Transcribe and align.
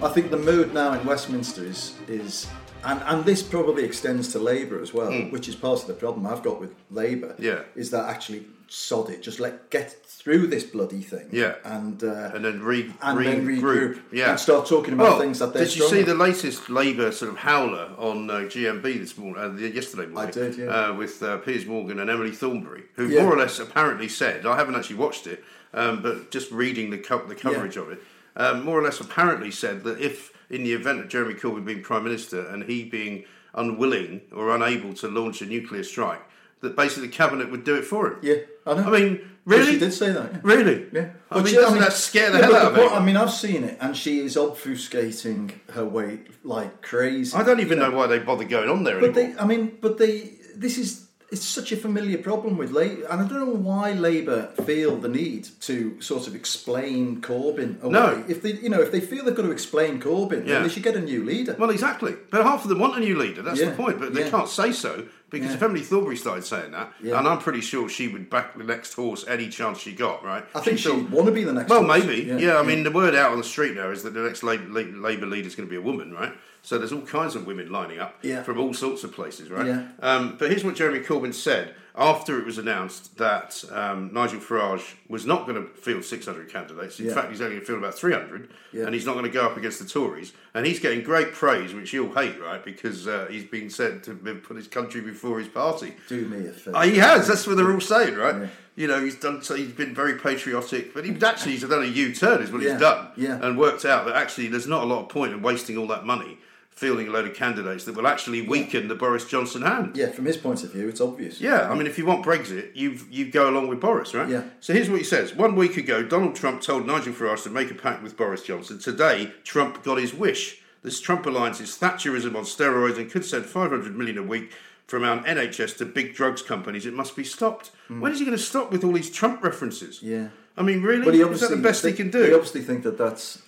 I 0.00 0.08
think 0.08 0.30
the 0.30 0.36
mood 0.38 0.72
now 0.74 0.92
in 0.92 1.04
Westminster 1.04 1.64
is 1.64 1.94
is 2.06 2.46
and, 2.84 3.02
and 3.06 3.24
this 3.24 3.42
probably 3.42 3.82
extends 3.84 4.28
to 4.32 4.38
Labour 4.38 4.80
as 4.80 4.94
well, 4.94 5.10
which 5.30 5.48
is 5.48 5.56
part 5.56 5.80
of 5.80 5.88
the 5.88 5.94
problem 5.94 6.24
I've 6.26 6.44
got 6.44 6.60
with 6.60 6.72
Labour. 6.92 7.34
Yeah. 7.38 7.62
is 7.74 7.90
that 7.90 8.08
actually 8.08 8.46
sod 8.68 9.10
it, 9.10 9.20
just 9.22 9.40
let 9.40 9.68
get 9.70 9.90
through 10.06 10.46
this 10.46 10.62
bloody 10.62 11.00
thing. 11.02 11.28
Yeah. 11.32 11.56
and 11.64 12.02
uh, 12.04 12.30
and 12.34 12.44
then 12.44 12.62
re, 12.62 12.92
and 13.02 13.18
then 13.26 13.44
regroup. 13.44 13.60
regroup 13.96 14.00
Yeah. 14.12 14.30
and 14.30 14.38
start 14.38 14.68
talking 14.68 14.94
about 14.94 15.08
Well, 15.08 15.18
things 15.18 15.40
that 15.40 15.52
they're 15.52 15.64
did 15.64 15.74
you 15.76 15.88
see 15.88 16.00
on. 16.00 16.06
the 16.06 16.14
latest 16.14 16.70
Labour 16.70 17.10
sort 17.10 17.32
of 17.32 17.38
howler 17.38 17.90
on 17.98 18.30
uh, 18.30 18.34
GMB 18.34 18.82
this 18.82 19.18
morning? 19.18 19.42
Uh, 19.42 19.54
yesterday 19.56 20.06
morning. 20.06 20.28
I 20.28 20.30
did, 20.30 20.56
yeah. 20.56 20.66
Uh, 20.66 20.94
with 20.94 21.20
uh, 21.22 21.38
Piers 21.38 21.66
Morgan 21.66 21.98
and 21.98 22.08
Emily 22.08 22.30
Thornberry, 22.30 22.84
who 22.94 23.08
Yeah. 23.08 23.24
more 23.24 23.34
or 23.34 23.38
less 23.38 23.58
apparently 23.58 24.06
said, 24.08 24.46
I 24.46 24.56
haven't 24.56 24.76
actually 24.76 24.96
watched 24.96 25.26
it, 25.26 25.42
um, 25.74 26.00
but 26.02 26.30
just 26.30 26.52
reading 26.52 26.90
the 26.90 26.98
co- 26.98 27.26
the 27.26 27.34
coverage 27.34 27.76
of 27.76 27.90
it, 27.90 28.00
um, 28.38 28.64
more 28.64 28.78
or 28.78 28.82
less 28.82 29.00
apparently 29.00 29.50
said 29.50 29.84
that 29.84 30.00
if 30.00 30.32
in 30.48 30.64
the 30.64 30.72
event 30.72 31.00
of 31.00 31.08
Jeremy 31.08 31.34
Corbyn 31.34 31.64
being 31.66 31.82
prime 31.82 32.04
minister 32.04 32.46
and 32.46 32.62
he 32.64 32.84
being 32.84 33.24
unwilling 33.54 34.22
or 34.34 34.54
unable 34.54 34.94
to 34.94 35.08
launch 35.08 35.42
a 35.42 35.46
nuclear 35.46 35.82
strike, 35.82 36.22
that 36.60 36.74
basically 36.76 37.08
the 37.08 37.12
cabinet 37.12 37.50
would 37.50 37.64
do 37.64 37.74
it 37.76 37.84
for 37.84 38.06
him. 38.08 38.18
Yeah, 38.22 38.36
I 38.66 38.74
know. 38.74 38.84
I 38.94 38.98
mean, 39.00 39.30
really? 39.44 39.72
she 39.74 39.78
did 39.78 39.92
say 39.92 40.10
that. 40.12 40.32
yeah. 40.32 40.38
Really? 40.42 40.86
Yeah, 40.92 41.10
I 41.30 41.36
mean, 41.38 41.46
she- 41.46 41.54
doesn't 41.56 41.80
that 41.80 41.92
scare 41.92 42.30
the 42.30 42.38
yeah, 42.38 42.44
hell 42.46 42.56
out 42.56 42.72
of 42.72 42.76
me? 42.78 42.86
I 42.86 43.04
mean, 43.04 43.16
I've 43.16 43.32
seen 43.32 43.64
it, 43.64 43.76
and 43.80 43.96
she 43.96 44.20
is 44.20 44.36
obfuscating 44.36 45.52
her 45.72 45.84
way 45.84 46.20
like 46.44 46.82
crazy. 46.82 47.36
I 47.36 47.42
don't 47.42 47.60
even 47.60 47.78
You 47.78 47.84
know 47.84 47.96
why 47.96 48.06
they 48.06 48.18
bother 48.18 48.44
going 48.44 48.68
on 48.70 48.84
there 48.84 49.00
But 49.00 49.16
anymore. 49.16 49.34
they, 49.36 49.40
I 49.42 49.46
mean, 49.46 49.78
but 49.80 49.98
they. 49.98 50.34
This 50.56 50.76
is 50.78 51.07
it's 51.30 51.44
such 51.44 51.72
a 51.72 51.76
familiar 51.76 52.16
problem 52.18 52.56
with 52.56 52.70
Labour, 52.70 53.04
and 53.10 53.20
I 53.20 53.28
don't 53.28 53.38
know 53.46 53.54
why 53.54 53.92
Labour 53.92 54.46
feel 54.64 54.96
the 54.96 55.08
need 55.08 55.48
to 55.62 56.00
sort 56.00 56.26
of 56.26 56.34
explain 56.34 57.20
Corbyn 57.20 57.82
away. 57.82 57.92
No. 57.92 58.24
if 58.28 58.40
they, 58.42 58.52
you 58.54 58.70
know, 58.70 58.80
if 58.80 58.90
they 58.90 59.00
feel 59.00 59.24
they've 59.24 59.34
got 59.34 59.42
to 59.42 59.50
explain 59.50 60.00
Corbyn, 60.00 60.46
Yeah. 60.46 60.54
then 60.54 60.62
they 60.62 60.68
should 60.70 60.82
get 60.82 60.96
a 60.96 61.00
new 61.00 61.22
leader. 61.24 61.54
Well, 61.58 61.70
exactly. 61.70 62.14
But 62.30 62.44
half 62.44 62.62
of 62.62 62.68
them 62.70 62.78
want 62.78 62.96
a 62.96 63.00
new 63.00 63.16
leader. 63.18 63.42
That's 63.42 63.60
Yeah, 63.60 63.70
the 63.70 63.76
point. 63.76 63.98
But 64.00 64.14
they 64.14 64.24
yeah. 64.24 64.30
can't 64.30 64.48
say 64.48 64.72
so 64.72 65.04
because 65.30 65.48
Yeah. 65.50 65.54
if 65.56 65.62
Emily 65.62 65.80
Thornberry 65.82 66.16
started 66.16 66.44
saying 66.44 66.70
that, 66.72 66.92
Yeah. 67.02 67.18
and 67.18 67.28
I'm 67.28 67.38
pretty 67.38 67.60
sure 67.60 67.88
she 67.88 68.08
would 68.08 68.30
back 68.30 68.56
the 68.56 68.64
next 68.64 68.94
horse 68.94 69.24
any 69.28 69.48
chance 69.48 69.78
she 69.78 69.92
got, 69.92 70.24
right? 70.24 70.44
I 70.54 70.60
think 70.60 70.78
She 70.78 70.88
thought- 70.88 70.96
she'd 70.98 71.10
want 71.10 71.26
to 71.26 71.32
be 71.32 71.44
the 71.44 71.52
next. 71.52 71.68
Well, 71.70 71.84
horse. 71.84 72.04
maybe. 72.04 72.22
Yeah, 72.42 72.58
I 72.58 72.62
mean, 72.62 72.82
the 72.84 72.90
word 72.90 73.14
out 73.14 73.32
on 73.32 73.38
the 73.38 73.44
street 73.44 73.74
now 73.74 73.90
is 73.90 74.02
that 74.04 74.14
the 74.14 74.20
next 74.20 74.42
Labour, 74.42 74.68
Labour 74.68 75.26
leader 75.26 75.46
is 75.46 75.54
going 75.54 75.68
to 75.68 75.70
be 75.70 75.76
a 75.76 75.80
woman, 75.82 76.12
right? 76.12 76.32
So 76.62 76.76
there's 76.78 76.92
all 76.92 77.02
kinds 77.02 77.34
of 77.36 77.46
women 77.46 77.70
lining 77.70 77.98
up 77.98 78.18
Yeah. 78.22 78.42
from 78.42 78.58
all 78.58 78.74
sorts 78.74 79.04
of 79.04 79.12
places, 79.12 79.50
right? 79.50 79.66
Yeah. 79.66 79.82
Um, 80.00 80.36
but 80.38 80.50
here's 80.50 80.64
what 80.64 80.74
Jeremy 80.74 81.00
Corbyn 81.00 81.32
said 81.32 81.74
after 81.96 82.38
it 82.38 82.44
was 82.44 82.58
announced 82.58 83.16
that 83.18 83.64
um, 83.72 84.10
Nigel 84.12 84.38
Farage 84.40 84.94
was 85.08 85.26
not 85.26 85.46
going 85.46 85.60
to 85.60 85.68
field 85.74 86.04
600 86.04 86.48
candidates. 86.48 87.00
In 87.00 87.06
Yeah. 87.06 87.14
fact, 87.14 87.30
he's 87.30 87.40
only 87.40 87.54
going 87.54 87.60
to 87.60 87.66
field 87.66 87.78
about 87.80 87.94
300, 87.94 88.48
Yeah. 88.72 88.84
and 88.84 88.94
he's 88.94 89.04
not 89.06 89.14
going 89.14 89.24
to 89.24 89.30
go 89.30 89.44
up 89.46 89.56
against 89.56 89.80
the 89.80 89.84
Tories. 89.86 90.32
And 90.54 90.64
he's 90.66 90.78
getting 90.78 91.02
great 91.02 91.32
praise, 91.32 91.74
which 91.74 91.92
you'll 91.92 92.14
hate, 92.14 92.40
right? 92.40 92.64
Because 92.64 93.06
uh, 93.08 93.26
he's 93.30 93.44
been 93.44 93.68
said 93.70 94.02
to 94.04 94.10
have 94.24 94.42
put 94.42 94.56
his 94.56 94.68
country 94.68 95.00
before 95.00 95.38
his 95.38 95.48
party. 95.48 95.94
do 96.08 96.26
me 96.26 96.46
a 96.46 96.52
favour. 96.52 96.76
Uh, 96.76 96.82
he 96.82 96.98
has. 96.98 97.26
That's 97.28 97.46
what 97.46 97.56
they're 97.56 97.72
all 97.72 97.80
saying, 97.80 98.14
right? 98.14 98.42
Yeah. 98.42 98.46
You 98.76 98.86
know, 98.86 99.02
he's 99.02 99.16
done. 99.16 99.42
So 99.42 99.56
he's 99.56 99.72
been 99.72 99.92
very 99.92 100.14
patriotic, 100.18 100.94
but 100.94 101.04
he's 101.04 101.20
actually 101.22 101.52
he's 101.52 101.62
done 101.68 101.82
a 101.82 101.86
U-turn, 101.86 102.42
is 102.42 102.52
what 102.52 102.62
he's 102.62 102.78
done, 102.78 103.08
yeah. 103.16 103.40
and 103.42 103.58
worked 103.58 103.84
out 103.84 104.06
that 104.06 104.14
actually 104.14 104.46
there's 104.46 104.68
not 104.68 104.84
a 104.84 104.86
lot 104.86 105.02
of 105.02 105.08
point 105.08 105.32
in 105.32 105.42
wasting 105.42 105.76
all 105.76 105.88
that 105.88 106.04
money 106.06 106.38
fielding 106.78 107.08
a 107.08 107.10
load 107.10 107.26
of 107.26 107.34
candidates 107.34 107.84
that 107.84 107.96
will 107.96 108.06
actually 108.06 108.40
weaken 108.40 108.86
the 108.86 108.94
Boris 108.94 109.24
Johnson 109.24 109.62
hand. 109.62 109.96
yeah, 109.96 110.10
from 110.10 110.26
his 110.26 110.36
point 110.36 110.62
of 110.62 110.72
view, 110.72 110.88
it's 110.88 111.00
obvious. 111.00 111.40
Yeah, 111.40 111.68
I 111.68 111.74
mean, 111.74 111.88
if 111.88 111.98
you 111.98 112.06
want 112.06 112.24
Brexit, 112.24 112.70
you 112.74 112.98
you 113.10 113.30
go 113.30 113.50
along 113.50 113.66
with 113.66 113.80
Boris, 113.80 114.14
right? 114.14 114.28
Yeah. 114.28 114.44
So 114.60 114.72
here's 114.72 114.88
what 114.88 114.98
he 114.98 115.04
says. 115.04 115.34
One 115.34 115.56
week 115.56 115.76
ago, 115.76 116.04
Donald 116.04 116.36
Trump 116.36 116.62
told 116.62 116.86
Nigel 116.86 117.12
Farage 117.12 117.42
to 117.42 117.50
make 117.50 117.70
a 117.72 117.74
pact 117.74 118.02
with 118.02 118.16
Boris 118.16 118.42
Johnson. 118.42 118.78
Today, 118.78 119.32
Trump 119.42 119.82
got 119.82 119.98
his 119.98 120.14
wish. 120.14 120.62
This 120.82 121.00
Trump 121.00 121.26
alliance 121.26 121.60
is 121.60 121.70
Thatcherism 121.76 122.36
on 122.36 122.44
steroids 122.44 122.96
and 122.96 123.10
could 123.10 123.24
send 123.24 123.46
500 123.46 123.96
million 123.96 124.16
a 124.16 124.22
week 124.22 124.52
from 124.86 125.02
our 125.02 125.22
NHS 125.24 125.76
to 125.78 125.84
big 125.84 126.14
drugs 126.14 126.42
companies. 126.42 126.86
It 126.86 126.94
must 126.94 127.16
be 127.16 127.24
stopped. 127.24 127.72
Hmm. 127.88 128.00
When 128.00 128.12
is 128.12 128.20
he 128.20 128.24
going 128.24 128.36
to 128.36 128.42
stop 128.42 128.70
with 128.70 128.84
all 128.84 128.92
these 128.92 129.10
Trump 129.10 129.42
references? 129.42 130.00
Yeah. 130.00 130.28
I 130.56 130.62
mean, 130.62 130.82
really? 130.82 131.04
But 131.04 131.14
he 131.14 131.20
is 131.20 131.24
obviously 131.26 131.48
that 131.48 131.56
the 131.56 131.62
best 131.62 131.82
think, 131.82 131.96
he 131.96 132.02
can 132.04 132.10
do? 132.12 132.22
He 132.22 132.34
obviously 132.34 132.62
think 132.62 132.84
that 132.84 132.96
that's 132.96 133.42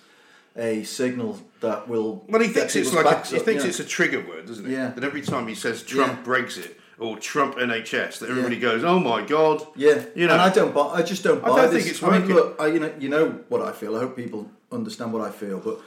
a 0.57 0.83
signal 0.83 1.39
that 1.61 1.87
will. 1.87 2.23
Well, 2.27 2.41
he 2.41 2.49
thinks 2.49 2.75
it's 2.75 2.93
like 2.93 3.05
a, 3.05 3.27
he 3.27 3.37
up, 3.37 3.43
thinks 3.45 3.63
yeah. 3.63 3.69
it's 3.69 3.79
a 3.79 3.85
trigger 3.85 4.19
word, 4.27 4.45
doesn't 4.47 4.65
he? 4.65 4.73
Yeah. 4.73 4.89
That 4.89 5.03
every 5.03 5.21
time 5.21 5.47
he 5.47 5.55
says 5.55 5.81
Trump 5.83 6.23
Brexit 6.25 6.73
or 6.99 7.17
Trump 7.17 7.55
NHS, 7.55 8.19
that 8.19 8.29
everybody 8.29 8.59
goes, 8.59 8.83
"Oh 8.83 8.99
my 8.99 9.23
God!" 9.23 9.65
Yeah, 9.75 10.03
you 10.15 10.27
know. 10.27 10.33
and 10.33 10.41
I 10.41 10.49
don't 10.49 10.73
buy. 10.73 10.87
I 10.87 11.01
just 11.01 11.23
don't 11.23 11.43
I 11.43 11.49
buy 11.49 11.61
don't 11.61 11.73
this. 11.73 11.83
think 11.83 11.95
it's 11.95 12.03
I 12.03 12.09
mean, 12.11 12.21
working. 12.21 12.35
look, 12.35 12.55
I, 12.59 12.67
you 12.67 12.79
know, 12.79 12.93
you 12.99 13.09
know 13.09 13.29
what 13.49 13.61
I 13.61 13.71
feel. 13.71 13.95
I 13.95 13.99
hope 13.99 14.15
people 14.15 14.49
understand 14.71 15.13
what 15.13 15.21
I 15.21 15.31
feel, 15.31 15.59
but 15.59 15.79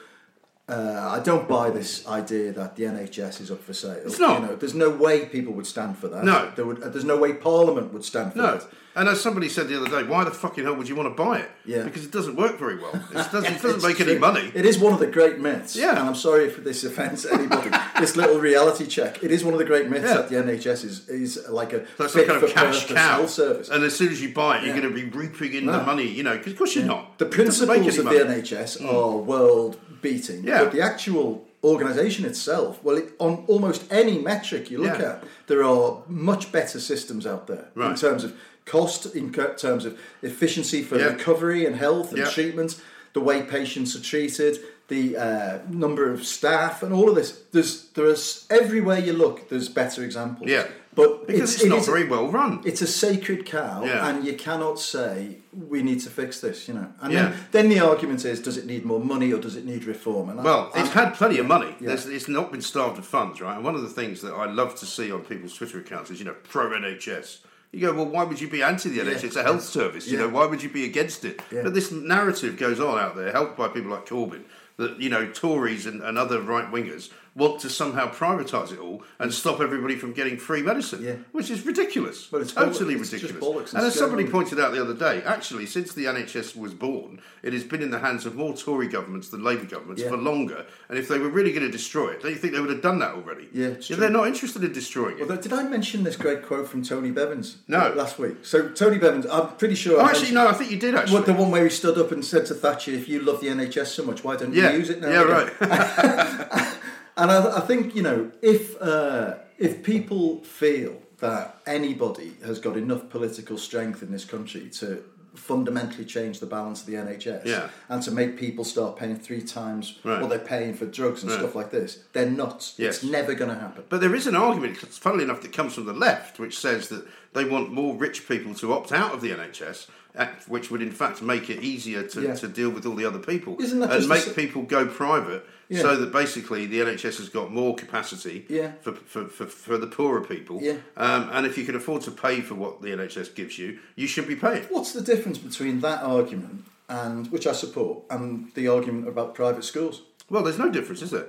uh, 0.69 1.09
I 1.13 1.23
don't 1.23 1.47
buy 1.49 1.71
this 1.71 2.07
idea 2.07 2.53
that 2.53 2.77
the 2.77 2.85
NHS 2.85 3.41
is 3.41 3.51
up 3.51 3.63
for 3.63 3.73
sale. 3.75 4.01
It's 4.05 4.19
not. 4.19 4.41
You 4.41 4.47
know, 4.49 4.57
there's 4.57 4.75
no 4.75 4.91
way 4.91 5.27
people 5.27 5.53
would 5.55 5.67
stand 5.67 5.99
for 5.99 6.09
that. 6.09 6.25
No. 6.25 6.51
there 6.57 6.65
would. 6.67 6.83
Uh, 6.83 6.89
there's 6.89 7.05
no 7.05 7.19
way 7.19 7.33
Parliament 7.35 7.93
would 7.93 8.05
stand 8.05 8.33
for 8.33 8.39
No. 8.39 8.57
that. 8.59 8.67
And 8.97 9.09
as 9.09 9.21
somebody 9.21 9.49
said 9.49 9.69
the 9.69 9.81
other 9.81 9.91
day, 9.91 10.09
why 10.09 10.23
the 10.25 10.31
fucking 10.31 10.63
hell 10.65 10.75
would 10.77 10.89
you 10.89 10.95
want 10.95 11.15
to 11.17 11.23
buy 11.23 11.41
it? 11.41 11.51
Yeah. 11.65 11.83
Because 11.83 12.05
it 12.05 12.13
doesn't 12.13 12.37
work 12.37 12.59
very 12.59 12.77
well. 12.77 12.95
It 12.95 13.13
doesn't, 13.33 13.45
it 13.45 13.61
doesn't 13.63 13.83
make 13.83 14.01
any 14.01 14.19
money. 14.19 14.53
It 14.55 14.65
is 14.65 14.79
one 14.79 14.93
of 14.93 15.01
the 15.01 15.07
great 15.09 15.41
myths. 15.41 15.75
Yeah. 15.75 15.91
And 15.91 16.01
I'm 16.01 16.15
sorry 16.15 16.45
if 16.45 16.63
this 16.63 16.85
offends 16.85 17.27
anybody. 17.27 17.71
this 17.99 18.17
little 18.17 18.39
reality 18.39 18.87
check. 18.87 19.23
It 19.25 19.33
is 19.33 19.45
one 19.45 19.53
of 19.53 19.59
the 19.59 19.65
great 19.65 19.89
myths 19.89 20.05
Yeah. 20.07 20.15
that 20.15 20.29
the 20.29 20.37
NHS 20.37 20.85
is 20.85 21.09
is 21.09 21.49
like 21.49 21.73
a 21.73 21.87
some 21.97 22.09
fit 22.09 22.29
kind 22.29 22.43
of 22.43 22.51
cash 22.51 22.87
cow. 22.87 23.27
service. 23.27 23.69
And 23.69 23.83
as 23.83 23.97
soon 23.97 24.11
as 24.13 24.23
you 24.23 24.33
buy 24.33 24.59
it, 24.59 24.65
you're 24.65 24.75
Yeah. 24.75 24.83
going 24.83 24.95
to 24.95 25.01
be 25.03 25.09
reaping 25.19 25.55
in 25.55 25.67
No. 25.67 25.73
the 25.73 25.83
money, 25.85 26.07
you 26.07 26.23
know, 26.23 26.37
because 26.37 26.53
of 26.53 26.59
course 26.59 26.77
you're 26.77 26.85
not. 26.85 27.19
The 27.19 27.27
It 27.27 27.31
doesn't 27.37 27.67
make 27.69 27.83
principles 27.83 28.13
of 28.15 28.29
the. 28.29 28.33
NHS 28.35 28.79
mm. 28.81 28.93
are 28.93 29.17
world 29.17 29.79
beating, 30.03 30.45
Yeah. 30.45 30.65
but 30.65 30.73
the 30.73 30.81
actual 30.83 31.45
organisation 31.65 32.27
itself, 32.27 32.79
well, 32.85 32.97
it, 32.99 33.13
on 33.19 33.45
almost 33.49 33.91
any 33.91 34.19
metric 34.19 34.71
you 34.71 34.79
look 34.79 34.99
Yeah. 34.99 35.13
at, 35.13 35.25
there 35.47 35.65
are 35.65 36.03
much 36.09 36.53
better 36.53 36.79
systems 36.79 37.27
out 37.27 37.47
there 37.47 37.69
in 37.77 37.95
terms 37.95 38.23
of 38.23 38.35
cost, 38.67 39.15
in 39.15 39.33
terms 39.33 39.85
of 39.85 39.99
efficiency 40.23 40.83
for 40.83 40.99
Yeah. 40.99 41.07
recovery 41.07 41.67
and 41.67 41.77
health 41.77 42.11
and 42.11 42.19
Yeah. 42.19 42.31
treatment, 42.31 42.81
the 43.13 43.21
way 43.21 43.43
patients 43.43 43.95
are 43.95 44.01
treated, 44.03 44.59
the 44.89 45.17
uh, 45.17 45.59
number 45.71 46.11
of 46.11 46.27
staff, 46.27 46.83
and 46.83 46.93
all 46.93 47.09
of 47.09 47.15
this. 47.15 47.41
There's 47.53 47.85
there's 47.95 48.45
everywhere 48.51 48.99
you 48.99 49.13
look, 49.13 49.49
there's 49.49 49.69
better 49.69 50.03
examples. 50.05 50.49
Yeah. 50.51 50.67
but 50.97 51.27
Because 51.27 51.55
it's, 51.55 51.65
it 51.65 51.69
not 51.71 51.85
very 51.85 52.05
well 52.07 52.29
run. 52.29 52.61
it's 52.65 52.81
a 52.81 52.87
sacred 52.87 53.45
cow, 53.47 53.83
Yeah. 53.85 54.07
and 54.09 54.25
you 54.25 54.35
cannot 54.35 54.79
say 54.79 55.39
we 55.71 55.83
need 55.83 56.01
to 56.03 56.11
fix 56.11 56.39
this. 56.41 56.69
You 56.69 56.75
know, 56.75 56.87
and 57.01 57.13
Yeah. 57.13 57.23
then, 57.23 57.35
then 57.53 57.69
the 57.71 57.81
argument 57.81 58.25
is: 58.25 58.41
does 58.41 58.57
it 58.57 58.67
need 58.67 58.85
more 58.85 59.01
money 59.01 59.33
or 59.33 59.41
does 59.41 59.57
it 59.57 59.65
need 59.65 59.85
reform? 59.87 60.29
And 60.31 60.39
I- 60.41 60.45
Well, 60.45 60.69
it's 60.75 60.91
I'm- 60.91 60.99
had 60.99 61.15
plenty 61.15 61.39
of 61.39 61.47
money. 61.47 61.75
Yeah. 61.81 61.97
It's 62.17 62.29
not 62.29 62.53
been 62.53 62.61
starved 62.63 62.99
of 62.99 63.07
funds, 63.07 63.41
right? 63.41 63.57
And 63.57 63.65
one 63.65 63.75
of 63.75 63.83
the 63.83 63.89
things 64.01 64.21
that 64.21 64.33
I 64.35 64.47
love 64.51 64.75
to 64.77 64.87
see 64.87 65.11
on 65.11 65.21
people's 65.23 65.55
Twitter 65.55 65.79
accounts 65.79 66.11
is, 66.13 66.19
you 66.21 66.27
know, 66.27 66.37
pro 66.49 66.71
NHS, 66.73 67.39
You 67.75 67.81
go, 67.81 67.93
well, 67.93 68.07
why 68.07 68.25
would 68.25 68.41
you 68.41 68.49
be 68.49 68.63
anti 68.63 68.89
the 68.89 69.01
NHS? 69.01 69.25
It's 69.25 69.37
a 69.37 69.43
health 69.43 69.63
service. 69.63 70.07
You 70.07 70.19
know, 70.19 70.29
why 70.29 70.47
would 70.47 70.63
you 70.63 70.69
be 70.69 70.85
against 70.85 71.25
it? 71.25 71.43
Yeah. 71.51 71.63
But 71.65 71.75
this 71.75 71.91
narrative 71.91 72.57
goes 72.57 72.79
on 72.79 72.99
out 72.99 73.17
there, 73.17 73.33
helped 73.33 73.57
by 73.57 73.69
people 73.69 73.91
like 73.91 74.07
Corbyn, 74.07 74.45
that 74.77 75.01
you 75.01 75.09
know 75.09 75.27
Tories 75.27 75.87
and, 75.87 76.01
and 76.01 76.17
other 76.17 76.41
right 76.41 76.71
wingers 76.71 77.11
want 77.37 77.61
to 77.61 77.71
somehow 77.71 78.11
privatise 78.11 78.73
it 78.73 78.79
all 78.79 79.03
and 79.19 79.31
mm. 79.31 79.35
stop 79.35 79.61
everybody 79.61 79.97
from 79.97 80.13
getting 80.13 80.37
free 80.37 80.63
medicine, 80.63 81.03
Yeah. 81.03 81.17
which 81.33 81.51
is 81.51 81.65
ridiculous. 81.67 82.31
Well, 82.31 82.43
it's 82.43 82.53
totally 82.53 82.95
bollocks. 82.95 83.01
It's 83.01 83.11
just 83.11 83.23
ridiculous. 83.25 83.49
bollocks 83.49 83.71
and 83.75 83.85
and 83.85 83.93
as 83.93 83.99
somebody 83.99 84.27
pointed 84.27 84.59
out 84.61 84.73
the 84.73 84.81
other 84.81 84.95
day, 84.95 85.23
actually, 85.25 85.67
since 85.67 85.93
the 85.93 86.07
NHS 86.07 86.57
was 86.57 86.73
born, 86.73 87.21
it 87.43 87.53
has 87.53 87.65
been 87.65 87.83
in 87.83 87.91
the 87.91 87.99
hands 87.99 88.25
of 88.25 88.35
more 88.35 88.57
Tory 88.57 88.89
governments 88.89 89.29
than 89.29 89.45
Labour 89.45 89.67
governments 89.67 90.03
Yeah. 90.03 90.09
for 90.09 90.17
longer. 90.17 90.65
And 90.89 90.99
if 90.99 91.09
they 91.09 91.19
were 91.19 91.29
really 91.29 91.53
going 91.53 91.67
to 91.67 91.71
destroy 91.71 92.11
it, 92.11 92.23
don't 92.23 92.31
you 92.31 92.39
think 92.39 92.55
they 92.55 92.61
would 92.61 92.71
have 92.71 92.83
done 92.83 92.99
that 93.01 93.15
already? 93.15 93.49
Yeah, 93.53 93.69
it's 93.69 93.89
true. 93.89 93.97
they're 93.97 94.11
not 94.11 94.27
interested 94.27 94.65
in 94.65 94.73
destroying 94.73 95.19
it. 95.19 95.29
Well, 95.29 95.37
did 95.37 95.53
I 95.53 95.65
mention 95.65 96.05
this 96.05 96.17
great 96.17 96.47
quote 96.47 96.69
from 96.69 96.83
Tony 96.83 97.11
Bevins? 97.11 97.59
No. 97.69 97.93
Last 97.95 98.19
week. 98.19 98.39
So 98.43 98.69
Tony 98.69 98.99
Bevins, 98.99 99.27
I'm 99.27 99.49
pretty 99.57 99.75
sure. 99.75 100.01
Oh, 100.01 100.05
I 100.05 100.11
actually, 100.11 100.33
no, 100.33 100.49
I 100.49 100.53
think 100.53 100.71
you 100.71 100.79
did 100.79 100.95
actually. 100.95 101.15
What 101.15 101.27
the 101.27 101.35
one 101.35 101.51
where 101.51 101.65
he 101.65 101.71
stood 101.71 101.99
up 101.99 102.13
and 102.13 102.25
said 102.25 102.47
to 102.47 102.55
Thatcher, 102.55 102.93
"If 102.93 103.09
you 103.09 103.21
love 103.21 103.41
the 103.41 103.49
NHS 103.49 103.89
so 103.89 104.05
much, 104.05 104.25
why 104.25 104.37
don't 104.37 104.55
yeah, 104.55 104.73
you 104.73 104.79
use 104.79 104.91
it 104.91 105.01
now?" 105.01 105.11
yeah, 105.11 105.23
again?" 105.23 105.51
right. 105.61 106.75
And 107.17 107.31
I, 107.31 107.59
I 107.59 107.61
think 107.61 107.95
you 107.95 108.03
know 108.03 108.31
if 108.43 108.81
uh, 108.81 109.35
if 109.59 109.83
people 109.83 110.43
feel 110.43 111.01
that 111.19 111.59
anybody 111.67 112.33
has 112.45 112.59
got 112.59 112.77
enough 112.77 113.09
political 113.09 113.57
strength 113.57 114.03
in 114.03 114.11
this 114.11 114.25
country 114.25 114.69
to 114.81 115.03
fundamentally 115.35 116.05
change 116.05 116.39
the 116.39 116.47
balance 116.47 116.81
of 116.81 116.87
the 116.87 116.95
NHS 116.95 117.45
Yeah. 117.45 117.69
and 117.89 118.01
to 118.05 118.11
make 118.13 118.37
people 118.39 118.65
start 118.65 118.97
paying 118.97 119.17
three 119.17 119.43
times 119.43 119.99
Right. 120.05 120.21
what 120.21 120.31
they're 120.31 120.39
paying 120.39 120.75
for 120.75 120.87
drugs 120.87 121.23
and 121.23 121.31
Right. 121.33 121.41
stuff 121.41 121.57
like 121.57 121.71
this, 121.73 121.99
they're 122.13 122.31
nuts. 122.31 122.75
Yes. 122.79 123.03
It's 123.03 123.05
never 123.11 123.35
going 123.35 123.51
to 123.53 123.59
happen. 123.59 123.83
But 123.89 124.01
there 124.01 124.15
is 124.15 124.29
an 124.29 124.37
argument, 124.37 124.77
funnily 124.77 125.25
enough, 125.25 125.43
that 125.43 125.53
comes 125.53 125.75
from 125.75 125.87
the 125.87 125.93
left, 125.93 126.39
which 126.39 126.57
says 126.59 126.89
that 126.91 127.05
they 127.33 127.45
want 127.45 127.73
more 127.73 127.97
rich 127.97 128.29
people 128.29 128.55
to 128.55 128.73
opt 128.73 128.93
out 128.93 129.13
of 129.13 129.21
the 129.23 129.31
NHS, 129.33 129.89
uh, 130.17 130.27
which 130.47 130.71
would 130.71 130.83
in 130.83 130.93
fact 130.93 131.21
make 131.21 131.51
it 131.51 131.61
easier 131.65 132.05
to, 132.05 132.23
Yeah. 132.23 132.35
to 132.37 132.47
deal 132.47 132.71
with 132.71 132.87
all 132.87 132.95
the 132.95 133.05
other 133.05 133.19
people 133.19 133.57
Isn't 133.61 133.81
that 133.81 133.91
and 133.93 134.09
make 134.09 134.25
the 134.25 134.31
people 134.35 134.63
go 134.63 134.87
private. 134.87 135.45
Yeah. 135.75 135.83
So 135.83 135.97
that 135.97 136.13
basically 136.13 136.67
the 136.67 136.81
NHS 136.81 137.19
has 137.19 137.29
got 137.29 137.53
more 137.53 137.75
capacity 137.75 138.47
Yeah. 138.49 138.73
for, 138.81 138.93
for, 138.93 139.25
for, 139.27 139.47
for 139.47 139.77
the 139.79 139.87
poorer 139.87 140.21
people. 140.23 140.61
Yeah. 140.63 140.77
Um, 140.97 141.29
and 141.33 141.47
if 141.47 141.59
you 141.59 141.65
can 141.65 141.75
afford 141.75 142.03
to 142.03 142.11
pay 142.11 142.41
for 142.41 142.55
what 142.55 142.81
the 142.83 142.89
NHS 142.89 143.35
gives 143.35 143.59
you, 143.59 143.79
you 143.97 144.07
should 144.07 144.29
be 144.29 144.37
paying. 144.37 144.63
What's 144.65 144.93
the 144.93 145.01
difference 145.03 145.39
between 145.39 145.81
that 145.81 146.03
argument 146.03 146.65
and 146.89 147.31
which 147.33 147.47
I 147.47 147.53
support 147.53 148.05
and 148.11 148.53
the 148.55 148.69
argument 148.69 149.09
about 149.09 149.35
private 149.35 149.65
schools? 149.65 150.03
Well, 150.31 150.43
there's 150.43 150.59
no 150.59 150.71
difference, 150.71 151.03
is 151.03 151.11
there? 151.11 151.27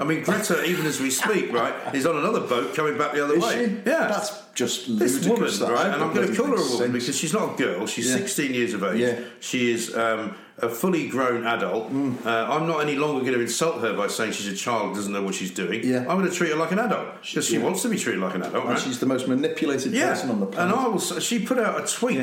I 0.00 0.04
mean, 0.04 0.22
Greta, 0.22 0.64
even 0.64 0.86
as 0.86 1.00
we 1.00 1.10
speak, 1.10 1.52
right, 1.60 1.74
is 1.94 2.06
on 2.06 2.16
another 2.16 2.40
boat 2.40 2.74
coming 2.76 2.96
back 2.96 3.12
the 3.14 3.24
other 3.24 3.34
Is 3.36 3.42
way. 3.42 3.66
she? 3.66 3.72
Yeah. 3.90 4.06
That's 4.06 4.42
just 4.54 4.96
this 4.98 5.26
woman, 5.26 5.42
right? 5.74 5.86
And 5.92 6.02
I'm 6.02 6.14
going 6.14 6.28
to 6.28 6.36
call 6.36 6.46
her 6.46 6.52
a 6.52 6.56
woman 6.56 6.68
since- 6.68 6.92
because 6.92 7.18
she's 7.18 7.32
not 7.32 7.54
a 7.54 7.56
girl. 7.62 7.86
She's 7.86 8.08
Yeah. 8.08 8.16
16 8.18 8.54
years 8.54 8.74
of 8.74 8.84
age. 8.84 9.00
Yeah. 9.00 9.20
She 9.40 9.72
is 9.72 9.94
um, 9.96 10.36
a 10.60 10.68
fully 10.68 11.08
grown 11.08 11.46
adult. 11.46 11.92
Mm. 11.92 12.24
Uh, 12.26 12.52
I'm 12.52 12.66
not 12.66 12.80
any 12.80 12.96
longer 12.96 13.20
going 13.20 13.34
to 13.34 13.40
insult 13.40 13.80
her 13.80 13.94
by 13.96 14.08
saying 14.08 14.32
she's 14.32 14.48
a 14.48 14.56
child, 14.56 14.94
doesn't 14.94 15.12
know 15.12 15.22
what 15.22 15.34
she's 15.34 15.50
doing. 15.52 15.84
Yeah. 15.84 16.00
I'm 16.00 16.18
going 16.18 16.28
to 16.28 16.34
treat 16.34 16.50
her 16.50 16.56
like 16.56 16.72
an 16.72 16.78
adult 16.80 17.22
because 17.22 17.46
she 17.46 17.54
Yeah. 17.56 17.62
wants 17.64 17.82
to 17.82 17.88
be 17.88 17.96
treated 17.98 18.20
like 18.20 18.34
an 18.34 18.42
adult. 18.42 18.64
And 18.64 18.74
right? 18.74 18.78
she's 18.82 18.98
the 18.98 19.06
most 19.06 19.28
manipulated 19.28 19.92
Yeah, 19.92 20.08
person 20.10 20.30
on 20.30 20.40
the 20.40 20.46
planet. 20.46 20.74
and 20.76 20.84
I 20.84 20.88
was. 20.88 21.22
She 21.22 21.38
put 21.44 21.58
out 21.58 21.82
a 21.82 21.86
tweet 21.86 22.18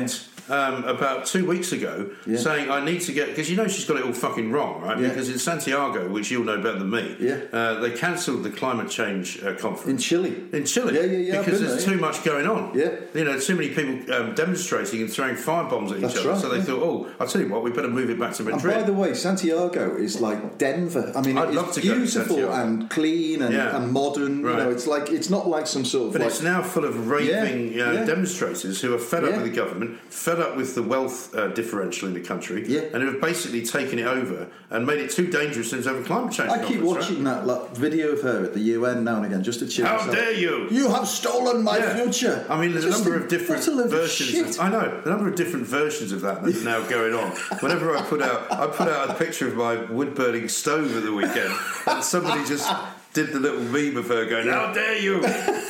um, 0.48 0.84
about 0.84 1.26
two 1.26 1.46
weeks 1.46 1.72
ago 1.72 2.10
Yeah. 2.26 2.38
saying 2.38 2.70
I 2.70 2.84
need 2.84 3.00
to 3.02 3.12
get 3.12 3.28
because 3.28 3.50
you 3.50 3.56
know 3.56 3.68
she's 3.68 3.84
got 3.84 3.96
it 3.98 4.04
all 4.04 4.12
fucking 4.12 4.50
wrong, 4.52 4.82
right? 4.82 4.98
Yeah. 4.98 5.08
Because 5.08 5.28
in 5.28 5.38
Santiago, 5.38 6.08
which 6.08 6.30
you'll 6.30 6.44
know 6.44 6.58
better 6.58 6.78
than 6.78 6.90
me, 6.90 7.16
Yeah. 7.20 7.40
uh, 7.52 7.80
they 7.80 7.90
cancelled 7.90 8.42
the 8.42 8.50
climate 8.50 8.90
change 8.90 9.42
uh, 9.42 9.54
conference 9.54 9.86
in 9.90 9.98
Chile. 9.98 10.34
in 10.52 10.64
Chile 10.64 10.94
Yeah, 10.94 11.02
yeah, 11.02 11.18
yeah, 11.18 11.38
because 11.42 11.60
there's 11.60 11.84
there, 11.84 11.94
too 11.94 11.98
yeah. 12.00 12.06
much 12.06 12.24
going 12.24 12.46
on. 12.46 12.72
Yeah. 12.74 12.90
you 13.14 13.24
know, 13.24 13.38
too 13.38 13.54
many 13.56 13.70
people 13.70 14.14
um, 14.14 14.34
demonstrating 14.34 15.00
and 15.02 15.10
throwing 15.12 15.36
firebombs 15.36 15.90
at 15.92 15.98
each 15.98 16.16
other. 16.18 16.30
right, 16.30 16.38
so 16.40 16.48
they 16.48 16.60
thought, 16.62 16.82
oh, 16.82 17.08
I'll 17.20 17.26
tell 17.26 17.40
you 17.40 17.48
what, 17.48 17.62
we 17.62 17.70
better 17.70 17.88
move 17.88 18.10
it 18.10 18.18
back 18.18 18.34
to 18.34 18.42
Madrid. 18.42 18.64
And 18.64 18.82
by 18.82 18.82
the 18.82 18.92
way, 18.92 19.14
Santiago 19.14 19.96
is 19.96 20.20
like 20.20 20.58
Denver. 20.58 21.12
I 21.14 21.22
mean, 21.22 21.38
I'd 21.38 21.48
it's 21.48 21.56
love 21.56 21.72
to 21.74 21.80
go 21.80 21.88
to 21.94 21.96
beautiful 21.96 22.52
and 22.52 22.88
clean 22.90 23.42
and, 23.42 23.54
and 23.54 23.92
modern. 23.92 24.42
Right. 24.42 24.58
You 24.58 24.64
know, 24.64 24.70
it's 24.70 24.86
like 24.86 25.10
it's 25.10 25.30
not 25.30 25.48
like 25.48 25.66
some 25.66 25.84
sort 25.84 26.08
of 26.08 26.12
But 26.12 26.22
like 26.22 26.30
it's 26.30 26.42
now 26.42 26.62
full 26.62 26.84
of 26.84 27.08
raving 27.08 27.80
uh, 27.80 28.04
demonstrators 28.04 28.80
who 28.80 28.94
are 28.94 28.98
fed 28.98 29.24
up 29.24 29.32
with 29.36 29.44
the 29.44 29.50
government, 29.50 29.98
fed 30.12 30.35
up 30.40 30.56
with 30.56 30.74
the 30.74 30.82
wealth 30.82 31.34
uh, 31.34 31.48
differential 31.48 32.08
in 32.08 32.14
the 32.14 32.20
country, 32.20 32.64
Yeah. 32.66 32.82
and 32.92 33.02
have 33.02 33.20
basically 33.20 33.62
taken 33.62 33.98
it 33.98 34.06
over 34.06 34.48
and 34.70 34.86
made 34.86 34.98
it 35.00 35.10
too 35.10 35.26
dangerous 35.26 35.72
in 35.72 35.82
terms 35.82 35.98
of 36.00 36.04
climate 36.06 36.32
change. 36.32 36.50
I 36.50 36.58
keep 36.58 36.80
conference, 36.80 36.82
right? 36.82 37.00
watching 37.00 37.24
that 37.24 37.46
like, 37.46 37.70
video 37.76 38.08
of 38.12 38.22
her 38.22 38.44
at 38.44 38.54
the 38.54 38.60
UN 38.60 39.04
now 39.04 39.16
and 39.16 39.26
again 39.26 39.42
just 39.42 39.58
to 39.60 39.66
cheer 39.68 39.86
How 39.86 39.96
myself. 39.96 40.14
dare 40.14 40.32
you! 40.34 40.68
You 40.70 40.88
have 40.90 41.06
stolen 41.08 41.62
my 41.62 41.78
Yeah. 41.78 41.96
future. 42.02 42.44
I 42.48 42.60
mean, 42.60 42.72
there's 42.72 42.84
Just 42.84 43.00
a 43.00 43.04
number 43.04 43.16
of 43.22 43.28
different 43.28 43.60
what 43.66 43.68
a 43.68 43.76
load 43.76 43.84
of 43.86 43.90
versions. 43.92 44.56
Of, 44.58 44.60
I 44.64 44.68
know 44.70 45.02
a 45.04 45.08
number 45.08 45.28
of 45.28 45.34
different 45.34 45.66
versions 45.66 46.12
of 46.12 46.20
that 46.22 46.42
that's 46.44 46.62
now 46.64 46.80
going 46.86 47.14
on. 47.14 47.30
Whenever 47.60 47.96
I 47.96 48.02
put 48.02 48.22
out, 48.22 48.50
I 48.52 48.66
put 48.66 48.88
out 48.88 49.10
a 49.10 49.14
picture 49.14 49.48
of 49.48 49.54
my 49.56 49.76
wood 49.90 50.14
burning 50.14 50.48
stove 50.48 50.96
at 50.96 51.02
the 51.02 51.12
weekend, 51.12 51.52
and 51.86 52.02
somebody 52.04 52.44
just 52.46 52.70
did 53.12 53.32
the 53.32 53.40
little 53.40 53.62
meme 53.62 53.96
of 53.96 54.08
her 54.08 54.24
going, 54.26 54.48
"How 54.48 54.72
dare 54.74 54.98
you!" 54.98 55.24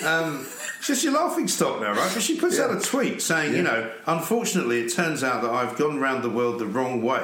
Um, 0.05 0.47
just 0.87 1.03
your 1.05 1.13
laughing 1.15 1.49
stock 1.49 1.81
now, 1.81 1.93
right? 1.93 2.11
But 2.15 2.23
she 2.23 2.39
puts 2.39 2.59
out 2.59 2.75
a 2.75 2.81
tweet 2.81 3.21
saying, 3.21 3.55
you 3.55 3.63
know, 3.63 3.91
unfortunately, 4.07 4.81
it 4.81 4.93
turns 4.93 5.23
out 5.25 5.43
that 5.43 5.51
I've 5.51 5.77
gone 5.77 5.99
around 5.99 6.23
the 6.23 6.31
world 6.31 6.59
the 6.59 6.67
wrong 6.67 7.03
way, 7.03 7.23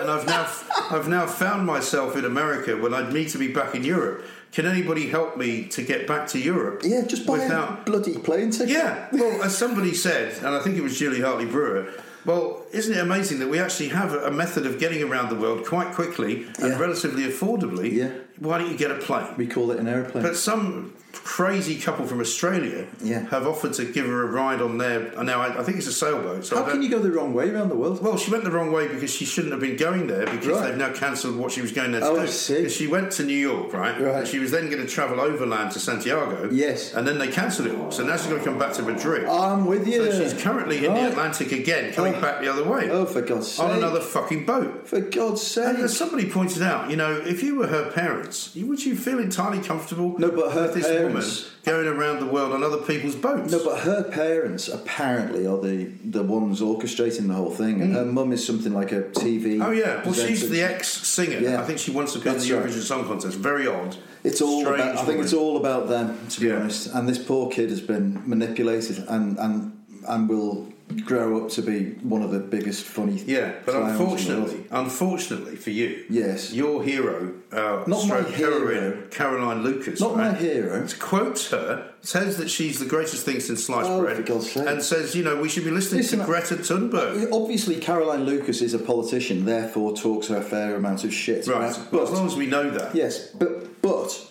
and 0.00 0.10
I've 0.10 0.26
now, 0.26 0.48
I've 0.90 1.08
now 1.08 1.26
found 1.26 1.66
myself 1.66 2.16
in 2.16 2.24
America 2.24 2.76
when 2.76 2.92
I'd 2.94 3.12
need 3.12 3.28
to 3.30 3.38
be 3.38 3.48
back 3.48 3.74
in 3.74 3.84
Europe. 3.84 4.24
Can 4.52 4.66
anybody 4.66 5.08
help 5.08 5.36
me 5.36 5.64
to 5.68 5.82
get 5.82 6.06
back 6.06 6.28
to 6.28 6.38
Europe? 6.38 6.82
Yeah, 6.84 7.02
just 7.02 7.26
buy 7.26 7.38
without 7.40 7.80
a 7.80 7.82
bloody 7.82 8.16
plane 8.18 8.50
ticket. 8.52 8.68
yeah, 8.68 9.08
well, 9.12 9.42
as 9.42 9.56
somebody 9.56 9.94
said, 9.94 10.36
and 10.38 10.48
I 10.54 10.60
think 10.60 10.76
it 10.76 10.82
was 10.82 10.96
Julie 10.98 11.20
Hartley 11.20 11.46
Brewer. 11.46 11.88
Well, 12.24 12.64
isn't 12.72 12.94
it 12.94 13.00
amazing 13.00 13.40
that 13.40 13.48
we 13.48 13.58
actually 13.58 13.88
have 13.90 14.14
a 14.14 14.30
method 14.30 14.64
of 14.64 14.78
getting 14.78 15.02
around 15.02 15.28
the 15.28 15.34
world 15.34 15.66
quite 15.66 15.92
quickly 15.92 16.46
and 16.58 16.70
Yeah. 16.72 16.78
relatively 16.78 17.24
affordably? 17.24 17.92
Yeah. 17.92 18.10
Why 18.38 18.58
don't 18.58 18.70
you 18.70 18.78
get 18.78 18.90
a 18.90 18.94
plane? 18.94 19.26
We 19.36 19.46
call 19.46 19.70
it 19.72 19.78
an 19.78 19.86
aeroplane. 19.88 20.22
But 20.24 20.36
some 20.36 20.94
crazy 21.22 21.78
couple 21.80 22.06
from 22.06 22.20
Australia 22.20 22.86
Yeah. 23.02 23.20
have 23.30 23.46
offered 23.46 23.72
to 23.74 23.84
give 23.84 24.06
her 24.06 24.22
a 24.22 24.26
ride 24.26 24.60
on 24.60 24.78
their. 24.78 25.12
Now, 25.22 25.40
I, 25.40 25.60
I 25.60 25.62
think 25.62 25.78
it's 25.78 25.86
a 25.86 25.92
sailboat. 25.92 26.44
So 26.44 26.56
How 26.56 26.70
can 26.70 26.82
you 26.82 26.88
go 26.90 26.98
the 26.98 27.10
wrong 27.10 27.32
way 27.34 27.50
around 27.50 27.68
the 27.68 27.74
world? 27.76 28.02
well, 28.02 28.16
she 28.16 28.30
went 28.30 28.44
the 28.44 28.50
wrong 28.50 28.72
way 28.72 28.88
because 28.88 29.12
she 29.14 29.24
shouldn't 29.24 29.52
have 29.52 29.60
been 29.60 29.76
going 29.76 30.06
there 30.06 30.24
because 30.26 30.46
Right. 30.46 30.68
they've 30.68 30.76
now 30.78 30.92
cancelled 30.92 31.36
what 31.36 31.52
she 31.52 31.60
was 31.60 31.72
going 31.72 31.92
there 31.92 32.00
to 32.00 32.06
Oh, 32.06 32.14
do. 32.16 32.22
I 32.22 32.26
see. 32.26 32.56
Because 32.56 32.74
she 32.74 32.86
went 32.86 33.12
to 33.12 33.24
New 33.24 33.36
York, 33.36 33.72
right? 33.72 34.00
Right. 34.00 34.14
And 34.16 34.28
she 34.28 34.38
was 34.38 34.50
then 34.50 34.68
going 34.70 34.82
to 34.82 34.88
travel 34.88 35.20
overland 35.20 35.72
to 35.72 35.80
Santiago. 35.80 36.48
Yes. 36.50 36.94
And 36.94 37.06
then 37.06 37.18
they 37.18 37.28
cancelled 37.28 37.68
it 37.68 37.74
all. 37.76 37.90
So 37.90 38.04
now 38.04 38.16
she's 38.16 38.26
going 38.26 38.40
to 38.40 38.44
come 38.44 38.58
back 38.58 38.72
to 38.74 38.82
Madrid. 38.82 39.24
I'm 39.26 39.66
with 39.66 39.86
you. 39.86 40.10
So 40.12 40.22
she's 40.28 40.40
currently 40.42 40.84
in 40.86 40.94
the 40.94 41.08
Atlantic 41.08 41.52
again, 41.52 41.92
coming 41.92 42.14
Oh. 42.16 42.20
back 42.20 42.40
the 42.40 42.48
other 42.48 42.64
way. 42.64 42.90
Oh, 42.90 43.04
for 43.06 43.22
God's 43.22 43.50
sake. 43.52 43.64
on 43.66 43.76
another 43.76 44.00
fucking 44.00 44.44
boat. 44.46 44.86
For 44.88 45.00
God's 45.00 45.42
sake. 45.42 45.64
And 45.66 45.78
as 45.78 45.96
somebody 45.96 46.28
pointed 46.28 46.62
out, 46.62 46.90
you 46.90 46.96
know, 46.96 47.12
if 47.24 47.42
you 47.42 47.56
were 47.56 47.66
her 47.68 47.90
parents, 47.90 48.50
would 48.56 48.84
you 48.84 48.96
feel 48.96 49.18
entirely 49.18 49.60
comfortable 49.60 50.14
No, 50.18 50.30
but 50.30 50.52
her 50.52 50.68
this 50.72 50.86
parents- 51.08 51.50
going 51.64 51.86
around 51.86 52.20
the 52.20 52.26
world 52.26 52.52
on 52.52 52.62
other 52.62 52.78
people's 52.78 53.14
boats? 53.16 53.52
No, 53.52 53.64
but 53.64 53.80
her 53.80 54.02
parents 54.04 54.68
apparently 54.68 55.46
are 55.46 55.58
the, 55.58 55.84
the 56.04 56.22
ones 56.22 56.60
orchestrating 56.60 57.28
the 57.28 57.34
whole 57.34 57.50
thing. 57.50 57.80
And 57.80 57.90
hmm. 57.90 57.96
her 57.96 58.04
mum 58.04 58.32
is 58.32 58.46
something 58.46 58.72
like 58.72 58.92
a 58.92 59.02
TV. 59.02 59.64
Oh 59.64 59.70
yeah, 59.70 60.04
well 60.04 60.14
she's 60.14 60.48
the 60.48 60.62
ex-singer. 60.62 61.38
Yeah. 61.38 61.60
I 61.60 61.64
think 61.64 61.78
she 61.78 61.90
once 61.90 62.14
appeared 62.14 62.36
in 62.36 62.42
the 62.42 62.54
right. 62.54 62.66
Eurovision 62.66 62.82
Song 62.82 63.04
Contest. 63.04 63.38
Very 63.38 63.66
odd. 63.66 63.96
It's 64.22 64.40
all 64.40 64.60
Strange 64.60 64.80
about. 64.80 64.96
I 64.96 65.04
think 65.04 65.20
it's 65.20 65.32
all 65.32 65.56
about 65.56 65.88
them, 65.88 66.18
to 66.28 66.40
be 66.40 66.46
Yeah. 66.46 66.56
honest. 66.56 66.86
And 66.94 67.08
this 67.08 67.18
poor 67.18 67.50
kid 67.50 67.70
has 67.70 67.80
been 67.80 68.22
manipulated, 68.26 69.04
and 69.08 69.38
and 69.38 69.72
and 70.06 70.28
will 70.28 70.73
grow 71.06 71.42
up 71.42 71.50
to 71.50 71.62
be 71.62 71.92
one 72.02 72.22
of 72.22 72.30
the 72.30 72.38
biggest 72.38 72.84
funny. 72.84 73.22
Yeah, 73.26 73.54
but 73.64 73.72
clowns 73.72 73.90
in 73.90 73.96
the 73.98 74.04
world. 74.04 74.50
unfortunately, 74.50 74.66
unfortunately 74.70 75.56
for 75.56 75.70
you, 75.70 76.04
Yes. 76.10 76.52
your 76.52 76.82
hero, 76.84 77.32
uh, 77.52 77.84
Not 77.86 78.06
my 78.06 78.20
heroine, 78.20 78.74
hero. 78.74 79.02
Caroline 79.10 79.62
Lucas, 79.62 79.98
not 80.00 80.16
my 80.16 80.28
right, 80.28 80.36
hero. 80.36 80.86
quotes 81.00 81.48
her, 81.50 81.90
says 82.02 82.36
that 82.36 82.50
she's 82.50 82.78
the 82.78 82.84
greatest 82.84 83.24
thing 83.24 83.40
since 83.40 83.64
sliced 83.64 83.88
Oh, 83.88 84.02
bread, 84.02 84.16
for 84.16 84.22
God's 84.22 84.52
sake. 84.52 84.68
and 84.68 84.82
says, 84.82 85.14
you 85.16 85.24
know, 85.24 85.36
we 85.40 85.48
should 85.48 85.64
be 85.64 85.70
listening 85.70 86.02
Listen, 86.02 86.18
to 86.20 86.24
Greta 86.26 86.56
Thunberg. 86.56 87.28
Obviously, 87.32 87.76
Caroline 87.76 88.24
Lucas 88.24 88.60
is 88.60 88.74
a 88.74 88.78
politician, 88.78 89.46
therefore 89.46 89.96
talks 89.96 90.28
her 90.28 90.42
fair 90.42 90.76
amount 90.76 91.02
of 91.04 91.12
shit. 91.14 91.46
Right, 91.46 91.76
But 91.90 92.02
as 92.02 92.10
long 92.10 92.26
as 92.26 92.36
we 92.36 92.46
know 92.46 92.70
that. 92.70 92.94
Yes, 92.94 93.28
but 93.28 93.80
but 93.80 94.30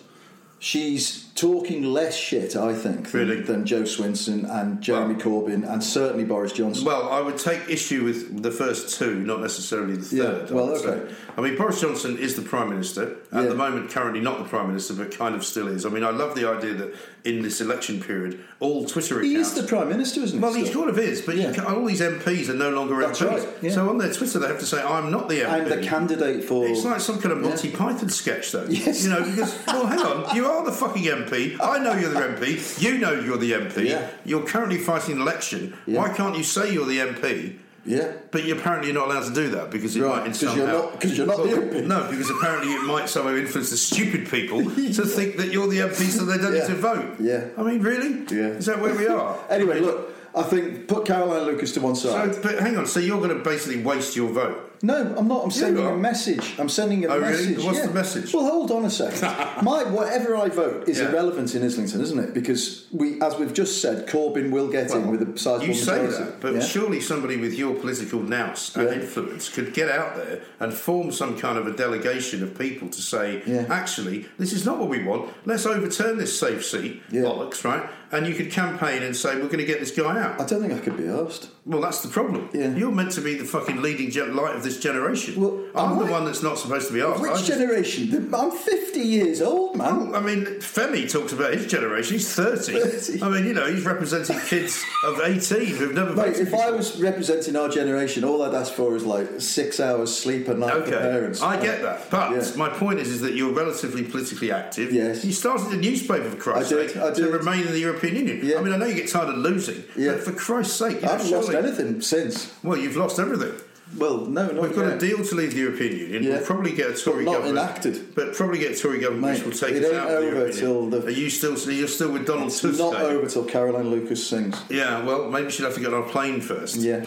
she's 0.60 1.23
talking 1.34 1.82
less 1.82 2.16
shit, 2.16 2.54
I 2.56 2.72
think, 2.74 3.10
than, 3.10 3.28
Really? 3.28 3.40
than 3.42 3.66
Jo 3.66 3.82
Swinson 3.82 4.48
and 4.48 4.80
Jeremy 4.80 5.16
Corbyn 5.16 5.68
and 5.68 5.82
certainly 5.82 6.24
Boris 6.24 6.52
Johnson. 6.52 6.84
Well, 6.84 7.08
I 7.08 7.20
would 7.20 7.38
take 7.38 7.68
issue 7.68 8.04
with 8.04 8.42
the 8.42 8.52
first 8.52 8.96
two, 8.98 9.16
not 9.16 9.40
necessarily 9.40 9.96
the 9.96 10.16
Yeah, 10.16 10.22
third. 10.24 10.50
I 10.50 10.54
well, 10.54 10.66
would 10.68 10.80
say. 10.80 10.88
okay. 10.88 11.14
I 11.36 11.40
mean, 11.40 11.56
Boris 11.56 11.80
Johnson 11.80 12.16
is 12.18 12.36
the 12.36 12.42
Prime 12.42 12.68
Minister. 12.70 13.16
At 13.32 13.42
Yeah. 13.44 13.48
the 13.48 13.54
moment, 13.56 13.90
currently 13.90 14.20
not 14.20 14.38
the 14.38 14.44
Prime 14.44 14.68
Minister, 14.68 14.94
but 14.94 15.16
kind 15.16 15.34
of 15.34 15.44
still 15.44 15.66
is. 15.66 15.84
I 15.84 15.88
mean, 15.88 16.04
I 16.04 16.10
love 16.10 16.36
the 16.36 16.48
idea 16.48 16.74
that 16.74 16.94
in 17.24 17.42
this 17.42 17.60
election 17.60 18.00
period, 18.00 18.38
all 18.60 18.84
Twitter 18.84 19.14
accounts. 19.18 19.28
He 19.34 19.36
is 19.36 19.54
the 19.54 19.62
prime 19.64 19.88
minister, 19.88 20.20
isn't 20.20 20.38
he? 20.38 20.42
well, 20.42 20.52
he 20.52 20.66
sort 20.66 20.90
of 20.90 20.98
is, 20.98 21.22
but 21.22 21.36
Yeah. 21.36 21.52
can, 21.52 21.64
all 21.64 21.84
these 21.86 22.02
MPs 22.02 22.50
are 22.50 22.54
no 22.54 22.68
longer 22.70 23.00
That's 23.00 23.18
MPs. 23.18 23.26
right, 23.28 23.48
yeah. 23.62 23.70
So 23.72 23.88
on 23.88 23.96
their 23.98 24.12
Twitter, 24.12 24.38
they 24.38 24.46
have 24.46 24.58
to 24.60 24.66
say, 24.66 24.80
"I'm 24.82 25.10
not 25.10 25.28
the 25.30 25.40
MP." 25.40 25.48
I'm 25.50 25.68
the 25.70 25.78
candidate 25.78 26.44
for. 26.44 26.66
It's 26.68 26.84
like 26.84 27.00
some 27.00 27.18
kind 27.18 27.32
of 27.32 27.40
Monty 27.40 27.70
Python 27.70 28.10
sketch, 28.10 28.52
though. 28.52 28.66
Yes. 28.68 29.02
You 29.04 29.10
know, 29.10 29.22
because 29.24 29.54
well, 29.66 29.86
hang 29.86 30.00
on, 30.00 30.36
you 30.36 30.44
are 30.46 30.64
the 30.66 30.70
fucking 30.72 31.02
MP. 31.02 31.23
MP. 31.24 31.56
I 31.60 31.78
know 31.78 31.94
you're 31.94 32.10
the 32.10 32.20
MP. 32.20 32.80
You 32.82 32.98
know 32.98 33.12
you're 33.12 33.38
the 33.38 33.52
MP. 33.52 33.86
Yeah. 33.88 34.08
You're 34.24 34.44
currently 34.44 34.78
fighting 34.78 35.16
an 35.16 35.20
election. 35.22 35.76
Yeah. 35.86 35.98
Why 36.00 36.08
can't 36.12 36.36
you 36.36 36.44
say 36.44 36.72
you're 36.72 36.86
the 36.86 36.98
MP? 36.98 37.58
Yeah. 37.86 38.12
But 38.30 38.44
you're 38.44 38.56
apparently 38.56 38.92
not 38.92 39.08
allowed 39.08 39.26
to 39.28 39.34
do 39.34 39.50
that 39.50 39.70
because 39.70 39.94
it 39.94 40.00
Right, 40.02 40.16
might 40.20 40.26
in 40.26 40.32
'cause 40.32 40.42
you're 40.42 40.50
somehow- 40.52 40.90
not- 40.92 41.04
you're 41.04 41.26
not 41.26 41.36
the 41.42 41.50
MP. 41.50 41.86
No, 41.86 42.06
because 42.10 42.30
apparently 42.30 42.72
it 42.72 42.82
might 42.84 43.08
somehow 43.10 43.34
influence 43.36 43.68
the 43.70 43.76
stupid 43.76 44.30
people 44.30 44.62
to 44.70 45.04
think 45.04 45.36
that 45.36 45.48
you're 45.52 45.68
the 45.68 45.80
MP, 45.80 46.04
so 46.10 46.24
they 46.24 46.38
don't 46.38 46.54
Yeah. 46.54 46.60
need 46.60 46.68
to 46.68 46.74
vote. 46.76 47.04
Yeah. 47.20 47.44
I 47.58 47.62
mean, 47.62 47.82
really? 47.82 48.24
Yeah. 48.30 48.56
Is 48.56 48.66
that 48.66 48.80
where 48.80 48.94
we 48.94 49.06
are? 49.06 49.36
Anyway, 49.50 49.80
look, 49.80 50.12
I 50.34 50.42
think 50.42 50.88
put 50.88 51.04
Caroline 51.04 51.44
Lucas 51.44 51.72
to 51.72 51.80
one 51.80 51.94
side. 51.94 52.34
So, 52.34 52.40
but 52.42 52.58
hang 52.58 52.76
on. 52.78 52.86
So 52.86 52.98
you're 53.00 53.18
going 53.18 53.36
to 53.36 53.44
basically 53.44 53.82
waste 53.82 54.16
your 54.16 54.30
vote? 54.30 54.70
No, 54.84 55.14
I'm 55.16 55.26
not. 55.28 55.44
I'm 55.44 55.50
sending 55.50 55.82
are. 55.84 55.94
a 55.94 55.98
message. 55.98 56.54
I'm 56.58 56.68
sending 56.68 57.04
a 57.04 57.08
Oh, 57.08 57.18
really? 57.18 57.30
message. 57.32 57.64
What's 57.64 57.78
yeah. 57.78 57.86
the 57.86 57.94
message? 57.94 58.34
Well, 58.34 58.44
hold 58.44 58.70
on 58.70 58.84
a 58.84 58.90
second. 58.90 59.22
My 59.64 59.82
whatever 59.84 60.36
I 60.36 60.48
vote 60.50 60.88
is 60.88 60.98
Yeah. 60.98 61.08
irrelevant 61.08 61.54
in 61.54 61.64
Islington, 61.64 62.00
isn't 62.02 62.18
it? 62.18 62.34
Because 62.34 62.84
we, 62.92 63.18
as 63.22 63.36
we've 63.38 63.54
just 63.54 63.80
said, 63.80 64.06
Corbyn 64.06 64.50
will 64.50 64.68
get 64.68 64.90
in 64.90 65.08
with 65.10 65.22
a 65.22 65.38
sizable 65.38 65.68
You 65.68 65.74
say 65.74 66.02
majority. 66.02 66.24
that, 66.24 66.40
but 66.40 66.54
Yeah? 66.54 66.60
surely 66.60 67.00
somebody 67.00 67.36
with 67.38 67.54
your 67.54 67.74
political 67.74 68.20
nous 68.20 68.76
and 68.76 68.88
influence 68.90 69.48
could 69.48 69.72
get 69.72 69.88
out 69.90 70.16
there 70.16 70.40
and 70.60 70.72
form 70.74 71.10
some 71.12 71.38
kind 71.38 71.56
of 71.56 71.66
a 71.66 71.72
delegation 71.72 72.42
of 72.42 72.58
people 72.58 72.88
to 72.88 73.00
say, 73.00 73.42
actually, 73.70 74.26
this 74.38 74.52
is 74.52 74.66
not 74.66 74.78
what 74.78 74.90
we 74.90 75.02
want. 75.02 75.30
Let's 75.46 75.64
overturn 75.64 76.18
this 76.18 76.38
safe 76.38 76.64
seat 76.64 77.02
bollocks, 77.10 77.64
right? 77.64 77.88
And 78.12 78.26
you 78.26 78.34
could 78.34 78.50
campaign 78.50 79.02
and 79.02 79.16
say, 79.16 79.34
we're 79.36 79.42
going 79.46 79.58
to 79.58 79.64
get 79.64 79.80
this 79.80 79.90
guy 79.90 80.20
out. 80.20 80.40
I 80.40 80.46
don't 80.46 80.60
think 80.60 80.72
I 80.72 80.78
could 80.78 80.96
be 80.96 81.06
asked. 81.08 81.50
Well, 81.66 81.80
that's 81.80 82.02
the 82.02 82.08
problem. 82.08 82.48
Yeah. 82.52 82.74
You're 82.76 82.92
meant 82.92 83.12
to 83.12 83.20
be 83.20 83.34
the 83.34 83.44
fucking 83.44 83.80
leading 83.82 84.10
light 84.34 84.54
of 84.54 84.62
this 84.62 84.78
generation. 84.78 85.40
Well, 85.40 85.64
I'm 85.74 85.92
am 85.92 85.98
the 85.98 86.04
I? 86.04 86.10
one 86.10 86.24
that's 86.26 86.42
not 86.42 86.58
supposed 86.58 86.88
to 86.88 86.92
be 86.94 87.00
asked. 87.00 87.20
Which 87.22 87.32
just- 87.32 87.46
generation? 87.48 88.32
I'm 88.34 88.50
50 88.50 89.00
years 89.00 89.40
old, 89.40 89.76
man. 89.76 90.14
I 90.14 90.20
mean, 90.20 90.44
Femi 90.60 91.10
talks 91.10 91.32
about 91.32 91.54
his 91.54 91.66
generation. 91.66 92.14
He's 92.18 92.32
30. 92.32 92.78
30. 92.78 93.22
I 93.22 93.28
mean, 93.30 93.46
you 93.46 93.54
know, 93.54 93.66
he's 93.66 93.84
representing 93.84 94.38
kids 94.40 94.82
of 95.04 95.20
18 95.20 95.66
who've 95.76 95.94
never 95.94 96.12
Mate, 96.14 96.36
if 96.36 96.52
I 96.54 96.70
was 96.70 97.00
representing 97.00 97.56
our 97.56 97.68
generation, 97.68 98.24
all 98.24 98.42
I'd 98.42 98.54
ask 98.54 98.72
for 98.74 98.94
is 98.94 99.04
like 99.04 99.40
six 99.40 99.80
hours 99.80 100.14
sleep 100.14 100.48
a 100.48 100.54
night 100.54 100.70
for 100.72 100.78
Okay, 100.82 100.90
parents. 100.92 101.40
I 101.42 101.60
get 101.60 101.82
that, 101.82 102.10
but 102.10 102.32
Yeah. 102.32 102.56
my 102.56 102.68
point 102.68 103.00
is, 103.00 103.08
is 103.08 103.20
that 103.22 103.34
you're 103.34 103.52
relatively 103.52 104.02
politically 104.04 104.52
active. 104.52 104.92
Yes. 104.92 105.24
you 105.24 105.32
started 105.32 105.72
a 105.72 105.76
newspaper 105.76 106.28
for 106.30 106.36
Christ's 106.36 106.72
I 106.72 106.76
did, 106.76 106.90
sake 106.90 107.02
I 107.02 107.10
to 107.10 107.14
did. 107.22 107.32
remain 107.32 107.66
in 107.66 107.72
the 107.72 107.78
European 107.80 107.93
Union. 108.02 108.40
Yeah. 108.42 108.58
I 108.58 108.62
mean, 108.62 108.72
I 108.72 108.76
know 108.76 108.86
you 108.86 108.94
get 108.94 109.08
tired 109.08 109.28
of 109.30 109.36
losing, 109.38 109.84
Yeah. 109.96 110.12
but 110.12 110.22
for 110.24 110.32
Christ's 110.32 110.76
sake, 110.76 111.02
you 111.02 111.08
I 111.08 111.12
haven't 111.12 111.30
lost 111.30 111.50
anything 111.50 112.00
since. 112.00 112.52
Well, 112.62 112.76
you've 112.78 112.96
lost 112.96 113.18
everything. 113.18 113.52
Well, 113.98 114.26
no, 114.26 114.46
not 114.50 114.60
We've 114.62 114.74
got 114.74 114.86
yet. 114.86 114.94
a 114.94 114.98
deal 114.98 115.24
to 115.24 115.34
leave 115.36 115.52
the 115.52 115.60
European 115.60 115.96
Union. 115.96 116.22
Yeah. 116.24 116.30
We'll 116.38 116.46
probably 116.46 116.72
get 116.72 116.90
a 116.90 116.94
Tory 116.94 117.24
But 117.24 117.30
not 117.32 117.38
government, 117.42 117.58
enacted. 117.58 118.14
but 118.16 118.34
probably 118.34 118.58
get 118.58 118.72
a 118.76 118.80
Tory 118.80 118.98
government 118.98 119.22
Mate, 119.38 119.46
which 119.46 119.60
will 119.60 119.68
take 119.68 119.76
it 119.76 119.84
us 119.84 119.92
out 119.92 120.06
of 120.06 120.10
the 120.10 120.16
over 120.16 120.26
European 120.36 120.56
till 120.58 120.74
Union. 120.82 120.90
the- 120.90 121.06
Are 121.06 121.10
you 121.10 121.30
still? 121.30 121.56
So 121.56 121.70
you're 121.70 121.86
still 121.86 122.10
with 122.10 122.26
Donald 122.26 122.48
It's 122.48 122.60
Tusk? 122.60 122.78
not 122.78 122.96
are 122.96 123.04
over 123.10 123.26
till 123.28 123.44
Caroline 123.44 123.90
Lucas 123.90 124.26
sings. 124.26 124.56
Yeah, 124.68 125.04
well, 125.04 125.30
maybe 125.30 125.50
she'll 125.50 125.66
have 125.66 125.74
to 125.74 125.80
get 125.80 125.94
on 125.94 126.02
a 126.02 126.06
plane 126.08 126.40
first. 126.40 126.76
Yeah. 126.76 127.04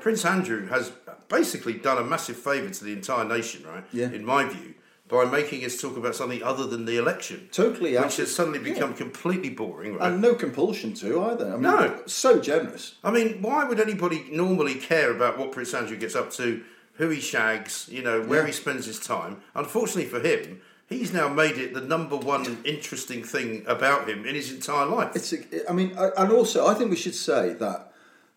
Prince 0.00 0.24
Andrew 0.24 0.66
has 0.68 0.92
basically 1.28 1.74
done 1.74 1.98
a 1.98 2.04
massive 2.04 2.36
favour 2.36 2.70
to 2.70 2.84
the 2.84 2.92
entire 2.92 3.24
nation, 3.24 3.64
right? 3.66 3.84
Yeah. 3.92 4.10
In 4.10 4.24
my 4.24 4.44
view, 4.48 4.74
by 5.10 5.24
making 5.24 5.64
us 5.64 5.80
talk 5.80 5.96
about 5.96 6.14
something 6.14 6.42
other 6.42 6.66
than 6.66 6.84
the 6.84 6.96
election. 6.96 7.48
Totally 7.52 7.96
Which 7.98 8.16
has 8.18 8.34
suddenly 8.34 8.60
yeah. 8.60 8.74
become 8.74 8.94
completely 8.94 9.50
boring, 9.50 9.96
right? 9.96 10.12
And 10.12 10.22
no 10.22 10.34
compulsion 10.34 10.94
to 10.94 11.20
either. 11.24 11.46
I 11.48 11.52
mean, 11.52 11.62
No. 11.62 12.02
so 12.06 12.38
generous. 12.40 12.94
I 13.02 13.10
mean, 13.10 13.42
why 13.42 13.64
would 13.64 13.80
anybody 13.80 14.26
normally 14.30 14.76
care 14.76 15.10
about 15.10 15.36
what 15.38 15.52
Prince 15.52 15.74
Andrew 15.74 15.96
gets 15.96 16.14
up 16.14 16.30
to, 16.34 16.62
who 16.94 17.08
he 17.08 17.20
shags, 17.20 17.88
you 17.90 18.02
know, 18.02 18.22
where 18.22 18.40
Yeah. 18.42 18.46
he 18.46 18.52
spends 18.52 18.86
his 18.86 19.00
time? 19.00 19.38
Unfortunately 19.54 20.06
for 20.06 20.20
him, 20.20 20.60
he's 20.88 21.12
now 21.12 21.28
made 21.28 21.58
it 21.58 21.74
the 21.74 21.80
number 21.80 22.16
one 22.16 22.58
interesting 22.64 23.24
thing 23.24 23.64
about 23.66 24.08
him 24.08 24.24
in 24.24 24.34
his 24.36 24.52
entire 24.52 24.86
life. 24.86 25.10
It's. 25.16 25.32
A, 25.32 25.68
I 25.68 25.72
mean, 25.72 25.92
I, 25.98 26.10
and 26.16 26.32
also, 26.32 26.66
I 26.66 26.74
think 26.74 26.90
we 26.90 26.96
should 26.96 27.14
say 27.16 27.52
that 27.54 27.92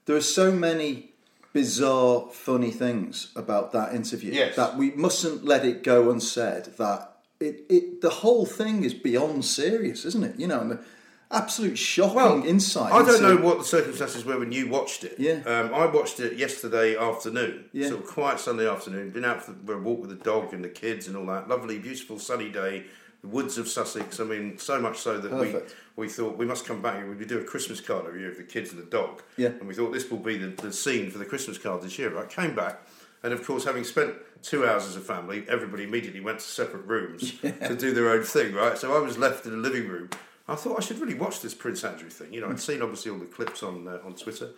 there 0.05 0.15
are 0.15 0.21
so 0.21 0.51
many 0.51 1.12
bizarre, 1.53 2.27
funny 2.31 2.71
things 2.71 3.31
about 3.35 3.71
that 3.71 3.93
interview 3.93 4.33
Yes. 4.33 4.55
that 4.55 4.75
we 4.77 4.91
mustn't 4.91 5.45
let 5.45 5.63
it 5.65 5.83
go 5.83 6.09
unsaid. 6.09 6.65
That 6.77 7.17
it, 7.39 7.65
it, 7.69 8.01
the 8.01 8.09
whole 8.09 8.45
thing 8.45 8.83
is 8.83 8.93
beyond 8.93 9.45
serious, 9.45 10.05
isn't 10.05 10.23
it? 10.23 10.39
You 10.39 10.47
know, 10.47 10.61
and 10.61 10.79
absolute 11.31 11.77
shocking 11.77 12.45
insight. 12.45 12.91
I 12.91 13.03
don't 13.03 13.21
know 13.21 13.37
what 13.37 13.57
the 13.57 13.63
circumstances 13.65 14.23
were 14.23 14.39
when 14.39 14.51
you 14.51 14.67
watched 14.67 15.03
it. 15.03 15.15
Yeah. 15.17 15.41
Um, 15.45 15.73
I 15.73 15.85
watched 15.85 16.19
it 16.19 16.37
yesterday 16.37 16.95
afternoon. 16.95 17.65
Yeah. 17.73 17.89
Sort 17.89 18.01
of 18.01 18.07
quiet 18.07 18.39
Sunday 18.39 18.67
afternoon. 18.69 19.09
Been 19.11 19.25
out 19.25 19.43
for 19.43 19.73
a 19.73 19.79
walk 19.81 20.01
with 20.01 20.09
the 20.09 20.23
dog 20.23 20.53
and 20.53 20.63
the 20.63 20.69
kids 20.69 21.07
and 21.07 21.17
all 21.17 21.25
that. 21.27 21.47
Lovely, 21.47 21.79
beautiful, 21.79 22.19
sunny 22.19 22.49
day. 22.49 22.85
The 23.23 23.29
woods 23.29 23.57
of 23.57 23.67
Sussex. 23.67 24.19
I 24.19 24.25
mean, 24.25 24.57
so 24.57 24.79
much 24.79 24.97
so 24.99 25.17
that 25.17 25.29
Perfect. 25.31 25.75
we 25.95 26.05
we 26.05 26.09
thought 26.11 26.37
we 26.37 26.45
must 26.45 26.65
come 26.65 26.81
back 26.81 26.97
and 26.97 27.17
we 27.17 27.25
do 27.25 27.39
a 27.39 27.43
Christmas 27.43 27.79
card 27.79 28.05
every 28.05 28.19
year 28.21 28.31
of 28.31 28.37
the 28.37 28.43
kids 28.43 28.71
and 28.73 28.81
the 28.81 28.85
dog. 28.89 29.21
Yeah. 29.37 29.49
And 29.49 29.67
we 29.67 29.73
thought 29.73 29.93
this 29.93 30.09
will 30.11 30.17
be 30.19 30.37
the, 30.37 30.47
the 30.61 30.73
scene 30.73 31.09
for 31.09 31.17
the 31.19 31.25
Christmas 31.25 31.57
card 31.57 31.81
this 31.81 31.97
year. 31.97 32.13
Right. 32.13 32.29
Came 32.29 32.53
back. 32.55 32.81
And 33.23 33.31
of 33.31 33.45
course, 33.47 33.63
having 33.63 33.85
spent 33.85 34.15
two 34.41 34.65
hours 34.67 34.85
as 34.85 34.97
a 34.97 34.99
family, 34.99 35.45
everybody 35.47 35.83
immediately 35.83 36.19
went 36.19 36.39
to 36.39 36.45
separate 36.45 36.85
rooms 36.85 37.31
to 37.41 37.75
do 37.77 37.93
their 37.93 38.09
own 38.09 38.23
thing, 38.23 38.53
right? 38.53 38.77
So 38.77 38.93
I 38.93 38.99
was 38.99 39.17
left 39.17 39.45
in 39.45 39.51
the 39.51 39.57
living 39.69 39.87
room. 39.87 40.09
I 40.49 40.55
thought 40.55 40.77
I 40.77 40.81
should 40.81 40.99
really 40.99 41.13
watch 41.13 41.39
this 41.39 41.53
Prince 41.53 41.85
Andrew 41.85 42.09
thing. 42.09 42.33
You 42.33 42.41
know, 42.41 42.49
I'd 42.49 42.59
seen 42.59 42.81
obviously 42.81 43.11
all 43.11 43.19
the 43.19 43.25
clips 43.25 43.63
on 43.63 43.87
uh, 43.87 43.99
on 44.03 44.15
Twitter, 44.15 44.49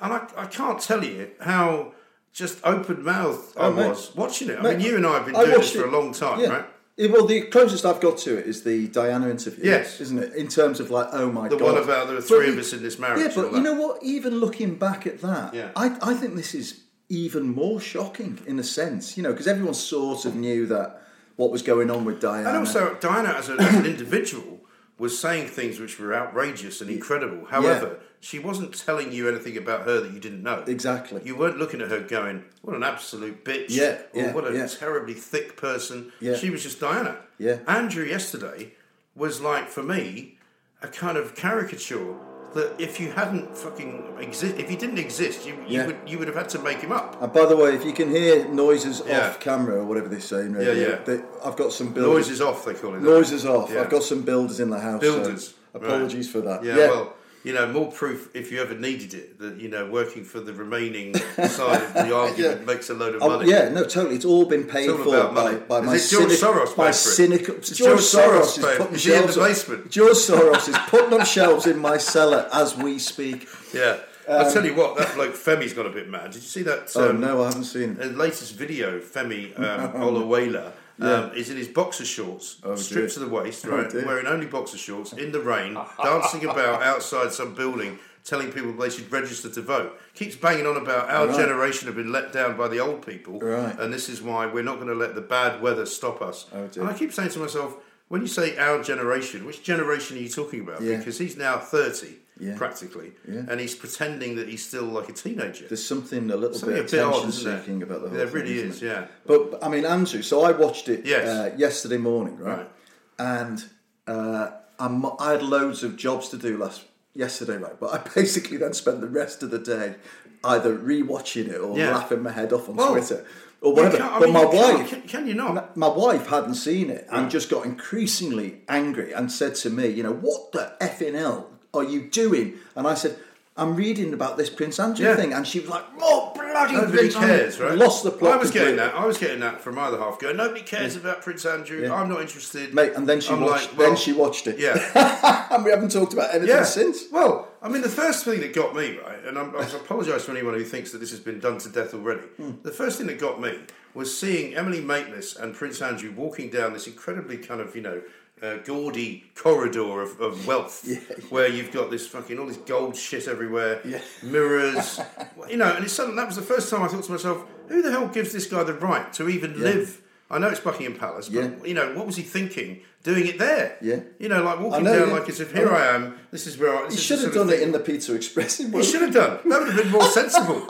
and 0.00 0.14
I, 0.14 0.26
I 0.34 0.46
can't 0.46 0.80
tell 0.80 1.04
you 1.04 1.32
how 1.40 1.92
just 2.32 2.58
open 2.64 3.04
mouthed 3.04 3.54
I 3.58 3.66
Oh, 3.66 3.72
mate. 3.72 3.88
was 3.90 4.14
watching 4.16 4.48
it. 4.48 4.58
I 4.58 4.62
Mate, 4.62 4.78
mean, 4.78 4.86
you 4.86 4.96
and 4.96 5.06
I 5.06 5.14
have 5.18 5.26
been 5.26 5.36
I 5.36 5.44
doing 5.44 5.58
this 5.58 5.72
for 5.72 5.82
it- 5.82 5.88
a 5.88 5.90
long 5.90 6.12
time, 6.14 6.40
yeah. 6.40 6.46
right? 6.48 6.66
Yeah, 6.96 7.10
well, 7.10 7.26
the 7.26 7.42
closest 7.42 7.84
I've 7.84 8.00
got 8.00 8.18
to 8.18 8.38
it 8.38 8.46
is 8.46 8.62
the 8.62 8.86
Diana 8.88 9.28
interview. 9.28 9.64
Yes. 9.64 10.00
isn't 10.00 10.18
it? 10.18 10.34
In 10.34 10.46
terms 10.46 10.78
of 10.78 10.90
like, 10.90 11.08
oh 11.12 11.30
my 11.30 11.48
The 11.48 11.56
god, 11.56 11.58
The 11.58 11.64
one 11.72 11.82
about 11.82 12.06
there 12.08 12.16
are 12.16 12.20
three 12.22 12.46
we- 12.46 12.52
of 12.52 12.58
us 12.58 12.72
in 12.72 12.82
this 12.82 12.98
marriage 12.98 13.20
Yeah, 13.20 13.32
but 13.34 13.52
you 13.52 13.60
know 13.60 13.74
what? 13.74 14.02
Even 14.02 14.36
looking 14.38 14.76
back 14.76 15.06
at 15.06 15.20
that, 15.22 15.54
Yeah. 15.54 15.70
I, 15.74 15.96
I 16.00 16.14
think 16.14 16.36
this 16.36 16.54
is 16.54 16.82
even 17.08 17.52
more 17.54 17.80
shocking 17.80 18.38
in 18.46 18.58
a 18.60 18.64
sense. 18.64 19.16
You 19.16 19.24
know, 19.24 19.32
because 19.32 19.48
everyone 19.48 19.74
sort 19.74 20.24
of 20.24 20.36
knew 20.36 20.66
that 20.66 21.02
what 21.36 21.50
was 21.50 21.62
going 21.62 21.90
on 21.90 22.04
with 22.04 22.20
Diana. 22.20 22.48
And 22.48 22.58
also, 22.58 22.96
Diana, 23.00 23.30
as, 23.30 23.48
a, 23.48 23.54
as 23.60 23.74
an 23.74 23.86
individual, 23.86 24.60
was 24.96 25.18
saying 25.18 25.48
things 25.48 25.80
which 25.80 25.98
were 25.98 26.14
outrageous 26.14 26.80
and 26.80 26.88
incredible. 26.88 27.46
However, 27.46 27.98
she 28.24 28.38
wasn't 28.38 28.72
telling 28.86 29.12
you 29.12 29.28
anything 29.28 29.56
about 29.58 29.82
her 29.82 30.00
that 30.00 30.12
you 30.12 30.18
didn't 30.18 30.42
know. 30.42 30.64
Exactly. 30.66 31.20
You 31.24 31.36
weren't 31.36 31.58
looking 31.58 31.82
at 31.82 31.90
her 31.90 32.00
going, 32.00 32.44
"What 32.62 32.74
an 32.74 32.82
absolute 32.82 33.44
bitch!" 33.44 33.66
Yeah, 33.68 33.98
or 34.14 34.22
yeah, 34.22 34.32
"What 34.32 34.46
a 34.50 34.56
yeah. 34.56 34.66
terribly 34.66 35.12
thick 35.14 35.56
person." 35.58 36.10
Yeah. 36.20 36.34
She 36.36 36.48
was 36.48 36.62
just 36.62 36.80
Diana. 36.80 37.18
Yeah. 37.38 37.58
Andrew 37.68 38.04
yesterday 38.04 38.72
was 39.14 39.40
like 39.42 39.68
for 39.68 39.82
me 39.82 40.38
a 40.82 40.88
kind 40.88 41.18
of 41.18 41.34
caricature 41.34 42.14
that 42.54 42.72
if 42.78 42.98
you 43.00 43.10
hadn't 43.10 43.56
fucking 43.56 44.16
exist, 44.20 44.54
if 44.58 44.68
he 44.70 44.76
didn't 44.76 44.98
exist, 44.98 45.44
you, 45.46 45.54
you 45.68 45.78
Yeah. 45.80 45.86
would 45.86 45.96
you 46.06 46.18
would 46.18 46.28
have 46.28 46.36
had 46.36 46.48
to 46.50 46.58
make 46.60 46.78
him 46.78 46.92
up. 46.92 47.20
And 47.22 47.30
by 47.32 47.44
the 47.46 47.56
way, 47.56 47.74
if 47.74 47.84
you 47.84 47.92
can 47.92 48.10
hear 48.10 48.48
noises 48.48 49.02
Yeah. 49.06 49.28
off 49.28 49.38
camera 49.40 49.80
or 49.80 49.84
whatever 49.84 50.08
they 50.08 50.20
say, 50.20 50.40
in 50.46 50.54
radio, 50.54 50.72
Yeah, 50.72 50.88
yeah. 50.88 50.98
they- 51.04 51.22
I've 51.44 51.56
got 51.56 51.72
some 51.72 51.88
builders. 51.92 52.14
Noises 52.28 52.40
off, 52.40 52.64
they 52.64 52.74
call 52.74 52.94
it. 52.94 53.02
Noises 53.02 53.44
off. 53.44 53.70
Yeah. 53.70 53.82
I've 53.82 53.90
got 53.90 54.02
some 54.02 54.22
builders 54.22 54.60
in 54.60 54.70
the 54.70 54.78
house. 54.80 55.02
so 55.02 55.12
Builders, 55.12 55.54
apologies 55.74 56.26
right. 56.28 56.32
for 56.32 56.40
that. 56.48 56.64
Yeah, 56.64 56.76
well, 56.76 57.14
you 57.44 57.52
know, 57.52 57.66
more 57.70 57.92
proof 57.92 58.30
if 58.34 58.50
you 58.50 58.60
ever 58.60 58.74
needed 58.74 59.12
it 59.14 59.38
that 59.38 59.56
you 59.60 59.68
know 59.68 59.88
working 59.90 60.24
for 60.24 60.40
the 60.40 60.52
remaining 60.52 61.14
side 61.14 61.82
of 61.82 61.92
the 61.94 62.14
argument 62.22 62.60
Yeah. 62.60 62.64
makes 62.66 62.88
a 62.90 62.94
load 62.94 63.14
of 63.14 63.22
Oh, 63.22 63.28
money. 63.36 63.50
yeah, 63.50 63.68
no, 63.68 63.84
totally. 63.84 64.16
It's 64.16 64.24
all 64.24 64.46
been 64.46 64.64
paid 64.64 64.88
all 64.90 64.96
for 64.98 65.32
by, 65.32 65.54
by 65.56 65.80
Is 65.80 65.84
my 65.86 65.96
cynic- 65.98 66.38
Soros 66.38 66.56
my 66.56 66.66
paid 66.66 66.74
for 66.76 66.88
it? 66.88 66.94
cynical. 66.94 67.54
George, 67.56 67.76
George 67.76 68.00
Soros, 68.00 68.58
is 68.58 68.64
putting 68.76 68.94
is 68.94 69.04
he 69.04 69.12
in 69.14 69.26
the 69.26 69.32
shelves 69.32 69.36
basement? 69.36 69.90
George 69.90 70.16
Soros 70.16 70.68
is 70.68 70.78
putting 70.88 71.20
up 71.20 71.26
shelves 71.26 71.66
in 71.66 71.78
my 71.78 71.98
cellar 71.98 72.48
as 72.52 72.76
we 72.76 72.98
speak. 72.98 73.46
Yeah. 73.72 73.98
I'll 74.26 74.50
tell 74.50 74.64
you 74.64 74.74
what, 74.74 74.96
that 74.96 75.14
bloke 75.14 75.34
Femi's 75.34 75.74
got 75.74 75.84
a 75.84 75.90
bit 75.90 76.08
mad. 76.08 76.30
Did 76.30 76.36
you 76.42 76.48
see 76.48 76.62
that? 76.62 76.96
Um, 76.96 77.02
Oh 77.02 77.10
um, 77.10 77.20
no, 77.20 77.42
I 77.42 77.46
haven't 77.48 77.64
seen. 77.64 77.96
The 77.96 78.06
latest 78.06 78.54
video, 78.54 78.98
Femi 78.98 79.54
um, 79.58 79.92
Oluwole, 80.00 80.72
um, 81.00 81.32
is 81.34 81.50
in 81.50 81.56
his 81.56 81.68
boxer 81.68 82.04
shorts, 82.04 82.56
Oh, 82.62 82.74
stripped 82.76 83.14
to 83.14 83.20
the 83.20 83.28
waist, 83.28 83.66
Oh, 83.66 83.70
right, 83.70 83.90
dear. 83.90 84.06
wearing 84.06 84.26
only 84.26 84.46
boxer 84.46 84.78
shorts, 84.78 85.12
in 85.12 85.32
the 85.32 85.40
rain, 85.40 85.74
dancing 86.02 86.44
about 86.44 86.82
outside 86.82 87.32
some 87.32 87.54
building, 87.54 87.98
telling 88.24 88.50
people 88.52 88.72
they 88.72 88.88
should 88.90 89.10
register 89.12 89.50
to 89.50 89.60
vote. 89.60 89.98
Keeps 90.14 90.36
banging 90.36 90.66
on 90.66 90.76
about 90.76 91.10
our 91.10 91.26
Right. 91.26 91.36
generation 91.36 91.86
have 91.88 91.96
been 91.96 92.12
let 92.12 92.32
down 92.32 92.56
by 92.56 92.68
the 92.68 92.78
old 92.80 93.04
people, 93.06 93.38
Right. 93.40 93.78
and 93.78 93.92
this 93.92 94.08
is 94.08 94.22
why 94.22 94.46
we're 94.46 94.62
not 94.62 94.76
going 94.76 94.88
to 94.88 94.94
let 94.94 95.14
the 95.14 95.20
bad 95.20 95.60
weather 95.60 95.84
stop 95.86 96.22
us. 96.22 96.46
Oh, 96.54 96.66
dear. 96.68 96.82
and 96.84 96.90
I 96.92 96.96
keep 96.96 97.12
saying 97.12 97.30
to 97.30 97.38
myself, 97.40 97.76
when 98.08 98.20
you 98.20 98.26
say 98.26 98.56
our 98.58 98.82
generation, 98.82 99.44
which 99.46 99.62
generation 99.62 100.16
are 100.16 100.20
you 100.20 100.28
talking 100.28 100.60
about? 100.60 100.80
Yeah. 100.82 100.96
Because 100.98 101.18
he's 101.18 101.36
now 101.36 101.58
30, 101.58 102.16
Yeah. 102.38 102.56
practically, 102.56 103.12
Yeah. 103.30 103.42
and 103.48 103.60
he's 103.60 103.74
pretending 103.76 104.34
that 104.36 104.48
he's 104.48 104.66
still 104.66 104.84
like 104.84 105.08
a 105.08 105.12
teenager. 105.12 105.66
There's 105.68 105.84
something 105.86 106.30
a 106.30 106.36
little 106.36 106.56
Something 106.58 106.82
bit 106.82 106.90
bit 106.90 107.00
attention-seeking 107.00 107.82
about 107.84 108.02
the 108.02 108.08
whole 108.08 108.16
There 108.18 108.26
thing. 108.26 108.34
There 108.34 108.42
really 108.42 108.58
is, 108.58 108.82
it? 108.82 108.86
yeah. 108.86 109.06
But 109.24 109.58
I 109.62 109.68
mean, 109.68 109.84
Andrew. 109.84 110.20
So 110.22 110.42
I 110.42 110.50
watched 110.50 110.88
it 110.88 111.06
Yes. 111.06 111.28
uh, 111.28 111.54
yesterday 111.56 111.96
morning, 111.98 112.36
right? 112.38 112.58
Right. 112.58 112.70
And 113.18 113.64
uh, 114.08 114.50
I'm, 114.80 115.06
I 115.20 115.32
had 115.32 115.42
loads 115.42 115.84
of 115.84 115.96
jobs 115.96 116.28
to 116.30 116.36
do 116.36 116.56
last 116.58 116.82
yesterday, 117.14 117.56
right? 117.56 117.78
But 117.78 117.94
I 117.94 117.98
basically 118.14 118.56
then 118.56 118.72
spent 118.74 119.00
the 119.00 119.06
rest 119.06 119.42
of 119.44 119.50
the 119.50 119.58
day 119.60 119.94
either 120.42 120.76
rewatching 120.76 121.48
it 121.48 121.58
or 121.60 121.78
Yeah. 121.78 121.94
laughing 121.94 122.22
my 122.22 122.32
head 122.32 122.52
off 122.52 122.68
on 122.68 122.74
Well- 122.76 122.90
Twitter. 122.92 123.24
or 123.60 123.72
whatever. 123.74 123.96
can't- 123.96 124.12
but 124.18 124.24
mean, 124.24 124.32
my 124.34 124.44
wife, 124.44 124.88
can- 124.90 125.02
can 125.02 125.26
you 125.28 125.34
not? 125.34 125.74
My 125.76 125.88
wife 125.88 126.26
hadn't 126.26 126.56
seen 126.56 126.90
it 126.90 127.06
and 127.10 127.30
just 127.30 127.48
got 127.48 127.64
increasingly 127.64 128.60
angry 128.68 129.12
and 129.12 129.30
said 129.32 129.54
to 129.54 129.70
me, 129.70 129.86
you 129.88 130.02
know, 130.02 130.12
what 130.12 130.52
the 130.52 130.72
effing 130.82 131.14
hell 131.14 131.48
are 131.76 131.84
you 131.84 132.02
doing? 132.02 132.54
And 132.76 132.86
I 132.86 132.94
said. 132.94 133.16
I'm 133.56 133.76
reading 133.76 134.12
about 134.12 134.36
this 134.36 134.50
Prince 134.50 134.80
Andrew 134.80 135.06
Yeah. 135.06 135.14
thing, 135.14 135.32
and 135.32 135.46
she 135.46 135.60
was 135.60 135.68
like, 135.68 135.84
"Oh 136.00 136.32
bloody 136.34 136.72
Nobody 136.74 136.92
Prince 136.98 137.14
Andrew." 137.14 137.28
cares, 137.28 137.60
right? 137.60 137.78
Lost 137.78 138.02
the 138.02 138.10
plot. 138.10 138.32
I 138.32 138.36
was 138.38 138.50
getting 138.50 138.74
that. 138.74 138.96
I 138.96 139.06
was 139.06 139.16
getting 139.16 139.38
that 139.46 139.60
from 139.60 139.76
my 139.76 139.82
other 139.84 139.98
half. 139.98 140.18
Going, 140.18 140.36
nobody 140.36 140.62
cares 140.62 140.96
about 140.96 141.22
Prince 141.22 141.46
Andrew. 141.46 141.80
Yeah. 141.82 141.94
I'm 141.94 142.08
not 142.08 142.20
interested, 142.20 142.74
mate. 142.74 142.94
And 142.96 143.08
then 143.08 143.20
she 143.20 143.30
I'm 143.32 143.42
watched. 143.42 143.68
like, 143.70 143.78
well, 143.78 143.88
then 143.90 143.96
she 143.96 144.12
watched 144.12 144.48
it. 144.48 144.58
Yeah, 144.58 145.46
and 145.52 145.64
we 145.64 145.70
haven't 145.70 145.92
talked 145.92 146.12
about 146.14 146.30
anything 146.34 146.48
yeah. 146.48 146.64
since. 146.64 147.04
Well, 147.12 147.46
I 147.62 147.68
mean, 147.68 147.82
the 147.82 147.88
first 147.88 148.24
thing 148.24 148.40
that 148.40 148.54
got 148.54 148.74
me 148.74 148.98
right, 148.98 149.24
and 149.24 149.38
I'm, 149.38 149.54
I 149.54 149.62
apologise 149.62 150.24
to 150.24 150.32
anyone 150.32 150.54
who 150.54 150.64
thinks 150.64 150.90
that 150.90 150.98
this 150.98 151.12
has 151.12 151.20
been 151.20 151.38
done 151.38 151.58
to 151.58 151.68
death 151.68 151.94
already. 151.94 152.22
Hmm. 152.36 152.54
The 152.64 152.72
first 152.72 152.98
thing 152.98 153.06
that 153.06 153.20
got 153.20 153.40
me 153.40 153.56
was 153.94 154.18
seeing 154.18 154.56
Emily 154.56 154.80
Maitlis 154.80 155.38
and 155.40 155.54
Prince 155.54 155.80
Andrew 155.80 156.10
walking 156.10 156.50
down 156.50 156.72
this 156.72 156.88
incredibly 156.88 157.36
kind 157.36 157.60
of 157.60 157.76
you 157.76 157.82
know. 157.82 158.02
Uh, 158.44 158.58
gaudy 158.58 159.24
corridor 159.34 160.02
of, 160.02 160.20
of 160.20 160.46
wealth, 160.46 160.86
where 161.30 161.48
you've 161.48 161.72
got 161.72 161.90
this 161.90 162.06
fucking 162.06 162.38
all 162.38 162.44
this 162.46 162.58
gold 162.58 162.94
shit 162.94 163.26
everywhere, 163.26 163.80
Yeah. 163.86 164.00
mirrors, 164.22 165.00
you 165.48 165.56
know, 165.56 165.72
and 165.74 165.82
it's 165.82 165.94
sudden 165.94 166.14
that 166.16 166.26
was 166.26 166.36
the 166.36 166.42
first 166.42 166.68
time 166.68 166.82
I 166.82 166.88
thought 166.88 167.04
to 167.04 167.12
myself, 167.12 167.42
who 167.68 167.80
the 167.80 167.90
hell 167.90 168.06
gives 168.08 168.32
this 168.34 168.46
guy 168.46 168.62
the 168.62 168.74
right 168.74 169.10
to 169.14 169.30
even 169.30 169.58
live? 169.58 170.02
I 170.30 170.38
know 170.38 170.48
it's 170.48 170.60
Buckingham 170.60 170.94
Palace, 170.96 171.30
but 171.30 171.38
Yeah. 171.42 171.64
you 171.64 171.72
know, 171.72 171.94
what 171.94 172.04
was 172.06 172.16
he 172.16 172.22
thinking 172.22 172.80
doing 173.02 173.26
it 173.26 173.38
there? 173.38 173.78
Yeah. 173.80 174.00
you 174.18 174.28
know, 174.28 174.42
like 174.42 174.60
walking 174.60 174.84
know, 174.84 174.98
down 174.98 175.08
yeah. 175.08 175.14
like 175.14 175.28
as 175.30 175.40
if 175.40 175.52
here 175.52 175.72
I 175.72 175.94
am. 175.94 176.18
This 176.30 176.46
is 176.46 176.58
where 176.58 176.76
I. 176.76 176.84
This 176.84 176.96
He 176.96 177.00
should 177.00 177.20
have 177.20 177.32
done 177.32 177.48
it 177.48 177.60
in 177.62 177.72
the 177.72 177.80
Pizza 177.80 178.14
Express. 178.14 178.58
He 178.58 178.82
should 178.82 179.00
have 179.02 179.14
done. 179.14 179.38
That 179.48 179.60
would 179.60 179.68
have 179.72 179.82
been 179.82 179.92
more 179.92 180.04
sensible. 180.20 180.68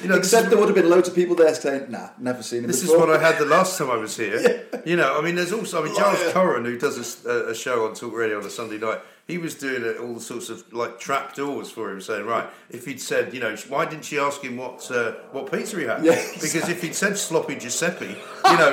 You 0.00 0.08
know, 0.08 0.16
Except 0.16 0.48
there 0.48 0.58
would 0.58 0.68
have 0.68 0.76
been 0.76 0.88
loads 0.88 1.08
of 1.08 1.14
people 1.14 1.34
there 1.34 1.54
saying, 1.54 1.90
"Nah, 1.90 2.10
never 2.18 2.42
seen 2.42 2.60
him 2.60 2.66
This 2.68 2.82
is 2.82 2.90
what 2.90 3.10
I 3.10 3.18
had 3.18 3.38
the 3.38 3.44
last 3.46 3.78
time 3.78 3.90
I 3.90 3.96
was 3.96 4.16
here. 4.16 4.66
You 4.84 4.96
know, 4.96 5.16
I 5.16 5.20
mean, 5.22 5.36
there's 5.36 5.52
also, 5.52 5.80
I 5.80 5.84
mean, 5.86 5.94
Charles 5.94 6.18
Liar. 6.18 6.32
Curran, 6.32 6.64
who 6.64 6.76
does 6.76 7.24
a 7.24 7.54
show 7.54 7.86
on 7.86 7.94
Talk 7.94 8.12
Radio 8.14 8.40
on 8.40 8.44
a 8.44 8.50
Sunday 8.50 8.78
night, 8.78 8.98
he 9.32 9.38
was 9.38 9.54
doing 9.54 9.82
it, 9.82 9.96
all 9.98 10.20
sorts 10.20 10.50
of 10.50 10.70
like 10.74 10.98
trap 11.00 11.34
doors 11.34 11.70
for 11.70 11.90
him, 11.90 12.00
saying, 12.02 12.26
right, 12.26 12.46
if 12.68 12.84
he'd 12.84 13.00
said, 13.00 13.32
you 13.32 13.40
know, 13.40 13.56
why 13.68 13.86
didn't 13.86 14.04
she 14.04 14.18
ask 14.18 14.42
him 14.42 14.58
what 14.58 14.90
uh, 14.90 15.12
what 15.32 15.50
pizza 15.50 15.78
he 15.78 15.84
had? 15.86 16.04
Yeah, 16.04 16.22
because 16.34 16.68
if 16.68 16.82
he'd 16.82 16.94
said 16.94 17.16
sloppy 17.16 17.56
Giuseppe, 17.56 18.06
you 18.06 18.58
know, 18.58 18.72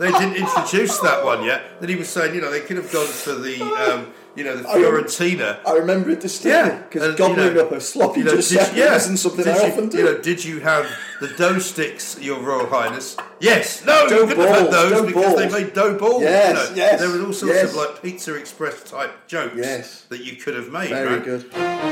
they 0.00 0.10
didn't 0.10 0.34
introduce 0.36 0.98
that 1.00 1.24
one 1.24 1.44
yet. 1.44 1.80
Then 1.80 1.88
he 1.88 1.94
was 1.96 2.08
saying, 2.08 2.34
you 2.34 2.40
know, 2.40 2.50
they 2.50 2.60
could 2.60 2.78
have 2.78 2.90
gone 2.92 3.06
for 3.06 3.34
the, 3.34 3.62
um, 3.62 4.12
you 4.34 4.42
know, 4.42 4.56
the 4.56 4.68
I 4.68 4.74
remember- 4.74 5.02
Fiorentina. 5.02 5.58
I 5.64 5.72
remember 5.74 6.10
it 6.10 6.20
distinctly 6.20 6.82
because 6.90 7.14
gobbling 7.16 7.46
you 7.46 7.54
know, 7.54 7.66
up 7.66 7.72
a 7.72 7.80
sloppy 7.80 8.20
you 8.20 8.24
know, 8.24 8.32
did- 8.32 8.38
Giuseppe 8.42 8.78
yeah. 8.78 8.96
isn't 8.96 9.18
something 9.18 9.44
Did 9.44 9.56
I 9.56 9.66
you, 9.66 9.72
often 9.72 9.88
do. 9.88 9.98
You 9.98 10.04
know, 10.04 10.18
did 10.18 10.44
you 10.44 10.60
have 10.60 10.86
the 11.22 11.28
dough 11.36 11.58
sticks, 11.60 12.18
Your 12.20 12.40
Royal 12.40 12.66
Highness? 12.66 13.16
Yes. 13.40 13.84
No, 13.84 14.08
Dough 14.08 14.22
you 14.22 14.26
couldn't 14.26 14.46
have 14.46 14.56
had 14.62 14.70
those 14.72 15.06
because 15.06 15.36
they 15.36 15.48
made 15.48 15.72
dough 15.72 15.96
balls. 15.96 16.22
Yes, 16.22 16.70
you 16.70 16.76
know. 16.76 16.76
yes, 16.76 17.00
There 17.00 17.08
was 17.10 17.20
all 17.20 17.32
sorts 17.32 17.54
yes. 17.54 17.70
of 17.70 17.76
like 17.76 18.02
Pizza 18.02 18.34
Express 18.34 18.82
type 18.82 19.26
jokes 19.28 19.54
Yes. 19.56 20.02
that 20.08 20.24
you 20.24 20.36
could 20.36 20.54
have 20.56 20.70
made. 20.70 20.90
Very 20.90 21.16
right? 21.16 21.24
good. 21.24 21.91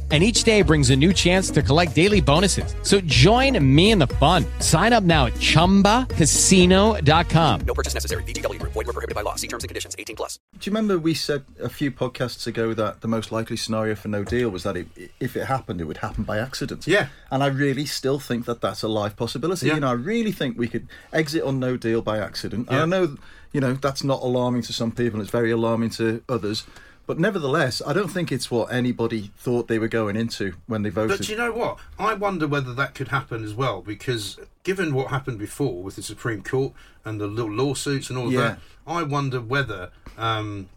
And 0.11 0.25
each 0.25 0.43
day 0.43 0.61
brings 0.61 0.89
a 0.89 0.95
new 0.95 1.13
chance 1.13 1.49
to 1.51 1.61
collect 1.61 1.95
daily 1.95 2.19
bonuses. 2.19 2.75
So 2.83 2.99
join 3.01 3.57
me 3.63 3.91
in 3.91 3.99
the 3.99 4.07
fun. 4.07 4.45
Sign 4.59 4.91
up 4.91 5.05
now 5.05 5.27
at 5.27 5.35
chumbacasino.com. 5.35 7.61
No 7.61 7.73
purchase 7.73 7.93
necessary. 7.93 8.23
VGW 8.23 8.59
Group. 8.59 8.73
Void 8.73 8.87
were 8.87 8.91
prohibited 8.91 9.15
by 9.15 9.21
law. 9.21 9.35
See 9.35 9.47
terms 9.47 9.63
and 9.63 9.69
conditions. 9.69 9.95
18 9.97 10.17
plus. 10.17 10.37
Do 10.59 10.69
you 10.69 10.75
remember 10.75 10.99
we 10.99 11.13
said 11.13 11.45
a 11.61 11.69
few 11.69 11.91
podcasts 11.91 12.45
ago 12.45 12.73
that 12.73 12.99
the 12.99 13.07
most 13.07 13.31
likely 13.31 13.55
scenario 13.55 13.95
for 13.95 14.09
no 14.09 14.25
deal 14.25 14.49
was 14.49 14.63
that 14.63 14.75
it, 14.75 14.87
if 15.21 15.37
it 15.37 15.45
happened, 15.45 15.79
it 15.79 15.85
would 15.85 15.99
happen 15.99 16.25
by 16.25 16.39
accident? 16.39 16.87
Yeah. 16.87 17.07
And 17.29 17.41
I 17.41 17.47
really 17.47 17.85
still 17.85 18.19
think 18.19 18.43
that 18.47 18.59
that's 18.59 18.83
a 18.83 18.89
live 18.89 19.15
possibility. 19.15 19.67
Yeah. 19.67 19.75
You 19.75 19.79
know, 19.79 19.91
I 19.91 19.93
really 19.93 20.33
think 20.33 20.57
we 20.57 20.67
could 20.67 20.89
exit 21.13 21.43
on 21.43 21.61
no 21.61 21.77
deal 21.77 22.01
by 22.01 22.17
accident. 22.17 22.67
Yeah. 22.69 22.83
And 22.83 22.93
I 22.93 22.97
know, 22.97 23.15
you 23.53 23.61
know, 23.61 23.75
that's 23.75 24.03
not 24.03 24.21
alarming 24.21 24.63
to 24.63 24.73
some 24.73 24.91
people. 24.91 25.21
It's 25.21 25.29
very 25.29 25.51
alarming 25.51 25.91
to 25.91 26.21
others. 26.27 26.65
But 27.07 27.19
nevertheless, 27.19 27.81
I 27.85 27.93
don't 27.93 28.07
think 28.09 28.31
it's 28.31 28.49
what 28.49 28.71
anybody 28.71 29.31
thought 29.37 29.67
they 29.67 29.79
were 29.79 29.87
going 29.87 30.15
into 30.15 30.53
when 30.67 30.83
they 30.83 30.89
voted. 30.89 31.17
But 31.17 31.25
do 31.25 31.31
you 31.31 31.37
know 31.37 31.51
what? 31.51 31.77
I 31.99 32.13
wonder 32.13 32.47
whether 32.47 32.73
that 32.75 32.95
could 32.95 33.09
happen 33.09 33.43
as 33.43 33.53
well, 33.53 33.81
because 33.81 34.39
given 34.63 34.93
what 34.93 35.07
happened 35.07 35.39
before 35.39 35.81
with 35.83 35.95
the 35.95 36.03
Supreme 36.03 36.41
Court 36.43 36.73
and 37.03 37.19
the 37.19 37.27
little 37.27 37.51
lawsuits 37.51 38.09
and 38.09 38.17
all 38.17 38.27
of 38.27 38.33
Yeah. 38.33 38.39
that, 38.41 38.59
I 38.87 39.03
wonder 39.03 39.41
whether 39.41 39.89
um, 40.17 40.69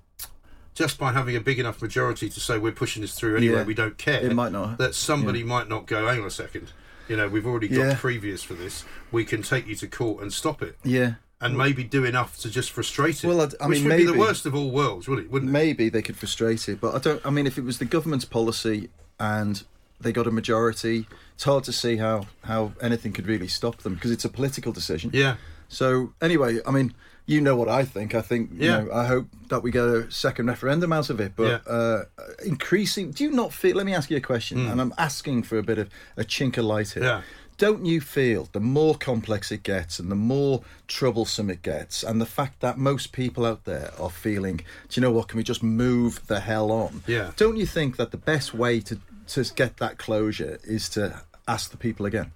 just 0.74 0.98
by 0.98 1.12
having 1.12 1.36
a 1.36 1.40
big 1.40 1.58
enough 1.60 1.80
majority 1.82 2.28
to 2.28 2.40
say 2.40 2.58
we're 2.58 2.72
pushing 2.72 3.02
this 3.02 3.14
through 3.14 3.36
anyway, 3.36 3.58
Yeah. 3.58 3.62
we 3.64 3.74
don't 3.74 3.98
care, 3.98 4.20
It 4.20 4.34
might 4.34 4.50
not. 4.52 4.78
that 4.78 4.94
somebody 4.94 5.44
might 5.44 5.68
not 5.68 5.86
go, 5.86 6.06
hang 6.08 6.20
on 6.20 6.26
a 6.26 6.30
second, 6.30 6.72
you 7.08 7.16
know, 7.16 7.28
we've 7.28 7.46
already 7.46 7.68
got 7.68 7.82
Yeah. 7.82 7.94
previous 7.96 8.42
for 8.42 8.54
this, 8.54 8.84
we 9.12 9.24
can 9.24 9.42
take 9.42 9.68
you 9.68 9.76
to 9.76 9.86
court 9.86 10.22
and 10.22 10.32
stop 10.32 10.62
it. 10.62 10.76
yeah. 10.82 11.14
And 11.44 11.56
maybe 11.58 11.84
do 11.84 12.04
enough 12.04 12.38
to 12.40 12.50
just 12.50 12.70
frustrate 12.70 13.22
it. 13.22 13.26
Well, 13.28 13.40
I'd- 13.42 13.54
I 13.60 13.66
which 13.68 13.80
mean, 13.80 13.88
would 13.88 13.96
be 13.98 14.04
the 14.06 14.14
worst 14.18 14.46
of 14.46 14.54
all 14.54 14.70
worlds, 14.70 15.06
wouldn't 15.08 15.26
it? 15.26 15.30
Wouldn't 15.32 15.50
it? 15.50 15.52
maybe 15.52 15.88
they 15.88 16.02
could 16.02 16.16
frustrate 16.16 16.68
it, 16.68 16.80
but 16.80 16.94
I 16.94 16.98
don't. 16.98 17.24
I 17.24 17.30
mean, 17.30 17.46
if 17.46 17.58
it 17.58 17.64
was 17.64 17.78
the 17.78 17.84
government's 17.84 18.24
policy 18.24 18.88
and 19.20 19.62
they 20.00 20.12
got 20.12 20.26
a 20.26 20.30
majority, 20.30 21.06
it's 21.34 21.44
hard 21.44 21.64
to 21.64 21.72
see 21.72 21.96
how 21.98 22.26
how 22.44 22.72
anything 22.80 23.12
could 23.12 23.26
really 23.26 23.48
stop 23.48 23.78
them 23.82 23.94
because 23.94 24.10
it's 24.10 24.24
a 24.24 24.28
political 24.28 24.72
decision. 24.72 25.10
Yeah. 25.12 25.36
So 25.68 26.12
anyway, 26.20 26.58
I 26.66 26.70
mean, 26.70 26.94
you 27.26 27.40
know 27.40 27.56
what 27.56 27.68
I 27.68 27.84
think. 27.84 28.14
I 28.14 28.20
think 28.20 28.50
you 28.52 28.68
Yeah. 28.68 28.80
know. 28.80 28.92
I 28.92 29.06
hope 29.06 29.26
that 29.48 29.62
we 29.62 29.70
get 29.70 29.84
a 29.84 30.10
second 30.10 30.46
referendum 30.48 30.92
out 30.92 31.08
of 31.10 31.20
it. 31.20 31.32
But 31.36 31.62
Yeah. 31.66 31.72
uh, 31.72 32.04
increasing, 32.44 33.12
do 33.12 33.24
you 33.24 33.30
not 33.30 33.52
feel? 33.52 33.76
Let 33.76 33.86
me 33.86 33.94
ask 33.94 34.10
you 34.10 34.16
a 34.16 34.20
question, 34.20 34.66
and 34.66 34.80
I'm 34.80 34.92
asking 34.98 35.44
for 35.44 35.58
a 35.58 35.62
bit 35.62 35.78
of 35.78 35.88
a 36.16 36.24
chink 36.24 36.58
of 36.58 36.64
light 36.64 36.90
here. 36.90 37.02
Yeah. 37.02 37.22
Don't 37.56 37.86
you 37.86 38.00
feel 38.00 38.48
the 38.52 38.60
more 38.60 38.96
complex 38.96 39.52
it 39.52 39.62
gets 39.62 39.98
and 39.98 40.10
the 40.10 40.16
more 40.16 40.62
troublesome 40.88 41.50
it 41.50 41.62
gets, 41.62 42.02
and 42.02 42.20
the 42.20 42.26
fact 42.26 42.60
that 42.60 42.78
most 42.78 43.12
people 43.12 43.46
out 43.46 43.64
there 43.64 43.92
are 43.98 44.10
feeling, 44.10 44.56
do 44.56 45.00
you 45.00 45.02
know 45.02 45.12
what? 45.12 45.28
Can 45.28 45.36
we 45.36 45.44
just 45.44 45.62
move 45.62 46.26
the 46.26 46.40
hell 46.40 46.72
on? 46.72 47.02
Yeah. 47.06 47.30
Don't 47.36 47.56
you 47.56 47.66
think 47.66 47.96
that 47.96 48.10
the 48.10 48.16
best 48.16 48.54
way 48.54 48.80
to 48.80 48.98
to 49.28 49.44
get 49.54 49.78
that 49.78 49.98
closure 49.98 50.58
is 50.64 50.88
to 50.90 51.22
ask 51.48 51.70
the 51.70 51.76
people 51.76 52.06
again? 52.06 52.32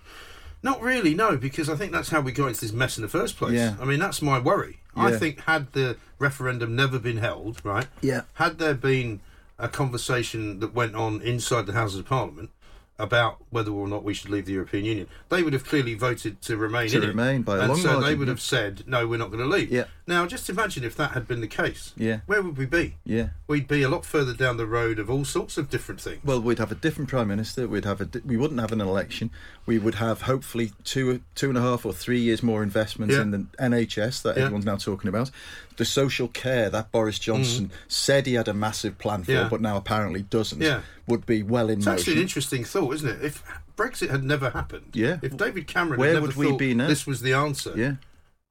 Not 0.63 0.83
really, 0.83 1.15
no, 1.15 1.37
because 1.37 1.69
I 1.69 1.77
think 1.77 1.93
that's 1.93 2.09
how 2.09 2.21
we 2.21 2.33
got 2.33 2.49
into 2.49 2.61
this 2.63 2.73
mess 2.73 2.99
in 2.99 3.03
the 3.03 3.09
first 3.09 3.37
place. 3.37 3.55
Yeah. 3.55 3.77
I 3.81 3.85
mean, 3.85 4.01
that's 4.01 4.21
my 4.21 4.39
worry. 4.39 4.81
Yeah. 4.97 5.05
I 5.05 5.13
think 5.13 5.41
had 5.43 5.73
the 5.73 5.97
referendum 6.19 6.75
never 6.75 6.99
been 6.99 7.19
held, 7.19 7.65
right? 7.65 7.87
Yeah. 8.01 8.23
Had 8.35 8.59
there 8.59 8.75
been 8.75 9.21
a 9.59 9.69
conversation 9.69 10.59
that 10.61 10.75
went 10.75 10.97
on 10.97 11.21
inside 11.23 11.67
the 11.67 11.73
Houses 11.73 12.01
of 12.01 12.07
Parliament 12.07 12.51
about 12.99 13.39
whether 13.51 13.71
or 13.71 13.87
not 13.87 14.03
we 14.03 14.13
should 14.13 14.29
leave 14.29 14.45
the 14.47 14.53
European 14.53 14.85
Union, 14.85 15.07
they 15.29 15.43
would 15.43 15.53
have 15.53 15.65
clearly 15.65 15.95
voted 15.95 16.43
to 16.43 16.57
remain 16.57 16.89
To 16.89 16.97
in 16.99 17.03
it. 17.05 17.07
remain 17.09 17.43
by 17.43 17.57
a 17.59 17.61
and 17.61 17.69
long 17.71 17.79
so 17.81 18.01
they 18.01 18.15
would 18.17 18.27
yeah. 18.27 18.33
have 18.33 18.41
said, 18.41 18.83
no, 18.89 19.07
we're 19.07 19.19
not 19.19 19.31
going 19.31 19.43
to 19.43 19.47
leave. 19.49 19.71
Yeah. 19.71 19.85
Now, 20.07 20.27
just 20.27 20.51
imagine 20.51 20.83
if 20.85 20.97
that 20.97 21.13
had 21.13 21.29
been 21.29 21.41
the 21.41 21.47
case. 21.47 21.93
Yeah. 21.97 22.21
Where 22.27 22.43
would 22.43 22.57
we 22.57 22.67
be? 22.67 22.97
Yeah. 23.05 23.29
We'd 23.47 23.69
be 23.69 23.83
a 23.83 23.89
lot 23.89 24.05
further 24.05 24.35
down 24.35 24.57
the 24.57 24.67
road 24.67 24.99
of 24.99 25.09
all 25.11 25.25
sorts 25.25 25.57
of 25.59 25.71
different 25.71 26.01
things. 26.01 26.19
Well, 26.25 26.41
we'd 26.41 26.59
have 26.59 26.73
a 26.73 26.77
different 26.77 27.09
prime 27.09 27.29
minister. 27.29 27.69
We'd 27.69 27.85
have 27.85 28.01
a. 28.01 28.07
di- 28.07 28.21
We 28.25 28.37
wouldn't 28.37 28.59
have 28.61 28.73
an 28.73 28.81
election. 28.81 29.31
We 29.67 29.79
would 29.79 29.97
have 29.97 30.23
hopefully 30.23 30.73
two, 30.83 31.21
two 31.35 31.51
and 31.51 31.59
a 31.59 31.61
half 31.61 31.87
or 31.87 31.93
three 31.93 32.21
years 32.21 32.43
more 32.43 32.63
investment 32.63 33.13
Yeah. 33.13 33.21
in 33.23 33.31
the 33.31 33.47
NHS 33.61 34.23
that 34.23 34.37
Yeah. 34.37 34.45
everyone's 34.45 34.65
now 34.67 34.77
talking 34.77 35.09
about. 35.09 35.31
The 35.77 35.85
social 35.85 36.27
care 36.27 36.69
that 36.71 36.91
Boris 36.91 37.19
Johnson 37.21 37.71
said 37.87 38.27
he 38.27 38.35
had 38.35 38.49
a 38.49 38.55
massive 38.55 38.99
plan 38.99 39.23
for, 39.23 39.33
Mm. 39.33 39.51
But 39.51 39.61
now 39.61 39.77
apparently 39.77 40.23
doesn't. 40.23 40.61
Yeah. 40.61 40.81
Would 41.09 41.27
be 41.27 41.43
well 41.43 41.69
in 41.71 41.79
It's 41.79 41.87
motion. 41.87 41.99
actually 41.99 42.13
an 42.15 42.23
interesting 42.23 42.65
thought, 42.65 42.95
isn't 42.95 43.09
it? 43.09 43.25
If 43.25 43.43
Brexit 43.77 44.11
had 44.11 44.25
never 44.25 44.51
happened, 44.51 44.91
Yeah. 44.95 45.19
If 45.23 45.37
David 45.37 45.67
Cameron 45.67 45.99
Where 46.01 46.11
had 46.15 46.23
never 46.23 46.27
would 46.29 46.37
we 46.37 46.57
be 46.57 46.75
now? 46.75 46.87
this 46.89 47.07
was 47.07 47.21
the 47.23 47.33
answer, 47.35 47.73
yeah. 47.77 47.95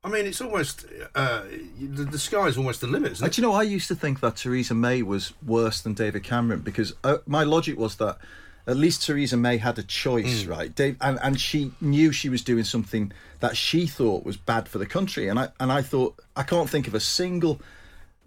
I 0.03 0.09
mean, 0.09 0.25
it's 0.25 0.39
almost 0.41 0.85
uh, 1.15 1.41
the, 1.79 2.03
the 2.05 2.19
sky's 2.19 2.57
almost 2.57 2.79
the 2.81 2.87
limit, 2.87 3.11
isn't 3.13 3.23
Uh, 3.25 3.27
it? 3.27 3.33
Do 3.33 3.41
you 3.41 3.47
know, 3.47 3.53
I 3.53 3.63
used 3.63 3.87
to 3.89 3.95
think 3.95 4.19
that 4.21 4.37
Theresa 4.37 4.73
May 4.73 5.01
was 5.01 5.33
worse 5.45 5.81
than 5.81 5.93
David 5.95 6.23
Cameron 6.23 6.61
because 6.61 6.93
uh, 7.03 7.17
my 7.25 7.43
logic 7.43 7.77
was 7.77 7.95
that 7.97 8.17
at 8.67 8.77
least 8.77 9.05
Theresa 9.05 9.35
May 9.37 9.57
had 9.57 9.77
a 9.79 9.83
choice, 9.83 10.43
Mm. 10.43 10.49
right? 10.49 10.75
Dave, 10.75 10.97
and, 11.01 11.17
and 11.21 11.39
she 11.39 11.71
knew 11.81 12.11
she 12.11 12.29
was 12.29 12.41
doing 12.41 12.63
something 12.63 13.11
that 13.39 13.57
she 13.57 13.85
thought 13.87 14.23
was 14.25 14.37
bad 14.37 14.67
for 14.69 14.77
the 14.77 14.85
country. 14.85 15.27
And 15.27 15.39
I, 15.39 15.49
and 15.59 15.71
I 15.71 15.81
thought, 15.81 16.15
I 16.35 16.43
can't 16.43 16.69
think 16.69 16.87
of 16.87 16.93
a 16.95 16.99
single 16.99 17.59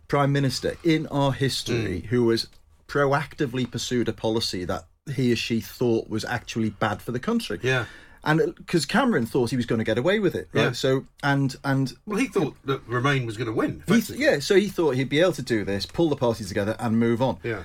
prime 0.08 0.32
minister 0.32 0.76
in 0.84 1.06
our 1.06 1.32
Mm. 1.32 1.36
history 1.36 2.00
who 2.10 2.28
has 2.30 2.46
proactively 2.90 3.70
pursued 3.70 4.08
a 4.08 4.12
policy 4.12 4.64
that 4.64 4.84
he 5.14 5.32
or 5.32 5.36
she 5.36 5.60
thought 5.60 6.08
was 6.10 6.24
actually 6.24 6.70
bad 6.70 7.00
for 7.00 7.12
the 7.12 7.20
country. 7.20 7.58
Yeah. 7.62 7.84
And 8.22 8.40
uh, 8.40 8.46
because 8.56 8.84
Cameron 8.84 9.24
thought 9.26 9.50
he 9.50 9.56
was 9.56 9.64
going 9.66 9.78
to 9.78 9.84
get 9.84 9.96
away 9.96 10.18
with 10.18 10.34
it, 10.34 10.48
right? 10.52 10.62
Yeah. 10.64 10.72
So 10.72 11.06
and 11.22 11.56
and 11.64 11.92
Well, 12.06 12.18
he 12.18 12.26
thought 12.26 12.54
that 12.64 12.80
Remain 12.86 13.24
was 13.26 13.36
going 13.36 13.46
to 13.46 13.52
win. 13.52 13.82
he 13.86 14.02
yeah, 14.16 14.40
so 14.40 14.56
he 14.56 14.68
thought 14.68 14.96
he'd 14.96 15.08
be 15.08 15.20
able 15.20 15.32
to 15.32 15.42
do 15.42 15.64
this, 15.64 15.86
pull 15.86 16.08
the 16.10 16.16
party 16.16 16.44
together, 16.44 16.76
and 16.78 16.98
move 16.98 17.22
on. 17.22 17.38
yeah, 17.42 17.62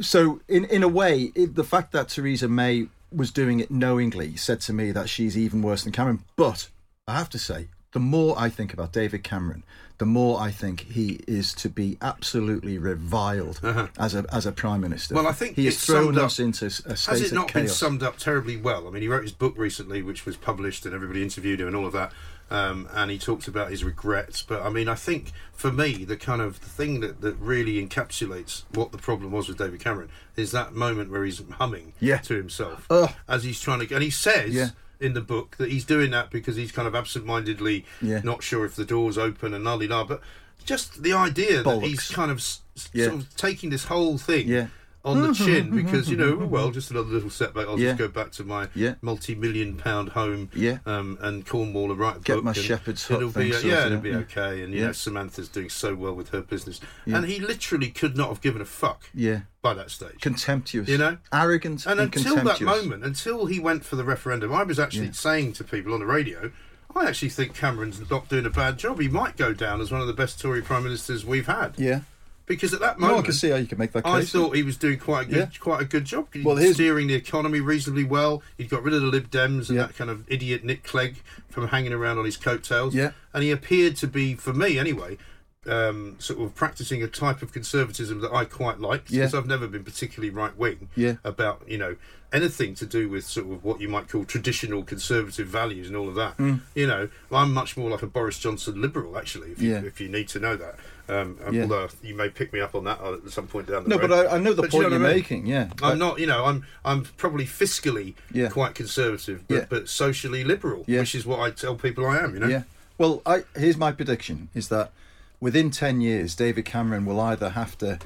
So, 0.00 0.40
in 0.48 0.64
in 0.64 0.82
a 0.82 0.88
way, 0.88 1.30
it, 1.34 1.54
the 1.54 1.64
fact 1.64 1.92
that 1.92 2.08
Theresa 2.08 2.48
May 2.48 2.88
was 3.12 3.30
doing 3.30 3.60
it 3.60 3.70
knowingly 3.70 4.34
said 4.36 4.60
to 4.62 4.72
me 4.72 4.90
that 4.92 5.08
she's 5.08 5.36
even 5.38 5.62
worse 5.62 5.84
than 5.84 5.92
Cameron. 5.92 6.24
But 6.34 6.68
I 7.06 7.16
have 7.16 7.30
to 7.30 7.38
say, 7.38 7.68
the 7.96 8.00
more 8.00 8.38
I 8.38 8.50
think 8.50 8.74
about 8.74 8.92
David 8.92 9.24
Cameron, 9.24 9.62
the 9.96 10.04
more 10.04 10.38
I 10.38 10.50
think 10.50 10.80
he 10.92 11.20
is 11.26 11.54
to 11.54 11.70
be 11.70 11.96
absolutely 12.02 12.76
reviled 12.76 13.58
as 13.98 14.14
a 14.14 14.26
as 14.30 14.44
a 14.44 14.52
prime 14.52 14.82
minister. 14.82 15.14
Uh-huh. 15.14 15.22
Well, 15.22 15.32
I 15.32 15.34
think 15.34 15.56
he 15.56 15.64
has 15.64 15.82
thrown 15.82 16.18
up- 16.18 16.24
us 16.24 16.38
into 16.38 16.66
a 16.66 16.70
state 16.70 17.06
Has 17.10 17.22
it 17.22 17.32
not 17.32 17.54
been 17.54 17.68
summed 17.68 18.02
up 18.02 18.18
terribly 18.18 18.58
well? 18.58 18.86
I 18.86 18.90
mean, 18.90 19.00
he 19.00 19.08
wrote 19.08 19.22
his 19.22 19.32
book 19.32 19.54
recently, 19.56 20.02
which 20.02 20.26
was 20.26 20.36
published, 20.36 20.84
and 20.84 20.94
everybody 20.94 21.22
interviewed 21.22 21.58
him 21.62 21.68
and 21.68 21.74
all 21.76 21.86
of 21.86 21.94
that. 21.94 22.12
Um, 22.50 22.86
and 22.92 23.10
he 23.10 23.16
talks 23.18 23.48
about 23.48 23.70
his 23.70 23.82
regrets. 23.82 24.42
But 24.42 24.60
I 24.60 24.68
mean, 24.68 24.88
I 24.88 24.94
think 24.94 25.32
for 25.54 25.72
me, 25.72 26.04
the 26.04 26.18
kind 26.18 26.42
of 26.42 26.60
the 26.60 26.68
thing 26.68 27.00
that, 27.00 27.22
that 27.22 27.36
really 27.36 27.82
encapsulates 27.84 28.64
what 28.74 28.92
the 28.92 28.98
problem 28.98 29.32
was 29.32 29.48
with 29.48 29.56
David 29.56 29.80
Cameron 29.80 30.10
is 30.36 30.52
that 30.52 30.74
moment 30.74 31.10
where 31.10 31.24
he's 31.24 31.40
humming 31.52 31.94
Yeah. 31.98 32.18
to 32.18 32.34
himself 32.34 32.86
Ugh. 32.90 33.10
as 33.26 33.44
he's 33.44 33.58
trying 33.58 33.80
to. 33.80 33.94
And 33.94 34.02
he 34.04 34.10
says. 34.10 34.52
Yeah. 34.54 34.68
In 34.98 35.12
the 35.14 35.20
book, 35.20 35.56
that 35.58 35.70
he's 35.70 35.84
doing 35.84 36.10
that 36.12 36.30
because 36.30 36.56
he's 36.56 36.72
kind 36.72 36.88
of 36.88 36.94
absent-mindedly 36.94 37.84
Yeah. 38.00 38.20
not 38.24 38.42
sure 38.42 38.64
if 38.64 38.74
the 38.76 38.84
door's 38.84 39.18
open 39.18 39.52
and 39.52 39.64
la 39.64 39.74
la. 39.74 40.04
But 40.04 40.22
just 40.64 41.02
the 41.02 41.12
idea 41.12 41.62
that 41.62 41.82
he's 41.82 42.08
kind 42.10 42.30
of 42.30 42.38
s- 42.38 42.60
Yeah. 42.92 43.06
sort 43.08 43.20
of 43.20 43.36
taking 43.36 43.70
this 43.70 43.84
whole 43.84 44.16
thing 44.18 44.48
Yeah. 44.48 44.68
On 45.06 45.22
the 45.22 45.32
chin 45.32 45.70
because 45.70 46.10
you 46.10 46.16
know 46.16 46.34
well 46.36 46.70
just 46.70 46.90
another 46.90 47.08
little 47.08 47.30
setback 47.30 47.66
I'll 47.68 47.78
Yeah. 47.78 47.90
just 47.90 47.98
go 47.98 48.08
back 48.08 48.32
to 48.32 48.44
my 48.44 48.68
Yeah. 48.74 48.94
multi-million 49.00 49.76
pound 49.76 50.10
home 50.10 50.50
Yeah. 50.52 50.78
um, 50.84 51.16
and 51.20 51.46
Cornwall 51.46 51.90
and 51.92 51.98
write 51.98 52.16
a 52.16 52.20
Get 52.20 52.34
book 52.34 52.44
my 52.44 52.52
shepherd's 52.52 53.06
hut 53.06 53.18
it'll 53.18 53.30
be 53.30 53.54
uh, 53.54 53.60
yeah 53.60 53.86
it'll 53.86 53.98
be 54.00 54.14
okay 54.14 54.62
and 54.62 54.74
Yeah. 54.74 54.86
know 54.86 54.92
Samantha's 54.92 55.48
doing 55.48 55.70
so 55.70 55.94
well 55.94 56.12
with 56.14 56.30
her 56.30 56.42
business 56.42 56.80
and 57.06 57.24
he 57.26 57.38
literally 57.38 57.88
could 57.90 58.16
not 58.16 58.28
have 58.28 58.40
given 58.40 58.60
a 58.60 58.66
fuck 58.66 59.04
Yeah. 59.14 59.42
by 59.62 59.72
that 59.74 59.90
stage 59.90 60.20
Contemptuous. 60.20 60.88
You 60.88 60.98
know? 60.98 61.18
Arrogant 61.32 61.86
and 61.86 62.00
and, 62.00 62.14
until 62.14 62.36
that 62.42 62.60
moment 62.60 63.04
until 63.04 63.46
he 63.46 63.60
went 63.60 63.84
for 63.84 63.96
the 63.96 64.04
referendum 64.04 64.52
I 64.52 64.64
was 64.64 64.78
actually 64.78 65.12
saying 65.12 65.52
to 65.54 65.64
people 65.64 65.94
on 65.94 66.00
the 66.00 66.06
radio 66.06 66.50
I 66.94 67.06
actually 67.06 67.28
think 67.28 67.54
Cameron's 67.54 68.00
not 68.10 68.28
doing 68.28 68.46
a 68.46 68.50
bad 68.50 68.78
job 68.78 68.98
he 69.00 69.08
might 69.08 69.36
go 69.36 69.52
down 69.52 69.80
as 69.80 69.92
one 69.92 70.00
of 70.00 70.06
the 70.06 70.14
best 70.14 70.40
Tory 70.40 70.62
prime 70.62 70.82
ministers 70.84 71.24
we've 71.24 71.46
had 71.46 71.74
Yeah. 71.76 72.00
Because 72.46 72.72
at 72.72 72.80
that 72.80 72.98
moment, 72.98 73.16
No, 73.16 73.22
I 73.22 73.24
can 73.24 73.32
see 73.34 73.50
how 73.50 73.56
you 73.56 73.66
can 73.66 73.78
make 73.78 73.92
that 73.92 74.04
case. 74.04 74.12
I 74.12 74.22
thought 74.24 74.56
he 74.56 74.62
was 74.62 74.76
doing 74.76 74.98
quite 74.98 75.26
a 75.26 75.30
good, 75.30 75.36
Yeah. 75.52 75.58
quite 75.60 75.82
a 75.82 75.84
good 75.84 76.04
job. 76.04 76.28
He 76.32 76.42
Well, 76.42 76.56
steering 76.72 77.08
the 77.08 77.14
economy 77.14 77.60
reasonably 77.60 78.04
well. 78.04 78.42
He'd 78.56 78.68
got 78.70 78.82
rid 78.82 78.94
of 78.94 79.00
the 79.02 79.08
Lib 79.08 79.30
Dems 79.30 79.68
and 79.68 79.76
Yeah. 79.76 79.86
that 79.86 79.96
kind 79.96 80.10
of 80.10 80.24
idiot 80.28 80.64
Nick 80.64 80.82
Clegg 80.84 81.16
from 81.50 81.68
hanging 81.68 81.92
around 81.92 82.18
on 82.18 82.24
his 82.24 82.36
coattails. 82.36 82.94
Yeah. 82.94 83.12
and 83.34 83.42
he 83.44 83.50
appeared 83.50 83.96
to 83.96 84.06
be, 84.06 84.34
for 84.34 84.54
me 84.54 84.78
anyway, 84.78 85.18
um, 85.66 86.14
sort 86.18 86.40
of 86.40 86.54
practicing 86.54 87.02
a 87.02 87.08
type 87.08 87.42
of 87.42 87.52
conservatism 87.52 88.20
that 88.20 88.32
I 88.32 88.44
quite 88.44 88.78
Yeah. 88.80 88.96
because 89.22 89.34
I've 89.34 89.46
never 89.46 89.66
been 89.66 89.82
particularly 89.84 90.30
right 90.30 90.56
wing 90.56 90.88
Yeah. 90.94 91.16
about 91.24 91.62
you 91.66 91.76
know 91.76 91.96
anything 92.32 92.74
to 92.76 92.86
do 92.86 93.08
with 93.08 93.24
sort 93.24 93.50
of 93.50 93.64
what 93.64 93.80
you 93.80 93.88
might 93.88 94.08
call 94.08 94.24
traditional 94.24 94.82
conservative 94.84 95.48
values 95.48 95.88
and 95.88 95.96
all 95.96 96.08
of 96.08 96.14
that. 96.14 96.36
Mm. 96.38 96.60
You 96.74 96.86
know, 96.86 97.08
I'm 97.32 97.52
much 97.52 97.76
more 97.76 97.90
like 97.90 98.02
a 98.02 98.06
Boris 98.06 98.38
Johnson 98.38 98.80
liberal 98.80 99.18
actually. 99.18 99.50
If 99.52 99.60
you, 99.62 99.70
Yeah. 99.72 99.82
if 99.82 100.00
you 100.00 100.08
need 100.08 100.28
to 100.28 100.38
know 100.40 100.56
that. 100.56 100.78
Um, 101.08 101.38
Yeah. 101.52 101.62
Although 101.62 101.88
you 102.02 102.14
may 102.14 102.28
pick 102.28 102.52
me 102.52 102.60
up 102.60 102.74
on 102.74 102.84
that 102.84 103.00
at 103.00 103.30
some 103.30 103.46
point 103.46 103.68
down 103.68 103.84
the 103.84 103.90
No, 103.90 103.98
road. 103.98 104.08
but 104.10 104.26
I, 104.28 104.36
I 104.36 104.38
know 104.38 104.52
the 104.52 104.62
But 104.62 104.72
you 104.72 104.78
point 104.80 104.90
know 104.90 104.96
you're 104.96 105.00
what 105.00 105.06
I 105.10 105.14
mean? 105.14 105.22
making. 105.22 105.46
Yeah. 105.46 105.68
I'm 105.82 105.98
not, 105.98 106.18
you 106.18 106.26
know, 106.26 106.44
I'm 106.44 106.64
I'm 106.84 107.04
probably 107.16 107.44
fiscally 107.46 108.14
Yeah. 108.32 108.48
quite 108.48 108.74
conservative, 108.74 109.44
but, 109.46 109.54
Yeah. 109.54 109.66
but 109.68 109.88
socially 109.88 110.42
liberal, 110.44 110.84
which 110.88 111.14
is 111.14 111.24
what 111.24 111.40
I 111.40 111.50
tell 111.50 111.76
people 111.76 112.06
I 112.06 112.18
am. 112.18 112.34
You 112.34 112.40
know, 112.40 112.48
Yeah. 112.48 112.62
Well, 112.98 113.22
I, 113.26 113.44
here's 113.56 113.76
my 113.76 113.92
prediction: 113.92 114.48
is 114.54 114.68
that 114.68 114.90
within 115.38 115.70
ten 115.70 116.00
years, 116.00 116.34
David 116.34 116.64
Cameron 116.64 117.04
will 117.04 117.20
either 117.20 117.50
have 117.50 117.76
to 117.78 117.98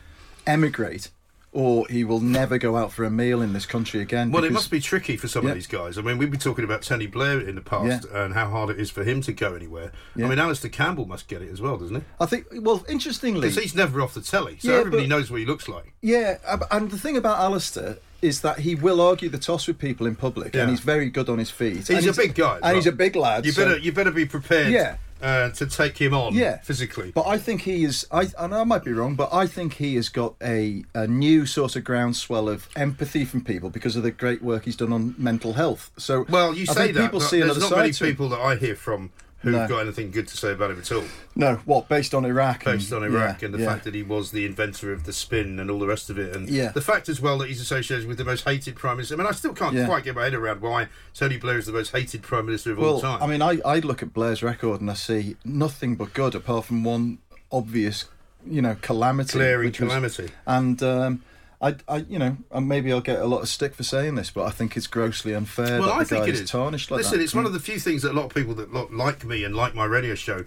emigrate, 0.46 1.10
or 1.52 1.86
he 1.88 2.04
will 2.04 2.20
never 2.20 2.58
go 2.58 2.76
out 2.76 2.92
for 2.92 3.04
a 3.04 3.10
meal 3.10 3.42
in 3.42 3.52
this 3.52 3.66
country 3.66 4.00
again. 4.00 4.30
Well, 4.30 4.44
it 4.44 4.52
must 4.52 4.70
be 4.70 4.78
tricky 4.80 5.16
for 5.16 5.26
some 5.26 5.44
Yeah. 5.44 5.50
of 5.50 5.54
these 5.56 5.66
guys. 5.66 5.98
I 5.98 6.02
mean, 6.02 6.16
we've 6.16 6.30
been 6.30 6.38
talking 6.38 6.64
about 6.64 6.82
Tony 6.82 7.06
Blair 7.08 7.40
in 7.40 7.56
the 7.56 7.60
past 7.60 8.06
Yeah. 8.12 8.22
and 8.24 8.34
how 8.34 8.48
hard 8.48 8.70
it 8.70 8.78
is 8.78 8.90
for 8.90 9.02
him 9.02 9.20
to 9.22 9.32
go 9.32 9.54
anywhere. 9.54 9.90
Yeah. 10.14 10.26
I 10.26 10.28
mean, 10.28 10.38
Alastair 10.38 10.70
Campbell 10.70 11.06
must 11.06 11.26
get 11.26 11.42
it 11.42 11.50
as 11.50 11.60
well, 11.60 11.76
doesn't 11.76 11.96
he? 11.96 12.02
I 12.20 12.26
think. 12.26 12.46
Well, 12.52 12.84
interestingly, 12.88 13.48
Because 13.48 13.62
he's 13.62 13.74
never 13.74 14.00
off 14.00 14.14
the 14.14 14.20
telly, 14.20 14.58
so 14.60 14.72
everybody 14.72 15.02
but- 15.04 15.08
knows 15.08 15.30
what 15.30 15.40
he 15.40 15.46
looks 15.46 15.68
like. 15.68 15.92
Yeah, 16.02 16.38
and 16.70 16.90
the 16.90 16.98
thing 16.98 17.16
about 17.16 17.38
Alistair 17.40 17.96
is 18.22 18.42
that 18.42 18.60
he 18.60 18.74
will 18.74 19.00
argue 19.00 19.28
the 19.28 19.38
toss 19.38 19.66
with 19.66 19.78
people 19.78 20.06
in 20.06 20.14
public, 20.14 20.54
Yeah. 20.54 20.60
and 20.62 20.70
he's 20.70 20.80
very 20.80 21.08
good 21.10 21.28
on 21.28 21.38
his 21.38 21.50
feet. 21.50 21.76
He's 21.78 21.90
And 21.90 22.06
a 22.06 22.12
big 22.12 22.34
guy, 22.34 22.58
and 22.62 22.76
he's 22.76 22.86
a 22.86 22.92
big 22.92 23.16
lad. 23.16 23.44
You 23.46 23.52
so- 23.52 23.64
better 23.64 23.78
you 23.78 23.90
better 23.92 24.10
be 24.10 24.26
prepared. 24.26 24.70
Yeah. 24.72 24.96
Uh, 25.22 25.50
to 25.50 25.66
take 25.66 25.98
him 25.98 26.14
on. 26.14 26.34
yeah, 26.34 26.58
physically. 26.58 27.12
But 27.12 27.26
I 27.26 27.36
think 27.36 27.62
he 27.62 27.84
is. 27.84 28.06
I 28.10 28.28
and 28.38 28.54
I 28.54 28.64
might 28.64 28.84
be 28.84 28.92
wrong, 28.92 29.14
but 29.16 29.32
I 29.32 29.46
think 29.46 29.74
he 29.74 29.96
has 29.96 30.08
got 30.08 30.34
a 30.42 30.84
a 30.94 31.06
new 31.06 31.46
sort 31.46 31.76
of 31.76 31.84
groundswell 31.84 32.48
of 32.48 32.68
empathy 32.74 33.24
from 33.24 33.42
people 33.42 33.70
because 33.70 33.96
of 33.96 34.02
the 34.02 34.10
great 34.10 34.42
work 34.42 34.64
he's 34.64 34.76
done 34.76 34.92
on 34.92 35.14
mental 35.18 35.54
health. 35.54 35.90
So 35.98 36.24
well, 36.28 36.54
you 36.54 36.66
I 36.70 36.72
say 36.72 36.92
that, 36.92 37.00
people 37.02 37.20
see 37.20 37.40
there's 37.40 37.58
not 37.58 37.70
side 37.70 37.76
many 37.76 37.92
people 37.92 38.28
that 38.30 38.40
I 38.40 38.56
hear 38.56 38.74
from 38.76 39.10
who've 39.40 39.52
No. 39.54 39.66
got 39.66 39.78
anything 39.80 40.10
good 40.10 40.28
to 40.28 40.36
say 40.36 40.52
about 40.52 40.70
him 40.70 40.78
at 40.78 40.92
all. 40.92 41.04
No, 41.34 41.56
what 41.64 41.88
based 41.88 42.14
on 42.14 42.24
Iraq? 42.26 42.66
and- 42.66 42.78
based 42.78 42.92
on 42.92 43.02
Iraq 43.02 43.40
yeah, 43.40 43.46
and 43.46 43.54
the 43.54 43.58
yeah. 43.60 43.66
fact 43.72 43.84
that 43.84 43.94
he 43.94 44.02
was 44.02 44.30
the 44.32 44.44
inventor 44.44 44.92
of 44.92 45.04
the 45.04 45.12
spin 45.12 45.58
and 45.58 45.70
all 45.70 45.78
the 45.78 45.86
rest 45.86 46.10
of 46.10 46.18
it, 46.18 46.36
and 46.36 46.48
Yeah. 46.48 46.72
the 46.72 46.80
fact 46.82 47.08
as 47.08 47.20
well 47.20 47.38
that 47.38 47.48
he's 47.48 47.60
associated 47.60 48.06
with 48.06 48.18
the 48.18 48.24
most 48.24 48.44
hated 48.44 48.76
prime 48.76 48.96
minister. 48.98 49.14
I 49.14 49.18
mean, 49.18 49.26
I 49.26 49.32
still 49.32 49.54
can't 49.54 49.86
quite 49.86 50.04
get 50.04 50.14
my 50.14 50.24
head 50.24 50.34
around 50.34 50.60
why 50.60 50.88
Tony 51.14 51.38
Blair 51.38 51.58
is 51.58 51.66
the 51.66 51.72
most 51.72 51.90
hated 51.92 52.22
prime 52.22 52.46
minister 52.46 52.72
of 52.72 52.78
all 52.78 52.84
Well, 52.94 53.00
time. 53.00 53.22
I 53.22 53.26
mean, 53.26 53.40
I, 53.42 53.58
I 53.64 53.78
look 53.80 54.02
at 54.02 54.12
Blair's 54.12 54.42
record 54.42 54.80
and 54.82 54.90
I 54.90 54.94
see 54.94 55.36
nothing 55.44 55.96
but 55.96 56.12
good, 56.12 56.34
apart 56.34 56.66
from 56.66 56.84
one 56.84 57.18
obvious, 57.50 58.04
you 58.46 58.60
know, 58.62 58.76
calamity. 58.82 59.38
Glaring 59.38 59.68
which 59.68 59.80
was- 59.80 59.88
calamity. 59.88 60.28
and 60.46 60.82
um, 60.82 61.22
I, 61.62 61.76
I, 61.86 61.96
you 62.08 62.18
know, 62.18 62.38
and 62.50 62.66
maybe 62.68 62.90
I'll 62.92 63.00
get 63.02 63.18
a 63.20 63.26
lot 63.26 63.42
of 63.42 63.48
stick 63.48 63.74
for 63.74 63.82
saying 63.82 64.14
this, 64.14 64.30
but 64.30 64.44
I 64.46 64.50
think 64.50 64.76
it's 64.78 64.86
grossly 64.86 65.34
unfair 65.34 65.78
well, 65.80 65.88
that 65.88 65.94
I 65.94 65.98
the 66.00 66.04
think 66.06 66.24
guy 66.24 66.28
it 66.30 66.34
is 66.34 66.40
is 66.40 66.50
tarnished 66.50 66.90
like 66.90 66.98
Listen, 66.98 67.18
that. 67.18 67.24
it's 67.24 67.34
one 67.34 67.44
of 67.44 67.52
the 67.52 67.60
few 67.60 67.78
things 67.78 68.00
that 68.02 68.12
a 68.12 68.14
lot 68.14 68.24
of 68.26 68.34
people 68.34 68.54
that 68.54 68.72
lo- 68.72 68.88
like 68.90 69.24
me 69.26 69.44
and 69.44 69.54
like 69.54 69.74
my 69.74 69.84
radio 69.84 70.14
show 70.14 70.44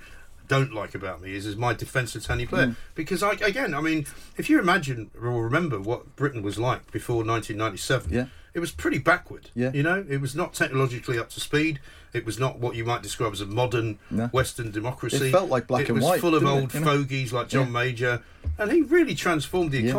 don't 0.48 0.74
like 0.74 0.96
about 0.96 1.22
me 1.22 1.36
is, 1.36 1.46
is 1.46 1.56
my 1.56 1.74
defence 1.74 2.16
of 2.16 2.26
Tony 2.26 2.46
Blair. 2.46 2.68
Mm. 2.68 2.76
Because 2.96 3.22
I, 3.24 3.34
again, 3.34 3.74
I 3.76 3.82
mean, 3.82 4.06
if 4.38 4.50
you 4.50 4.60
imagine 4.60 5.12
or 5.22 5.44
remember 5.44 5.80
what 5.80 6.16
Britain 6.16 6.42
was 6.42 6.58
like 6.58 6.92
before 6.92 7.18
1997, 7.18 8.12
Yeah. 8.12 8.26
it 8.56 8.60
was 8.60 8.72
pretty 8.72 8.98
backward. 8.98 9.52
Yeah. 9.54 9.72
You 9.72 9.84
know, 9.84 10.04
it 10.10 10.18
was 10.20 10.36
not 10.36 10.54
technologically 10.54 11.18
up 11.20 11.30
to 11.30 11.40
speed. 11.40 11.80
It 12.12 12.26
was 12.26 12.40
not 12.40 12.60
what 12.60 12.76
you 12.76 12.84
might 12.86 13.02
describe 13.04 13.34
as 13.34 13.42
a 13.42 13.46
modern 13.46 14.00
No. 14.12 14.28
Western 14.28 14.72
democracy. 14.72 15.28
It 15.28 15.32
felt 15.32 15.50
like 15.50 15.68
black 15.68 15.84
it 15.84 15.90
and 15.90 15.96
was 15.98 16.06
white, 16.06 16.20
full 16.22 16.36
of 16.36 16.42
didn't 16.42 16.58
it, 16.58 16.62
old 16.62 16.74
you 16.74 16.80
know? 16.82 16.86
fogies 16.88 17.32
like 17.34 17.48
John 17.50 17.68
Yeah. 17.68 17.72
Major, 17.72 18.24
and 18.58 18.72
he 18.72 18.82
really 18.82 19.16
transformed 19.16 19.72
the 19.72 19.82
Yeah. 19.82 19.92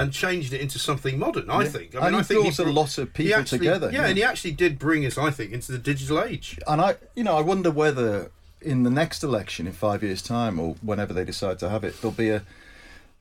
And 0.00 0.12
changed 0.12 0.52
it 0.52 0.60
into 0.60 0.78
something 0.78 1.18
modern. 1.18 1.50
I 1.50 1.62
Yeah. 1.64 1.68
think. 1.68 1.94
I 1.94 1.98
And 1.98 2.04
mean, 2.06 2.14
he 2.14 2.18
I 2.20 2.22
think 2.22 2.40
brought 2.42 2.58
a 2.58 2.62
brought- 2.64 2.74
lot 2.74 2.98
of 2.98 3.12
people 3.12 3.34
actually- 3.34 3.58
together, 3.58 3.90
Yeah, 3.92 4.00
yeah. 4.02 4.06
and 4.08 4.16
he 4.16 4.24
actually 4.24 4.52
did 4.52 4.78
bring 4.78 5.04
us, 5.06 5.18
I 5.18 5.30
think, 5.30 5.52
into 5.52 5.72
the 5.72 5.78
digital 5.78 6.22
age. 6.22 6.58
And 6.66 6.80
I, 6.80 6.96
you 7.14 7.24
know, 7.24 7.36
I 7.36 7.40
wonder 7.42 7.70
whether 7.70 8.30
in 8.62 8.82
the 8.82 8.90
next 8.90 9.22
election 9.22 9.66
in 9.66 9.72
five 9.72 10.02
years' 10.02 10.22
time 10.22 10.58
or 10.58 10.76
whenever 10.82 11.12
they 11.12 11.24
decide 11.24 11.58
to 11.60 11.68
have 11.70 11.82
it, 11.84 12.00
there'll 12.00 12.12
be 12.12 12.30
a. 12.30 12.42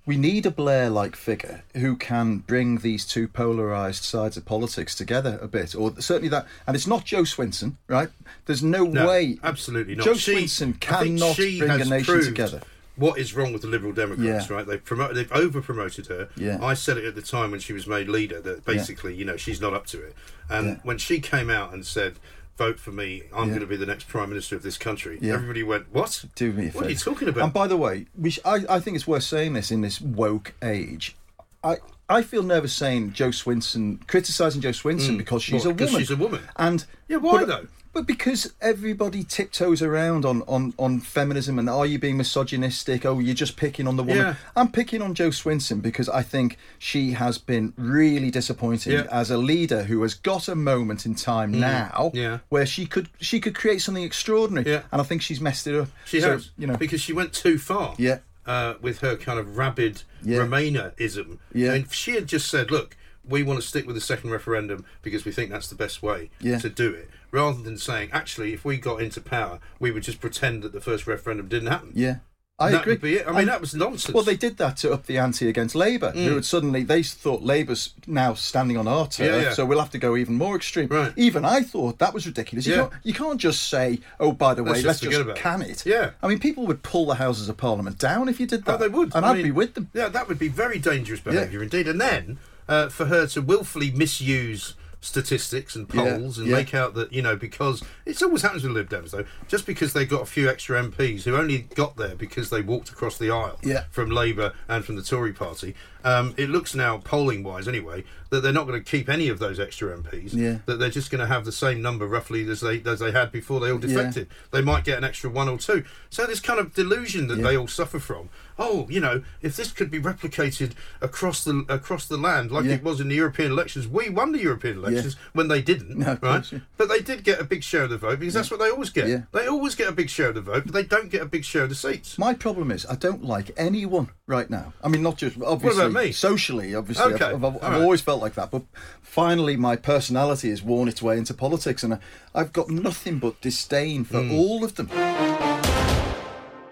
We 0.06 0.18
need 0.18 0.46
a 0.48 0.52
Blair-like 0.52 1.16
figure 1.16 1.62
who 1.76 1.96
can 1.96 2.38
bring 2.38 2.78
these 2.80 3.06
two 3.06 3.28
polarized 3.28 4.04
sides 4.04 4.38
of 4.38 4.46
politics 4.46 4.96
together 4.96 5.38
a 5.40 5.48
bit, 5.48 5.76
or 5.76 5.94
certainly 6.00 6.30
that. 6.30 6.48
And 6.66 6.76
it's 6.76 6.88
not 6.88 7.06
Jo 7.06 7.22
Swinson, 7.24 7.74
right? 7.88 8.10
There's 8.48 8.64
no, 8.64 8.86
No, 8.86 9.08
way. 9.08 9.38
absolutely 9.44 9.94
not. 9.96 10.06
Jo 10.06 10.16
She- 10.16 10.34
Swinson 10.34 10.80
cannot 10.80 11.36
bring 11.36 11.62
a 11.70 11.86
nation 11.86 12.24
together. 12.24 12.62
What 13.00 13.18
is 13.18 13.34
wrong 13.34 13.54
with 13.54 13.62
the 13.62 13.68
Liberal 13.70 13.94
Democrats? 13.94 14.50
Yeah. 14.50 14.56
Right? 14.56 14.68
They've 14.68 14.84
promoted, 14.84 15.16
they've 15.16 15.32
over 15.32 15.62
promoted 15.62 16.08
her. 16.08 16.30
Yeah. 16.36 16.60
I 16.62 16.74
said 16.74 16.98
it 16.98 17.06
at 17.06 17.16
the 17.16 17.22
time 17.22 17.52
when 17.52 17.60
she 17.62 17.72
was 17.74 17.88
made 17.88 18.10
leader 18.10 18.42
that 18.42 18.66
basically, 18.66 19.16
you 19.16 19.24
know, 19.26 19.38
she's 19.38 19.62
not 19.62 19.74
up 19.74 19.86
to 19.88 20.04
it. 20.04 20.16
And 20.50 20.66
Yeah. 20.68 20.76
when 20.84 20.98
she 20.98 21.20
came 21.22 21.50
out 21.50 21.74
and 21.74 21.86
said, 21.86 22.16
"Vote 22.58 22.78
for 22.78 22.92
me, 22.92 23.24
I'm 23.34 23.44
Yeah. 23.48 23.56
going 23.56 23.62
to 23.62 23.68
be 23.68 23.78
the 23.78 23.86
next 23.86 24.08
prime 24.10 24.30
minister 24.30 24.56
of 24.58 24.64
this 24.64 24.78
country," 24.78 25.18
Yeah. 25.22 25.34
everybody 25.36 25.64
went, 25.64 25.94
"What? 25.94 26.26
Do 26.36 26.52
me 26.52 26.68
a 26.68 26.72
What 26.72 26.88
are 26.88 26.90
you 26.90 26.96
talking 26.98 27.30
about?" 27.30 27.44
And 27.46 27.54
by 27.54 27.68
the 27.68 27.78
way, 27.78 28.08
we 28.18 28.32
sh- 28.32 28.40
I, 28.44 28.66
I 28.70 28.80
think 28.82 28.96
it's 28.98 29.08
worth 29.08 29.24
saying 29.24 29.54
this 29.54 29.72
in 29.72 29.80
this 29.82 30.02
woke 30.02 30.54
age. 30.62 31.16
I 31.64 31.78
I 32.10 32.22
feel 32.24 32.42
nervous 32.44 32.74
saying 32.74 33.14
Jo 33.14 33.30
Swinson, 33.30 34.06
criticising 34.08 34.62
Jo 34.62 34.70
Swinson 34.72 35.12
mm. 35.12 35.18
because 35.20 35.44
she's 35.44 35.64
What, 35.66 35.72
a 35.80 35.86
woman. 35.86 36.00
she's 36.00 36.10
a 36.12 36.16
woman? 36.18 36.42
And 36.58 36.86
Yeah, 37.08 37.18
why 37.18 37.46
but- 37.46 37.48
though? 37.48 37.68
But 37.92 38.06
because 38.06 38.54
everybody 38.62 39.24
tiptoes 39.24 39.82
around 39.82 40.24
on, 40.24 40.44
on, 40.48 40.74
on 40.78 41.00
feminism 41.00 41.58
and 41.58 41.68
are 41.70 41.86
you 41.88 41.98
being 41.98 42.18
misogynistic? 42.18 43.04
Oh, 43.06 43.18
you're 43.20 43.34
just 43.34 43.58
picking 43.58 43.88
on 43.88 43.96
the 43.98 44.04
woman. 44.04 44.18
Yeah. 44.26 44.36
I'm 44.56 44.72
picking 44.72 45.02
on 45.02 45.16
Jo 45.16 45.30
Swinson 45.30 45.82
because 45.82 46.08
I 46.08 46.22
think 46.22 46.58
she 46.78 47.12
has 47.14 47.38
been 47.40 47.74
really 47.78 48.30
disappointing 48.30 48.94
Yeah. 48.94 49.08
as 49.12 49.32
a 49.32 49.38
leader 49.40 49.84
who 49.84 50.02
has 50.04 50.14
got 50.14 50.48
a 50.48 50.56
moment 50.56 51.06
in 51.08 51.16
time 51.16 51.52
now 51.52 52.12
Mm. 52.14 52.16
yeah. 52.16 52.38
where 52.50 52.66
she 52.68 52.86
could 52.86 53.10
she 53.20 53.40
could 53.40 53.56
create 53.56 53.82
something 53.82 54.04
extraordinary. 54.04 54.70
Yeah. 54.70 54.82
And 54.92 55.02
I 55.02 55.04
think 55.04 55.22
she's 55.24 55.42
messed 55.42 55.66
it 55.66 55.76
up. 55.76 55.88
She 56.06 56.22
So, 56.22 56.32
has, 56.34 56.52
you 56.58 56.68
know, 56.68 56.78
because 56.78 57.02
she 57.02 57.12
went 57.14 57.34
too 57.34 57.58
far. 57.58 57.96
Yeah. 57.98 58.20
Uh, 58.46 58.76
with 58.82 59.00
her 59.00 59.16
kind 59.16 59.40
of 59.40 59.58
rabid 59.58 60.04
Yeah. 60.24 60.40
Remainerism. 60.40 61.38
Yeah. 61.54 61.74
And 61.74 61.86
if 61.86 61.94
she 61.94 62.14
had 62.14 62.28
just 62.28 62.50
said, 62.50 62.72
"Look, 62.72 62.96
we 63.30 63.44
want 63.44 63.62
to 63.62 63.68
stick 63.68 63.86
with 63.86 63.96
the 63.96 64.02
second 64.02 64.32
referendum 64.32 64.86
because 65.02 65.26
we 65.26 65.32
think 65.32 65.50
that's 65.52 65.68
the 65.70 65.76
best 65.76 66.02
way 66.02 66.30
Yeah. 66.42 66.60
to 66.60 66.70
do 66.70 66.92
it," 66.92 67.10
rather 67.32 67.62
than 67.62 67.78
saying, 67.78 68.10
"Actually, 68.12 68.54
if 68.54 68.66
we 68.66 68.78
got 68.78 69.02
into 69.02 69.22
power, 69.22 69.60
we 69.80 69.92
would 69.92 70.04
just 70.04 70.20
pretend 70.20 70.64
that 70.64 70.74
the 70.74 70.82
first 70.82 71.08
referendum 71.08 71.48
didn't 71.48 71.68
happen." 71.70 71.92
yeah. 71.96 72.18
I 72.62 72.72
that 72.72 72.82
agree. 72.82 72.94
would 72.94 73.02
be 73.02 73.16
it. 73.16 73.26
I 73.26 73.30
mean, 73.30 73.40
And- 73.40 73.48
that 73.48 73.62
was 73.62 73.74
nonsense. 73.74 74.14
Well, 74.14 74.26
they 74.26 74.36
did 74.36 74.58
that 74.58 74.76
to 74.78 74.92
up 74.92 75.06
the 75.06 75.18
ante 75.18 75.48
against 75.48 75.76
Labour, 75.76 76.12
who 76.12 76.32
mm. 76.32 76.36
had 76.36 76.44
suddenly 76.46 76.84
they 76.84 77.04
thought 77.04 77.42
Labour's 77.42 77.94
now 78.06 78.34
standing 78.34 78.76
on 78.76 78.86
our 78.86 79.08
turf, 79.08 79.28
Yeah, 79.28 79.42
yeah. 79.44 79.54
so 79.54 79.66
we'll 79.66 79.80
have 79.80 79.92
to 79.92 79.98
go 79.98 80.18
even 80.18 80.36
more 80.36 80.58
extreme. 80.58 80.90
Right. 80.90 81.14
Even 81.16 81.46
I 81.46 81.62
thought 81.62 82.00
that 82.00 82.14
was 82.14 82.26
ridiculous. 82.26 82.66
You, 82.68 82.74
Yeah. 82.74 82.80
can't, 82.82 82.94
you 83.04 83.14
can't 83.14 83.40
just 83.40 83.70
say, 83.70 84.00
"Oh, 84.20 84.34
by 84.34 84.54
the 84.56 84.64
way, 84.66 84.72
Let's 84.72 84.84
let's, 84.84 85.00
just 85.00 85.18
about 85.22 85.38
it." 85.38 85.42
can 85.42 85.62
it." 85.62 85.86
Yeah. 85.86 86.12
I 86.22 86.28
mean, 86.28 86.40
people 86.40 86.68
would 86.68 86.84
pull 86.84 87.06
the 87.06 87.16
Houses 87.16 87.48
of 87.48 87.56
Parliament 87.56 87.98
down 87.98 88.28
if 88.28 88.42
you 88.42 88.46
did 88.46 88.64
oh, 88.68 88.72
that. 88.72 88.76
Oh, 88.76 88.78
they 88.78 88.90
would. 88.90 89.16
and 89.16 89.26
I 89.26 89.30
I'd 89.30 89.36
mean, 89.38 89.46
be 89.46 89.52
with 89.52 89.76
them. 89.76 89.90
Yeah, 89.94 90.10
that 90.10 90.28
would 90.28 90.38
be 90.40 90.50
very 90.50 90.80
dangerous 90.80 91.22
behaviour 91.22 91.64
indeed. 91.64 91.88
And 91.88 92.02
then 92.02 92.40
uh, 92.70 92.88
for 92.88 93.06
her 93.08 93.28
to 93.28 93.42
willfully 93.42 93.92
misuse 93.92 94.76
statistics 95.02 95.76
and 95.78 95.90
Yeah, 95.94 96.18
polls 96.18 96.38
and 96.38 96.48
yeah. 96.48 96.56
make 96.58 96.74
out 96.74 96.94
that 96.96 97.14
you 97.14 97.22
know 97.22 97.36
because 97.38 97.82
it 98.06 98.22
always 98.22 98.42
happens 98.42 98.64
with 98.64 98.74
Lib 98.74 98.90
Dems 98.90 99.12
though, 99.12 99.24
just 99.48 99.66
because 99.66 99.94
they 99.94 100.06
got 100.06 100.22
a 100.22 100.26
few 100.26 100.50
extra 100.50 100.82
MPs 100.84 101.24
who 101.24 101.36
only 101.38 101.60
got 101.76 101.96
there 101.96 102.16
because 102.16 102.50
they 102.50 102.62
walked 102.62 102.90
across 102.90 103.18
the 103.18 103.32
aisle 103.32 103.58
Yeah. 103.64 103.86
from 103.92 104.12
Labour 104.12 104.54
and 104.68 104.84
from 104.84 104.98
the 104.98 105.02
Tory 105.02 105.32
Party. 105.34 105.74
Um, 106.04 106.34
it 106.38 106.50
looks 106.50 106.74
now 106.76 106.98
polling 107.00 107.44
wise 107.44 107.68
anyway 107.68 108.04
that 108.30 108.42
they're 108.42 108.54
not 108.54 108.68
going 108.68 108.82
to 108.82 108.90
keep 108.92 109.10
any 109.10 109.28
of 109.28 109.40
those 109.40 109.60
extra 109.60 109.96
MPs. 109.98 110.34
Yeah. 110.34 110.60
That 110.68 110.78
they're 110.78 110.90
just 110.92 111.10
going 111.10 111.20
to 111.20 111.26
have 111.28 111.46
the 111.46 111.52
same 111.52 111.82
number 111.82 112.08
roughly 112.08 112.48
as 112.50 112.62
they 112.62 112.82
as 112.86 113.00
they 113.00 113.12
had 113.12 113.32
before 113.32 113.60
they 113.60 113.72
all 113.72 113.80
defected. 113.80 114.28
They 114.52 114.62
might 114.62 114.84
get 114.86 114.98
an 114.98 115.04
extra 115.04 115.30
one 115.30 115.50
or 115.50 115.58
two. 115.58 115.84
So 116.10 116.26
this 116.26 116.40
kind 116.40 116.60
of 116.60 116.74
delusion 116.74 117.28
that 117.28 117.36
they 117.38 117.58
all 117.58 117.68
suffer 117.68 118.00
from. 118.00 118.30
Oh, 118.62 118.88
you 118.90 119.00
know, 119.00 119.24
if 119.42 119.56
this 119.56 119.72
could 119.72 119.90
be 119.90 120.00
replicated 120.02 120.74
across 121.02 121.44
the 121.44 121.66
across 121.70 122.06
the 122.08 122.18
land 122.18 122.52
like 122.52 122.66
Yeah. 122.66 122.74
it 122.76 122.84
was 122.84 123.00
in 123.00 123.08
the 123.08 123.16
European 123.16 123.52
elections, 123.52 123.88
we 123.88 124.10
won 124.10 124.32
the 124.32 124.40
European 124.42 124.78
elections 124.78 125.16
when 125.34 125.48
they 125.48 125.62
didn't, 125.62 125.98
No, 125.98 126.08
right? 126.08 126.20
course, 126.22 126.52
yeah. 126.52 126.60
But 126.78 126.90
they 126.90 127.00
did 127.02 127.24
get 127.24 127.40
a 127.40 127.44
big 127.46 127.64
share 127.64 127.84
of 127.84 127.90
the 127.90 127.98
vote 127.98 128.20
because 128.20 128.34
that's 128.34 128.52
what 128.52 128.60
they 128.60 128.70
always 128.70 128.90
get. 128.90 129.08
Yeah. 129.08 129.22
They 129.32 129.48
always 129.48 129.76
get 129.76 129.88
a 129.88 129.94
big 129.94 130.10
share 130.10 130.30
of 130.30 130.36
the 130.36 130.42
vote, 130.42 130.64
but 130.66 130.74
they 130.74 130.84
don't 130.84 131.10
get 131.10 131.22
a 131.22 131.26
big 131.26 131.46
share 131.46 131.64
of 131.64 131.70
the 131.70 131.76
seats. 131.76 132.18
My 132.18 132.34
problem 132.34 132.70
is 132.72 132.86
I 132.86 132.96
don't 132.96 133.24
like 133.24 133.52
anyone 133.58 134.10
right 134.28 134.50
now. 134.50 134.74
I 134.84 134.90
mean, 134.90 135.02
not 135.04 135.18
just 135.18 135.38
obviously 135.42 135.89
me? 135.94 136.12
socially. 136.12 136.76
Obviously, 136.76 137.14
Okay, 137.14 137.26
I've, 137.26 137.44
I've, 137.44 137.56
I've 137.58 137.62
right. 137.62 137.82
always 137.82 138.02
felt 138.02 138.22
like 138.22 138.34
that. 138.36 138.52
But 138.52 138.64
finally, 139.02 139.56
my 139.58 139.76
personality 139.76 140.50
has 140.50 140.62
worn 140.62 140.88
its 140.88 141.02
way 141.02 141.18
into 141.18 141.34
politics, 141.34 141.84
and 141.84 141.94
I, 141.96 142.00
I've 142.36 142.54
got 142.54 142.70
nothing 142.70 143.20
but 143.20 143.40
disdain 143.42 144.04
for 144.04 144.22
Hmm. 144.22 144.32
all 144.32 144.64
of 144.64 144.76
them. 144.76 144.88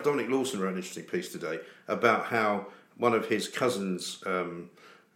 Dominic 0.04 0.30
Lawson 0.30 0.60
wrote 0.62 0.70
an 0.72 0.76
interesting 0.78 1.04
piece 1.04 1.32
today 1.32 1.60
about 1.88 2.26
how 2.28 2.68
one 2.98 3.14
of 3.14 3.28
his 3.28 3.48
cousin's 3.48 4.24
um, 4.26 4.70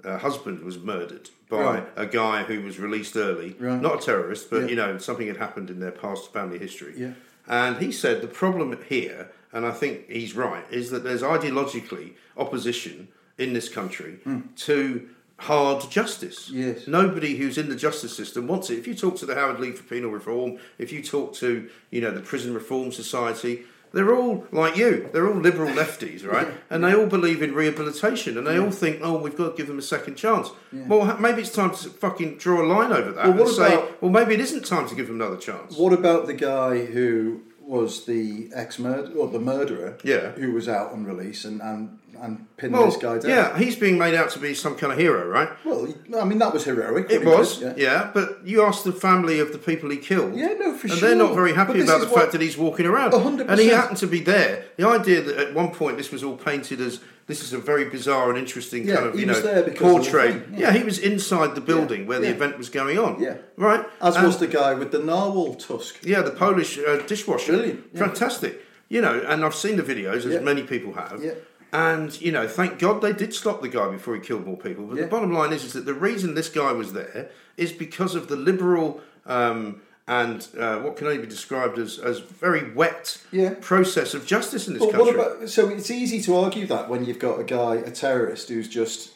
uh, 0.04 0.18
husband 0.18 0.64
was 0.64 0.78
murdered 0.78 1.30
by 1.50 1.62
Right. 1.62 1.88
a 1.96 2.06
guy 2.06 2.44
who 2.44 2.62
was 2.62 2.80
released 2.80 3.16
early, 3.16 3.56
Right. 3.60 3.82
not 3.82 4.02
a 4.02 4.06
terrorist, 4.06 4.50
but 4.50 4.64
Yeah. 4.64 4.68
you 4.68 4.76
know 4.76 4.98
something 4.98 5.28
had 5.28 5.38
happened 5.38 5.70
in 5.70 5.80
their 5.80 5.92
past 5.92 6.34
family 6.34 6.60
history. 6.60 6.94
Yeah. 6.98 7.12
And 7.48 7.78
he 7.78 7.92
said 7.92 8.22
the 8.22 8.28
problem 8.28 8.78
here, 8.88 9.30
and 9.54 9.66
I 9.66 9.72
think 9.72 10.10
he's 10.10 10.36
right, 10.36 10.66
is 10.70 10.92
that 10.92 11.04
there's 11.04 11.22
ideologically 11.22 12.14
opposition 12.38 13.08
in 13.41 13.54
this 13.54 13.69
country 13.69 14.19
hmm. 14.23 14.41
to 14.56 15.10
hard 15.41 15.89
justice. 15.89 16.49
Yes. 16.49 16.88
Nobody 16.88 17.36
who's 17.36 17.58
in 17.58 17.69
the 17.69 17.75
justice 17.75 18.15
system 18.15 18.47
wants 18.47 18.69
it. 18.69 18.77
If 18.77 18.88
you 18.88 18.93
talk 18.93 19.17
to 19.17 19.25
the 19.25 19.34
Howard 19.34 19.60
League 19.60 19.75
for 19.75 19.84
Penal 19.84 20.12
Reform, 20.12 20.60
if 20.77 20.91
you 20.91 21.01
talk 21.01 21.34
to, 21.36 21.69
you 21.89 21.99
know, 21.99 22.12
the 22.12 22.21
Prison 22.21 22.54
Reform 22.54 22.91
Society, 22.91 23.63
they're 23.91 24.15
all 24.15 24.45
like 24.51 24.77
you. 24.77 25.10
They're 25.12 25.27
all 25.27 25.39
liberal 25.39 25.69
lefties, 25.73 26.25
right? 26.25 26.47
And 26.69 26.84
they 26.84 26.93
all 26.93 27.08
believe 27.08 27.41
in 27.41 27.54
rehabilitation, 27.54 28.38
and 28.38 28.45
they 28.45 28.58
all 28.58 28.71
think, 28.71 28.99
oh, 29.01 29.17
we've 29.17 29.36
got 29.36 29.51
to 29.51 29.58
give 29.58 29.67
them 29.67 29.80
a 29.80 29.82
second 29.84 30.15
chance. 30.15 30.49
Well, 30.71 31.17
maybe 31.19 31.41
it's 31.41 31.54
time 31.54 31.71
to 31.71 31.89
fucking 31.89 32.38
draw 32.38 32.63
a 32.63 32.65
line 32.65 32.93
over 32.93 33.12
that 33.12 33.27
Well, 33.27 33.38
what 33.38 33.47
and 33.47 33.56
say, 33.56 33.86
well, 33.99 34.12
maybe 34.12 34.36
it 34.36 34.39
isn't 34.39 34.65
time 34.65 34.88
to 34.88 34.95
give 34.95 35.08
them 35.08 35.15
another 35.15 35.38
chance. 35.38 35.75
What 35.75 35.91
about 35.91 36.27
the 36.27 36.34
guy 36.34 36.86
who 36.86 37.41
was 37.62 38.06
the 38.06 38.49
ex 38.54 38.80
murder 38.80 39.12
or 39.13 39.27
the 39.27 39.39
murderer? 39.39 39.97
Yeah. 40.04 40.32
who 40.32 40.51
was 40.51 40.69
out 40.69 40.91
on 40.91 41.04
release 41.06 41.45
and 41.45 41.62
and 41.62 41.99
and 42.21 42.45
pinned 42.57 42.73
Well, 42.73 42.86
this 42.86 42.97
guy 42.97 43.17
down. 43.17 43.29
yeah, 43.29 43.57
he's 43.57 43.75
being 43.75 43.97
made 43.97 44.13
out 44.13 44.29
to 44.31 44.39
be 44.39 44.53
some 44.53 44.75
kind 44.75 44.93
of 44.93 44.99
hero, 44.99 45.27
right? 45.27 45.49
Well, 45.65 45.93
I 46.19 46.23
mean 46.23 46.38
that 46.39 46.53
was 46.53 46.63
heroic. 46.63 47.10
It 47.10 47.25
wasn't 47.25 47.77
Yeah. 47.77 47.84
yeah. 47.91 48.12
But 48.13 48.45
you 48.45 48.63
asked 48.63 48.84
the 48.84 48.91
family 48.93 49.39
of 49.39 49.51
the 49.51 49.57
people 49.57 49.89
he 49.89 49.97
killed. 49.97 50.36
Yeah, 50.36 50.53
no, 50.60 50.75
for 50.77 50.88
and 50.88 50.97
sure. 50.97 51.10
they're 51.10 51.17
not 51.17 51.34
very 51.34 51.53
happy 51.53 51.81
about 51.81 52.01
the 52.01 52.07
fact 52.07 52.31
that 52.34 52.41
he's 52.41 52.57
walking 52.57 52.86
around. 52.86 53.13
A 53.13 53.19
hundred 53.19 53.49
And 53.49 53.60
he 53.60 53.67
happened 53.67 53.97
to 53.97 54.07
be 54.07 54.21
there. 54.21 54.65
The 54.77 54.88
idea 54.88 55.21
that 55.21 55.38
at 55.38 55.53
one 55.53 55.71
point 55.71 55.97
this 55.97 56.12
was 56.12 56.23
all 56.23 56.38
painted 56.38 56.79
as 56.79 56.99
this 57.27 57.43
is 57.43 57.53
a 57.53 57.57
very 57.60 57.86
bizarre 57.86 58.29
and 58.29 58.38
interesting 58.38 58.86
Yeah, 58.86 58.95
kind 58.95 59.07
of 59.07 59.19
you 59.19 59.25
was 59.27 59.43
know 59.43 59.63
because 59.63 59.81
of 59.81 60.12
portrait. 60.12 60.43
yeah. 60.51 60.60
yeah. 60.60 60.71
he 60.73 60.84
was 60.84 60.99
inside 60.99 61.55
the 61.55 61.62
building 61.62 62.05
where 62.07 62.19
the 62.19 62.27
yeah. 62.27 62.34
event 62.34 62.57
was 62.57 62.69
going 62.69 62.99
on. 62.99 63.21
Yeah. 63.21 63.36
right. 63.57 63.86
As 64.01 64.15
And- 64.17 64.27
was 64.27 64.38
the 64.38 64.47
guy 64.47 64.73
with 64.73 64.91
the 64.91 64.99
narwhal 64.99 65.55
tusk. 65.55 65.97
yeah, 66.03 66.21
the 66.21 66.31
Polish 66.31 66.77
uh, 66.77 66.97
dishwasher. 67.07 67.53
Brilliant, 67.53 67.84
yeah. 67.93 67.99
Fantastic. 67.99 68.62
You 68.89 68.99
know, 68.99 69.23
and 69.25 69.45
I've 69.45 69.55
seen 69.55 69.77
the 69.77 69.84
videos, 69.84 70.25
as 70.25 70.34
Yeah. 70.34 70.39
many 70.41 70.63
people 70.63 70.91
have. 70.93 71.23
Yeah. 71.23 71.36
And, 71.73 72.19
you 72.21 72.31
know, 72.34 72.47
thank 72.47 72.79
God 72.79 73.01
they 73.01 73.13
did 73.13 73.34
stop 73.34 73.62
the 73.62 73.69
guy 73.69 73.88
before 73.89 74.13
he 74.15 74.19
killed 74.21 74.45
more 74.45 74.57
people. 74.57 74.86
But 74.86 74.97
Yeah. 74.97 75.03
the 75.03 75.10
bottom 75.10 75.31
line 75.31 75.53
is, 75.53 75.63
is 75.63 75.73
that 75.73 75.86
the 75.86 75.93
reason 75.93 76.36
this 76.36 76.49
guy 76.49 76.71
was 76.73 76.91
there 76.93 77.29
is 77.57 77.71
because 77.71 78.13
of 78.15 78.27
the 78.27 78.36
liberal 78.36 78.99
um, 79.25 79.81
and 80.07 80.47
uh, 80.60 80.79
what 80.79 80.97
can 80.97 81.07
only 81.07 81.19
be 81.19 81.27
described 81.27 81.77
as, 81.79 81.97
as 81.99 82.19
very 82.19 82.73
wet 82.73 83.17
Yeah. 83.31 83.53
process 83.62 84.13
of 84.13 84.25
justice 84.25 84.67
in 84.67 84.73
this 84.73 84.84
But 84.84 84.91
country. 84.93 85.15
what 85.15 85.27
about? 85.38 85.49
So 85.49 85.69
it's 85.69 85.89
easy 85.91 86.21
to 86.23 86.36
argue 86.36 86.65
that 86.67 86.89
when 86.89 87.05
you've 87.05 87.19
got 87.19 87.39
a 87.39 87.43
guy, 87.43 87.75
a 87.75 87.91
terrorist, 87.91 88.49
who's 88.49 88.67
just 88.67 89.12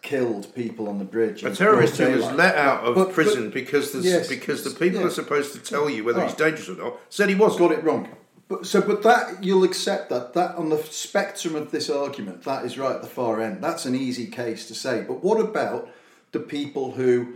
killed 0.00 0.54
people 0.54 0.88
on 0.88 0.98
the 0.98 1.04
bridge. 1.04 1.42
a 1.44 1.54
terrorist 1.54 1.98
who 1.98 2.10
was 2.16 2.24
let 2.32 2.54
out 2.56 2.84
of 2.84 2.94
But- 2.94 3.06
but- 3.06 3.14
prison 3.14 3.50
because 3.50 3.90
the 3.90 3.98
Yes, 3.98 4.28
because 4.28 4.62
the 4.64 4.70
people 4.70 5.00
yeah. 5.00 5.08
are 5.08 5.10
supposed 5.10 5.52
to 5.52 5.58
tell 5.58 5.90
you 5.90 6.04
whether 6.04 6.24
he's 6.24 6.32
dangerous 6.34 6.70
or 6.70 6.76
not 6.76 6.96
said 7.10 7.28
he 7.28 7.34
wasn't. 7.34 7.60
got 7.60 7.72
it 7.72 7.84
wrong. 7.84 8.08
But 8.50 8.66
so, 8.66 8.80
but 8.82 9.02
that 9.04 9.44
you'll 9.44 9.62
accept 9.62 10.10
that 10.10 10.34
that 10.34 10.56
on 10.56 10.70
the 10.70 10.82
spectrum 10.82 11.54
of 11.54 11.70
this 11.70 11.88
argument, 11.88 12.42
that 12.42 12.64
is 12.64 12.76
right 12.76 12.96
at 12.96 13.00
the 13.00 13.06
far 13.08 13.40
end. 13.40 13.62
That's 13.62 13.86
an 13.86 13.94
easy 13.94 14.26
case 14.26 14.66
to 14.66 14.74
say. 14.74 15.04
But 15.06 15.22
what 15.22 15.38
about 15.40 15.88
the 16.32 16.40
people 16.40 16.90
who 16.92 17.34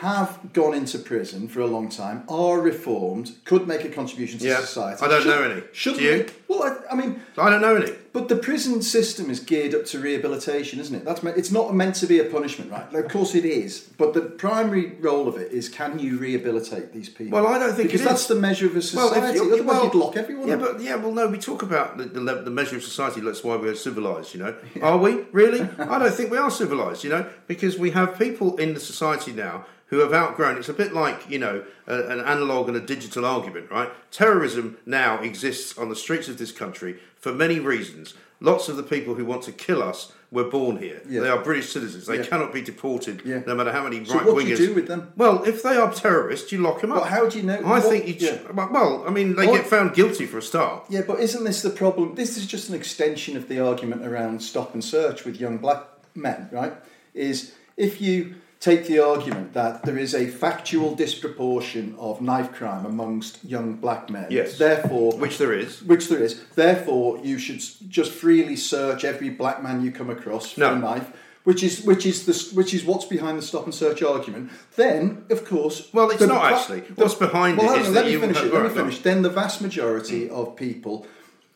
have 0.00 0.38
gone 0.52 0.74
into 0.74 0.98
prison 0.98 1.48
for 1.48 1.60
a 1.60 1.66
long 1.66 1.88
time, 1.88 2.22
are 2.28 2.60
reformed, 2.60 3.32
could 3.44 3.66
make 3.66 3.84
a 3.84 3.88
contribution 3.88 4.38
to 4.38 4.46
Yeah, 4.46 4.60
society? 4.60 5.02
I 5.02 5.08
don't 5.08 5.22
Should- 5.22 5.28
know 5.28 5.42
any. 5.42 5.62
Should 5.72 6.00
you? 6.00 6.26
Well, 6.46 6.62
I, 6.62 6.92
I 6.92 6.94
mean, 6.94 7.20
I 7.38 7.50
don't 7.50 7.60
know 7.62 7.76
any. 7.76 7.92
But 8.12 8.28
the 8.28 8.36
prison 8.36 8.82
system 8.82 9.30
is 9.30 9.38
geared 9.40 9.74
up 9.74 9.84
to 9.86 9.98
rehabilitation, 10.00 10.80
isn't 10.80 10.94
it? 10.94 11.04
That's 11.04 11.22
me- 11.22 11.32
it's 11.36 11.50
not 11.52 11.74
meant 11.74 11.94
to 11.96 12.06
be 12.06 12.18
a 12.18 12.24
punishment, 12.24 12.70
right? 12.70 12.92
Of 12.94 13.08
course 13.10 13.34
it 13.34 13.44
is, 13.44 13.88
but 13.98 14.14
the 14.14 14.20
primary 14.22 14.96
role 15.00 15.28
of 15.28 15.36
it 15.36 15.52
is 15.52 15.68
can 15.68 15.98
you 15.98 16.18
rehabilitate 16.18 16.92
these 16.92 17.08
people? 17.08 17.40
Well, 17.40 17.46
I 17.46 17.58
don't 17.58 17.74
think 17.74 17.88
because 17.88 18.02
that's 18.04 18.26
the 18.26 18.34
measure 18.34 18.66
of 18.66 18.76
a 18.76 18.82
society. 18.82 19.28
if 19.28 19.34
you- 19.36 19.52
Otherwise, 19.54 19.66
well, 19.66 19.84
you'd 19.84 19.94
lock 19.94 20.16
everyone 20.16 20.48
Yeah, 20.48 20.54
up. 20.54 20.60
but 20.60 20.80
yeah, 20.80 20.96
well, 20.96 21.12
no, 21.12 21.28
we 21.28 21.38
talk 21.38 21.62
about 21.62 21.98
the, 21.98 22.04
the, 22.04 22.20
the 22.20 22.50
measure 22.50 22.76
of 22.76 22.82
society. 22.82 23.20
That's 23.20 23.44
why 23.44 23.56
we're 23.56 23.74
civilized. 23.76 24.34
You 24.34 24.40
know, 24.40 24.54
are 24.82 24.98
we 24.98 25.24
really? 25.32 25.60
I 25.78 25.98
don't 25.98 26.12
think 26.14 26.30
we 26.30 26.38
are 26.38 26.50
civilized. 26.50 27.04
You 27.04 27.10
know, 27.10 27.26
because 27.46 27.78
we 27.78 27.90
have 27.92 28.18
people 28.18 28.56
in 28.56 28.74
the 28.74 28.80
society 28.80 29.32
now 29.32 29.66
who 29.86 29.98
have 29.98 30.12
outgrown. 30.12 30.56
It's 30.56 30.68
a 30.68 30.72
bit 30.74 30.92
like 30.92 31.28
you 31.28 31.38
know 31.38 31.64
a, 31.90 32.08
an 32.08 32.20
analog 32.20 32.68
and 32.68 32.76
a 32.76 32.80
digital 32.80 33.24
argument, 33.24 33.70
right? 33.70 33.90
Terrorism 34.10 34.78
now 34.86 35.20
exists 35.20 35.76
on 35.78 35.88
the 35.88 35.96
streets 35.96 36.28
of 36.28 36.38
this 36.38 36.52
country 36.52 36.98
for 37.16 37.32
many 37.32 37.58
reasons. 37.60 38.14
Lots 38.40 38.68
of 38.70 38.76
the 38.76 38.82
people 38.82 39.14
who 39.16 39.24
want 39.26 39.42
to 39.42 39.52
kill 39.52 39.82
us 39.82 40.12
were 40.30 40.44
born 40.44 40.76
here. 40.78 41.02
Yeah. 41.06 41.20
They 41.22 41.28
are 41.28 41.42
British 41.42 41.70
citizens. 41.72 42.06
They 42.06 42.18
Yeah. 42.18 42.24
cannot 42.24 42.52
be 42.54 42.62
deported, 42.62 43.20
Yeah. 43.24 43.40
no 43.46 43.54
matter 43.54 43.72
how 43.72 43.82
many 43.84 44.04
So 44.04 44.14
right 44.14 44.24
what 44.26 44.42
do 44.44 44.48
you 44.48 44.56
do 44.56 44.72
with 44.74 44.86
them? 44.86 45.12
Well, 45.16 45.42
if 45.44 45.62
they 45.62 45.76
are 45.76 45.92
terrorists, 45.92 46.50
you 46.52 46.58
lock 46.62 46.80
them 46.80 46.92
up. 46.92 47.00
But 47.02 47.08
how 47.10 47.28
do 47.28 47.36
you 47.38 47.44
know- 47.44 47.58
I 47.58 47.80
what- 47.80 47.82
think 47.82 48.06
you. 48.06 48.14
Ch- 48.14 48.38
well, 48.54 49.04
I 49.06 49.10
mean, 49.10 49.34
they 49.36 49.46
What- 49.46 49.56
get 49.56 49.66
found 49.66 49.92
guilty 49.94 50.24
for 50.26 50.38
a 50.38 50.42
start. 50.42 50.84
Yeah, 50.88 51.02
but 51.06 51.20
isn't 51.20 51.44
this 51.44 51.60
the 51.62 51.70
problem? 51.70 52.14
This 52.14 52.38
is 52.38 52.46
just 52.46 52.68
an 52.70 52.76
extension 52.76 53.36
of 53.36 53.48
the 53.48 53.58
argument 53.60 54.06
around 54.06 54.40
stop 54.42 54.72
and 54.72 54.82
search 54.82 55.24
with 55.26 55.38
young 55.40 55.58
black 55.58 55.82
men, 56.14 56.48
right? 56.52 56.72
Is 57.12 57.52
if 57.76 58.00
you 58.00 58.36
take 58.60 58.86
the 58.86 58.98
argument 58.98 59.54
that 59.54 59.82
there 59.84 59.96
is 59.98 60.14
a 60.14 60.26
factual 60.26 60.94
disproportion 60.94 61.94
of 61.98 62.20
knife 62.20 62.52
crime 62.52 62.84
amongst 62.84 63.42
young 63.42 63.74
black 63.74 64.10
men, 64.10 64.26
Yes. 64.30 64.58
therefore, 64.58 65.12
Which 65.18 65.38
there 65.38 65.54
is. 65.54 65.82
which 65.82 66.08
there 66.08 66.22
is, 66.22 66.42
therefore 66.54 67.18
you 67.24 67.38
should 67.38 67.62
just 67.88 68.12
freely 68.12 68.56
search 68.56 69.02
every 69.04 69.30
black 69.30 69.62
man 69.62 69.82
you 69.82 69.90
come 69.90 70.10
across 70.10 70.52
for 70.52 70.60
No. 70.60 70.74
a 70.74 70.78
knife. 70.78 71.10
Which 71.42 71.62
is 71.62 71.82
which 71.84 72.04
is 72.04 72.26
the 72.26 72.54
which 72.54 72.74
is 72.74 72.84
what's 72.84 73.06
behind 73.06 73.38
the 73.38 73.42
stop 73.42 73.64
and 73.64 73.74
search 73.74 74.02
argument. 74.02 74.50
Then, 74.76 75.24
of 75.30 75.46
course, 75.46 75.88
Well, 75.90 76.10
it's 76.10 76.20
not 76.20 76.52
actually. 76.52 76.82
What's 76.96 77.14
behind 77.14 77.56
well, 77.56 77.74
it 77.74 77.80
is 77.80 77.86
that 77.86 77.92
let 77.94 78.04
me 78.04 78.12
you- 78.12 78.20
finish 78.20 78.36
it. 78.36 78.42
Let 78.42 78.50
me 78.52 78.56
Alright, 78.58 78.74
go 78.74 78.80
finish. 78.82 78.98
Then 78.98 79.22
the 79.22 79.30
vast 79.30 79.62
majority 79.62 80.28
mm. 80.28 80.32
of 80.32 80.54
people 80.54 81.06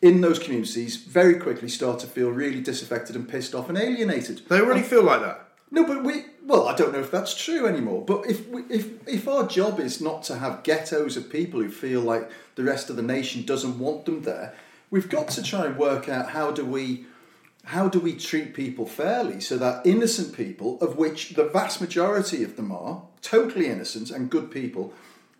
in 0.01 0.23
those 0.23 0.39
communities 0.39 0.97
very 0.97 1.35
quickly 1.35 1.69
start 1.69 1.99
to 1.99 2.07
feel 2.07 2.31
really 2.31 2.61
disaffected 2.63 3.15
and 3.15 3.29
pissed 3.29 3.55
off 3.55 3.69
and 3.69 3.77
alienated. 3.77 4.41
They 4.49 4.59
already 4.59 4.81
feel 4.83 5.03
like 5.03 5.21
that. 5.21 5.44
No, 5.75 5.85
but 5.85 6.05
we. 6.05 6.27
Well, 6.47 6.69
I 6.69 6.75
don't 6.77 6.93
know 6.93 7.01
if 7.01 7.11
that's 7.11 7.35
true 7.35 7.67
anymore. 7.67 8.05
But 8.05 8.27
if 8.27 8.49
we, 8.49 8.63
if 8.71 9.07
if 9.09 9.27
our 9.27 9.47
job 9.47 9.81
is 9.81 10.01
not 10.01 10.23
to 10.25 10.37
have 10.37 10.63
ghettos 10.63 11.17
of 11.17 11.29
people 11.31 11.61
who 11.61 11.69
feel 11.69 12.01
like 12.01 12.31
the 12.55 12.63
rest 12.63 12.91
of 12.91 12.97
the 12.97 13.03
nation 13.03 13.45
doesn't 13.45 13.79
want 13.79 14.05
them 14.05 14.23
there, 14.23 14.55
we've 14.91 15.09
got 15.09 15.29
to 15.31 15.43
try 15.43 15.67
and 15.67 15.77
work 15.77 16.09
out 16.09 16.31
how 16.31 16.53
do 16.53 16.65
we 16.65 17.07
how 17.65 17.89
do 17.89 17.99
we 17.99 18.15
treat 18.15 18.55
people 18.55 18.87
fairly 18.87 19.41
so 19.41 19.57
that 19.57 19.85
innocent 19.85 20.37
people, 20.37 20.79
of 20.81 20.97
which 20.97 21.31
the 21.31 21.45
vast 21.49 21.81
majority 21.81 22.45
of 22.45 22.57
them 22.57 22.71
are 22.71 23.03
totally 23.23 23.67
innocent 23.69 24.11
and 24.11 24.31
good 24.31 24.51
people, 24.51 24.93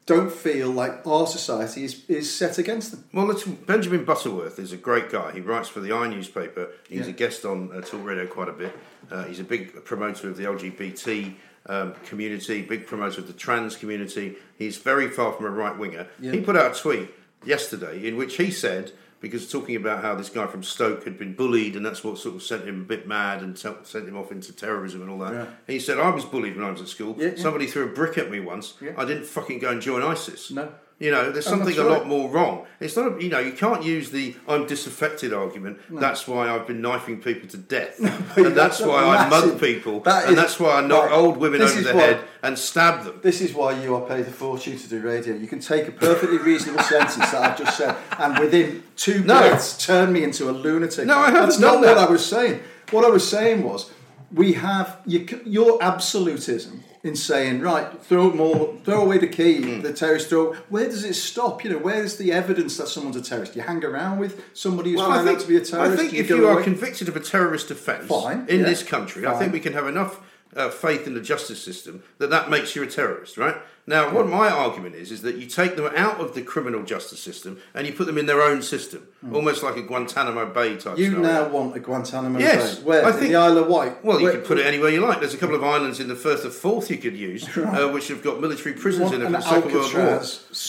don't 0.07 0.33
feel 0.33 0.71
like 0.71 1.07
our 1.07 1.27
society 1.27 1.85
is, 1.85 2.03
is 2.09 2.35
set 2.35 2.59
against 2.59 2.91
them. 2.91 3.05
Well, 3.13 3.39
Benjamin 3.67 4.05
Butterworth 4.05 4.59
is 4.59 4.73
a 4.73 4.77
great 4.79 5.11
guy. 5.11 5.33
He 5.33 5.41
writes 5.41 5.69
for 5.69 5.81
the 5.81 5.93
i 5.93 6.09
newspaper. 6.09 6.71
He's 6.89 7.01
Yeah. 7.07 7.13
a 7.13 7.13
guest 7.13 7.45
on 7.45 7.71
uh, 7.73 7.83
Talk 7.83 8.05
Radio 8.05 8.27
quite 8.27 8.49
a 8.49 8.53
bit. 8.53 8.75
Uh, 9.11 9.25
he's 9.25 9.41
a 9.41 9.45
big 9.45 9.85
promoter 9.85 10.29
of 10.29 10.37
the 10.37 10.45
LGBT 10.45 11.35
um, 11.67 11.95
community, 12.05 12.63
big 12.63 12.87
promoter 12.87 13.21
of 13.21 13.27
the 13.27 13.33
trans 13.33 13.77
community. 13.77 14.37
He's 14.59 14.77
very 14.77 15.09
far 15.09 15.33
from 15.33 15.47
a 15.47 15.51
right 15.51 15.77
winger. 15.77 16.09
He 16.21 16.41
put 16.41 16.57
out 16.57 16.77
a 16.77 16.81
tweet 16.81 17.11
yesterday 17.45 18.07
in 18.07 18.17
which 18.17 18.37
he 18.37 18.51
said, 18.51 18.93
because 19.21 19.51
talking 19.51 19.75
about 19.75 20.03
how 20.03 20.15
this 20.15 20.29
guy 20.29 20.47
from 20.47 20.63
Stoke 20.63 21.05
had 21.05 21.19
been 21.19 21.35
bullied 21.35 21.77
and 21.77 21.87
that's 21.87 22.05
what 22.05 22.19
sort 22.19 22.35
of 22.35 22.43
sent 22.43 22.65
him 22.65 22.83
a 22.83 22.85
bit 22.85 23.09
mad 23.09 23.43
and 23.43 23.59
sent 23.59 23.87
him 23.95 24.17
off 24.17 24.31
into 24.31 24.53
terrorism 24.53 25.01
and 25.01 25.11
all 25.11 25.19
that. 25.21 25.33
Yeah. 25.33 25.47
He 25.67 25.81
said, 25.81 25.99
I 25.99 26.11
was 26.11 26.27
bullied 26.27 26.57
when 26.57 26.65
I 26.65 26.71
was 26.71 26.83
at 26.83 26.89
school. 26.89 27.17
Yeah, 27.19 27.29
yeah. 27.29 27.43
Somebody 27.43 27.67
threw 27.67 27.85
a 27.85 27.93
brick 27.93 28.19
at 28.19 28.31
me 28.31 28.41
once. 28.41 28.75
Yeah. 28.83 28.93
I 28.99 29.07
didn't 29.07 29.25
fucking 29.25 29.61
go 29.61 29.71
and 29.71 29.81
join 29.81 30.03
ISIS. 30.03 30.51
No. 30.51 30.75
You 31.01 31.11
know, 31.11 31.33
there's 31.33 31.47
oh, 31.49 31.51
something 31.51 31.67
that's 31.69 31.79
a 31.79 31.85
lot 31.85 32.07
more 32.07 32.31
wrong. 32.31 32.67
It's 32.79 32.97
not, 32.97 33.19
a, 33.19 33.23
you 33.23 33.29
know, 33.29 33.41
you 33.41 33.53
can't 33.53 33.83
use 33.83 34.11
the 34.11 34.37
I'm 34.47 34.67
disaffected 34.67 35.33
argument. 35.33 35.81
That's 35.91 36.29
why 36.29 36.49
I've 36.49 36.69
been 36.69 36.81
knifing 36.81 37.21
people 37.21 37.49
to 37.49 37.57
death. 37.57 37.99
and 38.37 38.47
that's 38.47 38.79
that's 38.79 38.81
why 38.81 39.03
I 39.03 39.29
mug 39.29 39.59
people. 39.59 40.01
that 40.01 40.25
and 40.25 40.33
is- 40.33 40.37
that's 40.39 40.61
why 40.61 40.79
I 40.79 40.87
knock 40.87 41.11
right, 41.11 41.13
old 41.13 41.37
women 41.39 41.63
over 41.63 41.81
the 41.81 41.95
what- 41.95 42.05
head 42.05 42.21
and 42.43 42.57
stab 42.57 43.05
them. 43.05 43.19
This 43.23 43.41
is 43.41 43.53
why 43.55 43.83
you 43.83 43.95
are 43.97 44.03
paid 44.03 44.27
a 44.27 44.31
fortune 44.31 44.79
to 44.79 44.89
do 44.89 45.01
radio. 45.01 45.35
You 45.35 45.49
can 45.49 45.59
take 45.59 45.89
a 45.89 45.93
perfectly 45.93 46.39
reasonable 46.39 46.83
sentence 46.85 47.17
that 47.17 47.35
I've 47.43 47.59
just 47.59 47.77
said, 47.77 47.97
and 48.19 48.39
within 48.39 48.85
two 48.97 49.25
No. 49.25 49.59
turn 49.79 50.13
me 50.13 50.23
into 50.23 50.49
a 50.49 50.53
lunatic. 50.53 51.07
No, 51.07 51.19
I 51.19 51.27
haven't 51.31 51.41
That's 51.51 51.59
not 51.59 51.81
that. 51.83 51.97
what 51.97 52.09
I 52.09 52.11
was 52.11 52.25
saying. 52.25 52.61
What 52.93 53.05
I 53.05 53.09
was 53.09 53.29
saying 53.29 53.65
was, 53.65 53.91
we 54.33 54.55
have 54.55 54.99
you, 55.07 55.27
your 55.45 55.83
absolutism 55.83 56.83
in 57.03 57.15
saying, 57.15 57.61
right, 57.61 58.03
throw 58.03 58.31
more, 58.33 58.75
throw 58.85 59.03
away 59.03 59.19
the 59.19 59.27
key, 59.27 59.61
Hmm. 59.61 59.81
the 59.83 59.93
terrorist 59.93 60.29
throw. 60.31 60.55
Where 60.71 60.87
does 60.87 61.05
it 61.05 61.15
stop? 61.15 61.63
You 61.63 61.71
know, 61.73 61.79
where's 61.79 62.17
the 62.17 62.33
evidence 62.33 62.79
that 62.79 62.89
someone's 62.89 63.17
a 63.17 63.21
terrorist? 63.23 63.55
You 63.55 63.61
hang 63.63 63.85
around 63.85 64.19
with 64.21 64.43
somebody 64.55 64.93
who's 64.93 65.01
Well, 65.01 65.11
found 65.11 65.27
think, 65.27 65.37
out 65.39 65.43
to 65.43 65.49
be 65.49 65.57
a 65.57 65.61
terrorist. 65.61 65.93
I 65.93 65.97
think 65.97 66.13
you 66.15 66.21
if 66.21 66.31
you 66.31 66.47
are 66.49 66.55
away- 66.55 66.63
convicted 66.65 67.09
of 67.09 67.17
a 67.17 67.21
terrorist 67.21 67.71
offence 67.71 68.11
in 68.49 68.61
yeah, 68.61 68.65
this 68.65 68.83
country, 68.83 69.27
I 69.27 69.35
think 69.39 69.53
we 69.53 69.61
can 69.61 69.75
have 69.75 69.87
enough 69.87 70.21
uh, 70.57 70.71
faith 70.71 71.07
in 71.07 71.15
the 71.15 71.21
justice 71.21 71.63
system 71.63 72.03
that 72.19 72.31
that 72.31 72.51
makes 72.51 72.75
you 72.77 72.83
a 72.83 72.87
terrorist, 72.87 73.37
right? 73.37 73.57
Now, 73.87 74.15
what 74.15 74.27
my 74.27 74.49
argument 74.49 74.95
is 74.95 75.13
is 75.13 75.21
that 75.23 75.37
you 75.37 75.47
take 75.47 75.77
them 75.77 75.91
out 75.95 76.19
of 76.19 76.35
the 76.35 76.41
criminal 76.41 76.85
justice 76.85 77.21
system 77.21 77.59
and 77.75 77.87
you 77.87 77.93
put 77.93 78.07
them 78.07 78.17
in 78.17 78.25
their 78.25 78.41
own 78.41 78.63
system, 78.63 79.07
almost 79.31 79.63
like 79.63 79.77
a 79.77 79.83
Guantanamo 79.83 80.47
Bay 80.47 80.77
type. 80.79 80.97
You 80.97 81.11
scenario. 81.13 81.23
now 81.45 81.49
want 81.51 81.77
a 81.77 81.81
Guantanamo 81.81 82.39
Yes, 82.39 82.77
Bay. 82.77 82.85
Where? 82.85 83.05
I 83.05 83.13
think- 83.13 83.33
the 83.33 83.37
Isle 83.37 83.59
of 83.59 83.67
Wight. 83.67 84.03
Well, 84.03 84.19
you 84.21 84.25
Where- 84.25 84.33
could 84.37 84.47
put 84.47 84.59
it 84.59 84.65
anywhere 84.65 84.89
you 84.89 85.01
like. 85.01 85.21
There's 85.21 85.35
a 85.35 85.37
couple 85.37 85.55
of 85.55 85.63
islands 85.63 86.01
in 86.01 86.09
the 86.09 86.15
Firth 86.17 86.47
of 86.47 86.55
Forth 86.55 86.91
you 86.91 86.97
could 86.97 87.15
use, 87.15 87.47
uh, 87.59 87.91
which 87.93 88.09
have 88.09 88.23
got 88.23 88.41
military 88.41 88.75
prisons 88.75 89.13
in 89.13 89.21
them 89.21 89.35
an 89.35 89.43
Second 89.43 89.73
World 89.75 89.93
War. 89.95 90.23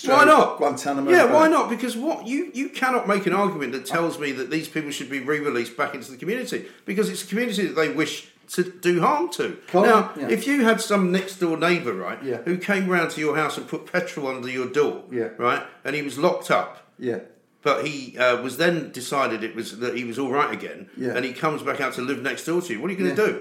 Why 0.07 0.25
not? 0.25 0.57
Guantanamo 0.57 1.09
Yeah, 1.09 1.27
Bay? 1.27 1.33
why 1.33 1.47
not? 1.47 1.69
Because 1.69 1.95
what 1.95 2.27
you 2.27 2.51
you 2.53 2.67
cannot 2.67 3.07
make 3.07 3.25
an 3.25 3.33
argument 3.33 3.71
that 3.71 3.85
tells 3.85 4.19
me 4.19 4.33
that 4.33 4.49
these 4.51 4.67
people 4.67 4.91
should 4.91 5.09
be 5.09 5.19
re-released 5.21 5.77
back 5.77 5.95
into 5.95 6.11
the 6.11 6.17
community 6.17 6.65
because 6.83 7.09
it's 7.09 7.23
a 7.23 7.27
community 7.27 7.65
that 7.67 7.75
they 7.77 7.89
wish 7.93 8.27
to 8.47 8.63
do 8.63 9.01
harm 9.01 9.29
to. 9.31 9.57
Can't- 9.67 9.85
now, 9.85 10.11
yeah. 10.17 10.29
if 10.29 10.45
you 10.47 10.63
had 10.63 10.79
some 10.81 11.11
next 11.11 11.37
door 11.39 11.57
neighbour, 11.57 11.93
right, 11.93 12.21
Yeah. 12.23 12.41
who 12.43 12.57
came 12.57 12.87
round 12.89 13.11
to 13.11 13.19
your 13.21 13.35
house 13.35 13.57
and 13.57 13.67
put 13.67 13.91
petrol 13.91 14.27
under 14.27 14.49
your 14.49 14.67
door, 14.67 15.03
Yeah. 15.11 15.29
right, 15.37 15.63
and 15.83 15.95
he 15.95 16.01
was 16.01 16.17
locked 16.17 16.49
up, 16.51 16.87
Yeah. 16.99 17.19
but 17.61 17.85
he 17.87 18.17
uh, 18.17 18.41
was 18.41 18.57
then 18.57 18.91
decided 18.91 19.43
it 19.43 19.55
was 19.55 19.79
that 19.79 19.95
he 19.95 20.03
was 20.03 20.19
all 20.19 20.31
right 20.31 20.51
again, 20.53 20.89
Yeah. 20.97 21.13
and 21.15 21.25
he 21.25 21.33
comes 21.33 21.61
back 21.63 21.81
out 21.81 21.93
to 21.93 22.01
live 22.01 22.21
next 22.21 22.45
door 22.45 22.61
to 22.61 22.73
you. 22.73 22.79
What 22.81 22.89
are 22.89 22.93
you 22.93 22.99
going 23.03 23.15
to 23.15 23.25
do? 23.27 23.39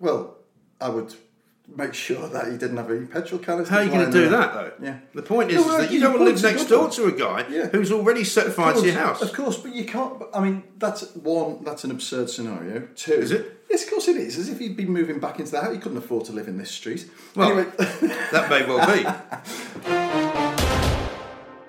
Well, 0.00 0.36
I 0.80 0.88
would 0.90 1.14
make 1.76 1.94
sure 1.94 2.28
that 2.28 2.50
he 2.50 2.56
didn't 2.58 2.76
have 2.78 2.90
any 2.90 3.06
petrol 3.06 3.38
canisters. 3.40 3.68
How 3.68 3.78
are 3.78 3.84
you 3.84 3.90
going 3.90 4.06
to 4.06 4.12
do 4.12 4.28
there. 4.28 4.30
that 4.30 4.54
though? 4.54 4.72
Yeah. 4.84 4.98
The 5.14 5.22
point 5.22 5.50
is, 5.50 5.64
No, 5.64 5.72
is 5.72 5.78
that 5.86 5.92
you 5.92 6.00
your 6.00 6.10
don't 6.10 6.20
want 6.20 6.36
to 6.36 6.42
live 6.42 6.54
next 6.54 6.68
door 6.68 6.88
to 6.90 7.04
a 7.06 7.12
guy 7.12 7.44
Yeah. 7.48 7.66
who's 7.68 7.92
already 7.92 8.24
set 8.24 8.52
fire 8.52 8.72
to 8.72 8.78
Of 8.80 8.84
your 8.86 8.94
house. 8.94 9.22
Of 9.22 9.32
course, 9.32 9.56
but 9.58 9.74
you 9.74 9.84
can't. 9.84 10.22
I 10.34 10.40
mean, 10.40 10.64
that's 10.78 11.14
one. 11.14 11.62
That's 11.64 11.84
an 11.84 11.90
absurd 11.90 12.30
scenario. 12.30 12.88
Two. 12.96 13.12
Is 13.12 13.30
it? 13.32 13.54
Yes, 13.70 13.84
of 13.84 13.90
course 13.90 14.08
it 14.08 14.16
is. 14.16 14.38
As 14.38 14.48
if 14.48 14.58
he'd 14.58 14.76
be 14.76 14.86
moving 14.86 15.18
back 15.20 15.38
into 15.38 15.50
the 15.52 15.60
house. 15.60 15.72
He 15.74 15.78
couldn't 15.78 15.98
afford 15.98 16.24
to 16.26 16.32
live 16.32 16.48
in 16.48 16.56
this 16.56 16.70
street. 16.70 17.08
Well, 17.36 17.48
anyway, 17.52 17.70
That 18.32 18.48
may 18.48 18.64
well 18.64 18.86
be. 18.86 19.04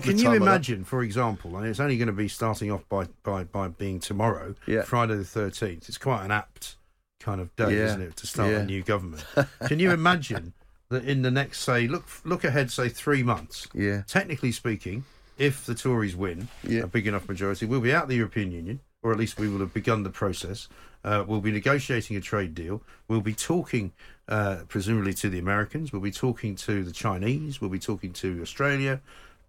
Can 0.02 0.18
you 0.18 0.24
time 0.24 0.34
of 0.36 0.40
that. 0.40 0.46
imagine, 0.48 0.86
for 0.86 1.04
example, 1.04 1.58
and 1.58 1.68
it's 1.68 1.80
only 1.82 1.98
going 1.98 2.08
to 2.08 2.14
be 2.14 2.30
starting 2.30 2.72
off 2.72 2.88
by, 2.88 3.06
by, 3.24 3.44
by 3.44 3.68
being 3.68 4.00
tomorrow, 4.00 4.56
Yeah. 4.66 4.84
Friday 4.84 5.16
the 5.18 5.24
13th. 5.24 5.90
It's 5.90 5.98
quite 5.98 6.24
an 6.24 6.32
apt 6.32 6.78
kind 7.20 7.42
of 7.42 7.56
day, 7.56 7.76
Yeah. 7.78 7.86
isn't 7.86 8.02
it, 8.02 8.16
to 8.18 8.28
start 8.28 8.52
Yeah. 8.52 8.60
a 8.60 8.66
new 8.66 8.82
government? 8.82 9.24
Can 9.68 9.80
you 9.80 9.92
imagine 9.92 10.54
that 10.90 11.04
in 11.06 11.22
the 11.22 11.32
next, 11.32 11.60
say, 11.60 11.88
look 11.88 12.06
look 12.24 12.44
ahead, 12.44 12.72
say, 12.72 12.90
three 12.90 13.22
months, 13.24 13.68
Yeah. 13.74 14.04
technically 14.08 14.52
speaking, 14.52 15.04
if 15.38 15.66
the 15.66 15.76
Tories 15.76 16.16
win 16.16 16.48
Yeah. 16.64 16.82
a 16.84 16.88
big 16.88 17.08
enough 17.08 17.28
majority, 17.30 17.66
we'll 17.66 17.82
be 17.82 17.94
out 17.94 18.04
of 18.04 18.10
the 18.10 18.16
European 18.16 18.52
Union, 18.52 18.80
or 19.04 19.12
at 19.12 19.18
least 19.20 19.38
we 19.38 19.48
will 19.48 19.60
have 19.60 19.74
begun 19.74 20.04
the 20.04 20.10
process. 20.10 20.68
Uh, 21.04 21.24
we'll 21.26 21.40
be 21.42 21.52
negotiating 21.52 22.18
a 22.18 22.22
trade 22.22 22.54
deal. 22.54 22.82
We'll 23.08 23.22
be 23.22 23.34
talking, 23.34 23.94
uh, 24.28 24.64
presumably, 24.68 25.14
to 25.16 25.30
the 25.30 25.40
Americans. 25.40 25.94
We'll 25.94 26.02
be 26.02 26.12
talking 26.12 26.56
to 26.58 26.84
the 26.84 26.92
Chinese. 26.92 27.62
We'll 27.62 27.70
be 27.70 27.80
talking 27.80 28.12
to 28.14 28.42
Australia, 28.42 29.00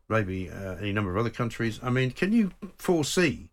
maybe 0.08 0.48
uh, 0.50 0.76
any 0.76 0.92
number 0.92 1.10
of 1.10 1.16
other 1.16 1.30
countries. 1.30 1.80
I 1.82 1.90
mean, 1.90 2.12
can 2.12 2.32
you 2.32 2.52
foresee, 2.78 3.48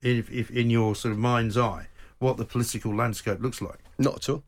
if, 0.00 0.30
if 0.30 0.50
in 0.50 0.70
your 0.70 0.94
sort 0.94 1.12
of 1.12 1.18
mind's 1.18 1.58
eye, 1.58 1.88
what 2.22 2.36
the 2.38 2.44
political 2.44 2.94
landscape 2.94 3.40
looks 3.40 3.60
like? 3.60 3.78
Not 3.98 4.16
at 4.16 4.28
all. 4.30 4.44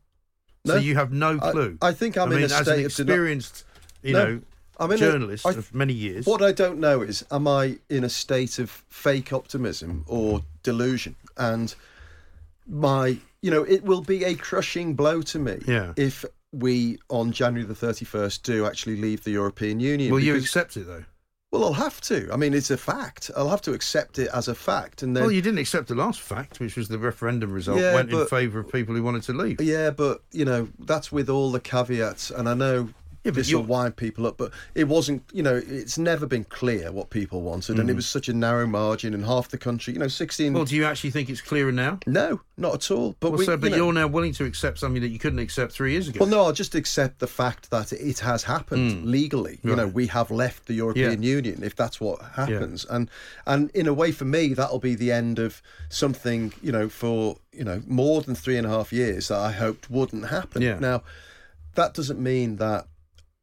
So 0.65 0.77
you 0.77 0.95
have 0.95 1.11
no 1.13 1.37
clue. 1.37 1.77
I 1.81 1.91
think 1.93 2.17
I'm 2.17 2.31
I 2.31 2.35
in 2.37 2.41
a 2.41 2.45
as 2.45 2.53
state 2.53 2.79
an 2.79 2.85
experienced, 2.85 3.63
you 4.01 4.13
No, 4.13 4.25
know, 4.25 4.41
I'm 4.79 4.89
in 4.91 4.95
a- 4.95 4.99
journalist 4.99 5.45
I- 5.45 5.51
of 5.51 5.71
many 5.75 5.93
years. 5.93 6.25
What 6.25 6.41
I 6.41 6.51
don't 6.51 6.79
know 6.79 7.01
is, 7.03 7.23
am 7.29 7.47
I 7.47 7.77
in 7.89 8.03
a 8.03 8.09
state 8.09 8.57
of 8.57 8.71
fake 8.89 9.31
optimism 9.31 10.05
or 10.07 10.43
delusion? 10.63 11.15
And 11.37 11.75
my, 12.67 13.17
you 13.43 13.51
know, 13.51 13.63
it 13.63 13.83
will 13.83 14.01
be 14.01 14.23
a 14.23 14.33
crushing 14.33 14.95
blow 14.95 15.21
to 15.21 15.37
me 15.37 15.61
Yeah. 15.67 15.93
if 15.97 16.25
we, 16.51 16.97
on 17.09 17.31
January 17.31 17.65
the 17.67 17.75
31st, 17.75 18.41
do 18.41 18.65
actually 18.65 18.95
leave 18.95 19.23
the 19.23 19.31
European 19.31 19.79
Union. 19.79 20.11
Will 20.11 20.19
you 20.23 20.35
accept 20.35 20.77
it 20.77 20.87
though? 20.87 21.03
Well, 21.55 21.63
I'll 21.69 21.73
have 21.73 22.01
to. 22.01 22.29
I 22.33 22.35
mean, 22.35 22.53
it's 22.53 22.69
a 22.69 22.77
fact. 22.77 23.31
I'll 23.35 23.49
have 23.49 23.61
to 23.61 23.71
accept 23.71 24.19
it 24.19 24.27
as 24.33 24.49
a 24.49 24.55
fact. 24.55 25.03
And 25.03 25.15
then, 25.15 25.23
Well, 25.23 25.31
you 25.31 25.41
didn't 25.41 25.59
accept 25.59 25.87
the 25.87 25.95
last 25.95 26.19
fact, 26.19 26.59
which 26.59 26.75
was 26.75 26.89
the 26.89 26.99
referendum 26.99 27.53
result 27.53 27.79
Yeah, 27.79 27.93
went 27.93 28.11
in 28.11 28.27
favour 28.27 28.59
of 28.59 28.69
people 28.69 28.93
who 28.93 29.01
wanted 29.01 29.23
to 29.23 29.33
leave. 29.33 29.61
Yeah, 29.61 29.91
but 29.91 30.21
you 30.31 30.43
know 30.43 30.67
that's 30.79 31.13
with 31.13 31.29
all 31.29 31.53
the 31.53 31.61
caveats, 31.61 32.29
and 32.29 32.49
I 32.49 32.55
know 32.55 32.89
Yeah, 33.25 33.31
but 33.31 33.35
this 33.37 33.51
will 33.53 33.63
wind 33.63 33.95
people 33.95 34.27
up, 34.27 34.37
but 34.37 34.51
it 34.75 34.83
wasn't. 34.87 35.23
You 35.33 35.41
know, 35.43 35.59
it's 35.67 35.97
never 35.97 36.25
been 36.27 36.43
clear 36.43 36.91
what 36.91 37.09
people 37.09 37.41
wanted, 37.41 37.79
and 37.79 37.89
it 37.89 37.95
was 37.95 38.05
such 38.05 38.29
a 38.29 38.33
narrow 38.33 38.67
margin, 38.67 39.13
and 39.15 39.25
half 39.25 39.49
the 39.49 39.57
country, 39.57 39.93
you 39.93 39.99
know, 39.99 40.07
sixteen. 40.07 40.51
Mm. 40.51 40.55
Well, 40.55 40.65
do 40.65 40.75
you 40.75 40.85
actually 40.85 41.09
think 41.09 41.29
it's 41.29 41.41
clearer 41.41 41.71
now? 41.71 41.99
no, 42.05 42.41
not 42.57 42.75
at 42.75 42.91
all. 42.91 43.15
But 43.19 43.31
Well, 43.31 43.39
we, 43.39 43.45
so, 43.45 43.57
but 43.57 43.71
you 43.71 43.77
know- 43.77 43.83
you're 43.85 43.93
now 43.93 44.07
willing 44.07 44.31
to 44.33 44.45
accept 44.45 44.77
something 44.79 45.01
that 45.01 45.09
you 45.09 45.17
couldn't 45.19 45.39
accept 45.39 45.71
three 45.73 45.91
years 45.93 46.07
ago. 46.07 46.19
Well, 46.21 46.29
no, 46.29 46.43
I'll 46.43 46.53
just 46.53 46.75
accept 46.75 47.19
the 47.19 47.27
fact 47.27 47.71
that 47.71 47.91
it 47.91 48.19
has 48.19 48.43
happened 48.43 49.05
legally. 49.05 49.59
You 49.63 49.75
know, 49.75 49.87
Mm. 49.89 49.93
We 49.93 50.07
have 50.07 50.29
left 50.29 50.67
the 50.67 50.73
European 50.75 51.23
Yeah. 51.23 51.29
Union 51.35 51.63
if 51.63 51.75
that's 51.75 51.99
what 51.99 52.21
happens, 52.35 52.85
and 52.89 53.09
and 53.47 53.71
in 53.71 53.87
a 53.87 53.93
way, 53.93 54.11
for 54.11 54.25
me, 54.25 54.53
that'll 54.53 54.79
be 54.79 54.93
the 54.95 55.11
end 55.11 55.39
of 55.39 55.61
something. 55.89 56.53
You 56.61 56.71
know, 56.71 56.89
for 56.89 57.37
you 57.51 57.63
know 57.63 57.81
more 57.87 58.21
than 58.21 58.35
three 58.35 58.57
and 58.57 58.67
a 58.67 58.69
half 58.69 58.93
years 58.93 59.29
that 59.29 59.39
I 59.39 59.51
hoped 59.51 59.89
wouldn't 59.89 60.27
happen. 60.27 60.61
Yeah. 60.61 60.77
Now, 60.79 61.01
that 61.75 61.93
doesn't 61.93 62.19
mean 62.19 62.57
that 62.57 62.87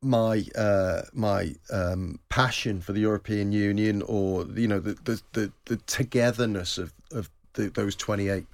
my 0.03 0.45
uh, 0.57 1.03
my 1.13 1.55
um, 1.73 2.19
passion 2.29 2.81
for 2.81 2.93
the 2.93 3.01
European 3.01 3.53
Union 3.53 4.03
or 4.03 4.45
you 4.55 4.69
know 4.69 4.81
the 4.81 4.95
the, 5.05 5.23
the, 5.33 5.53
the 5.67 5.77
togetherness 5.87 6.77
of 6.79 6.93
of 7.13 7.31
the, 7.55 7.69
those 7.69 7.95
28 7.95 8.47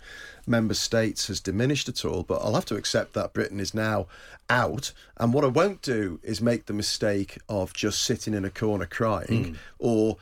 member 0.46 0.74
states 0.74 1.28
has 1.28 1.38
diminished 1.40 1.88
at 1.88 2.04
all 2.04 2.22
but 2.24 2.40
I'll 2.42 2.54
have 2.54 2.64
to 2.66 2.74
accept 2.76 3.12
that 3.14 3.32
Britain 3.32 3.60
is 3.60 3.72
now 3.74 4.06
out. 4.50 4.92
And 5.18 5.32
what 5.32 5.44
I 5.44 5.48
won't 5.48 5.82
do 5.82 6.18
is 6.22 6.40
make 6.40 6.66
the 6.66 6.72
mistake 6.72 7.38
of 7.48 7.72
just 7.72 8.02
sitting 8.02 8.34
in 8.34 8.44
a 8.44 8.50
corner 8.50 8.86
crying 8.86 9.56
or 9.78 10.16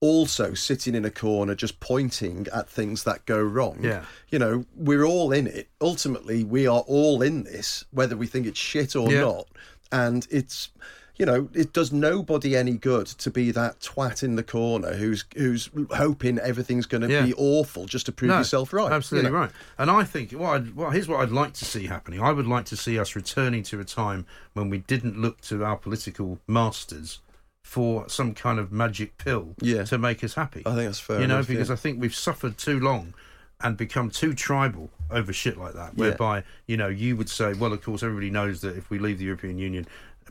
also 0.00 0.54
sitting 0.54 0.94
in 0.94 1.04
a 1.04 1.10
corner 1.10 1.54
just 1.56 1.80
pointing 1.80 2.46
at 2.54 2.68
things 2.68 3.02
that 3.04 3.26
go 3.26 3.42
wrong. 3.42 3.78
Yeah. 3.82 4.04
you 4.30 4.38
know 4.38 4.64
we're 4.76 5.04
all 5.04 5.32
in 5.32 5.46
it. 5.46 5.68
Ultimately 5.80 6.44
we 6.44 6.66
are 6.66 6.80
all 6.86 7.20
in 7.22 7.42
this 7.44 7.84
whether 7.90 8.16
we 8.16 8.26
think 8.26 8.46
it's 8.46 8.58
shit 8.58 8.94
or 8.96 9.12
Yeah. 9.12 9.20
not 9.20 9.46
and 9.92 10.26
it's 10.30 10.70
you 11.16 11.26
know 11.26 11.48
it 11.52 11.72
does 11.72 11.92
nobody 11.92 12.56
any 12.56 12.76
good 12.76 13.06
to 13.06 13.30
be 13.30 13.50
that 13.50 13.80
twat 13.80 14.22
in 14.22 14.36
the 14.36 14.42
corner 14.42 14.94
who's 14.94 15.24
who's 15.36 15.68
hoping 15.90 16.38
everything's 16.38 16.86
going 16.86 17.00
to 17.02 17.08
Yeah. 17.10 17.24
be 17.26 17.34
awful 17.34 17.86
just 17.86 18.06
to 18.06 18.12
prove 18.12 18.28
No, 18.30 18.38
yourself 18.38 18.72
right 18.72 18.88
you 18.88 18.92
Absolutely 18.94 19.30
know. 19.30 19.36
right. 19.36 19.50
And 19.78 19.90
I 19.90 20.04
think, 20.04 20.32
well, 20.32 20.52
I'd, 20.52 20.76
well, 20.76 20.90
here's 20.90 21.08
what 21.08 21.20
I'd 21.20 21.30
like 21.32 21.54
to 21.54 21.64
see 21.64 21.86
happening. 21.86 22.20
I 22.22 22.30
would 22.30 22.46
like 22.46 22.66
to 22.66 22.76
see 22.76 22.98
us 23.00 23.16
returning 23.16 23.64
to 23.64 23.80
a 23.80 23.84
time 23.84 24.26
when 24.52 24.70
we 24.70 24.78
didn't 24.78 25.18
look 25.20 25.40
to 25.42 25.64
our 25.64 25.76
political 25.76 26.38
masters 26.46 27.18
for 27.64 28.08
some 28.08 28.32
kind 28.32 28.58
of 28.60 28.70
magic 28.70 29.18
pill 29.18 29.54
Yeah. 29.60 29.82
to 29.84 29.98
make 29.98 30.22
us 30.22 30.34
happy. 30.34 30.62
I 30.64 30.70
think 30.74 30.86
that's 30.86 31.00
fair 31.00 31.20
You 31.20 31.26
know, 31.26 31.34
enough, 31.36 31.48
because 31.48 31.68
yeah. 31.68 31.74
I 31.74 31.76
think 31.76 32.00
we've 32.00 32.14
suffered 32.14 32.56
too 32.58 32.78
long 32.80 33.12
and 33.60 33.76
become 33.76 34.10
too 34.10 34.34
tribal 34.34 34.90
over 35.10 35.32
shit 35.32 35.56
like 35.58 35.74
that, 35.74 35.96
whereby, 35.96 36.44
you 36.66 36.76
know, 36.76 36.88
you 36.88 37.16
would 37.16 37.28
say, 37.28 37.54
well, 37.54 37.72
of 37.72 37.82
course, 37.82 38.02
everybody 38.02 38.30
knows 38.30 38.60
that 38.60 38.76
if 38.76 38.90
we 38.90 38.98
leave 38.98 39.18
the 39.18 39.24
European 39.24 39.58
Union, 39.58 39.86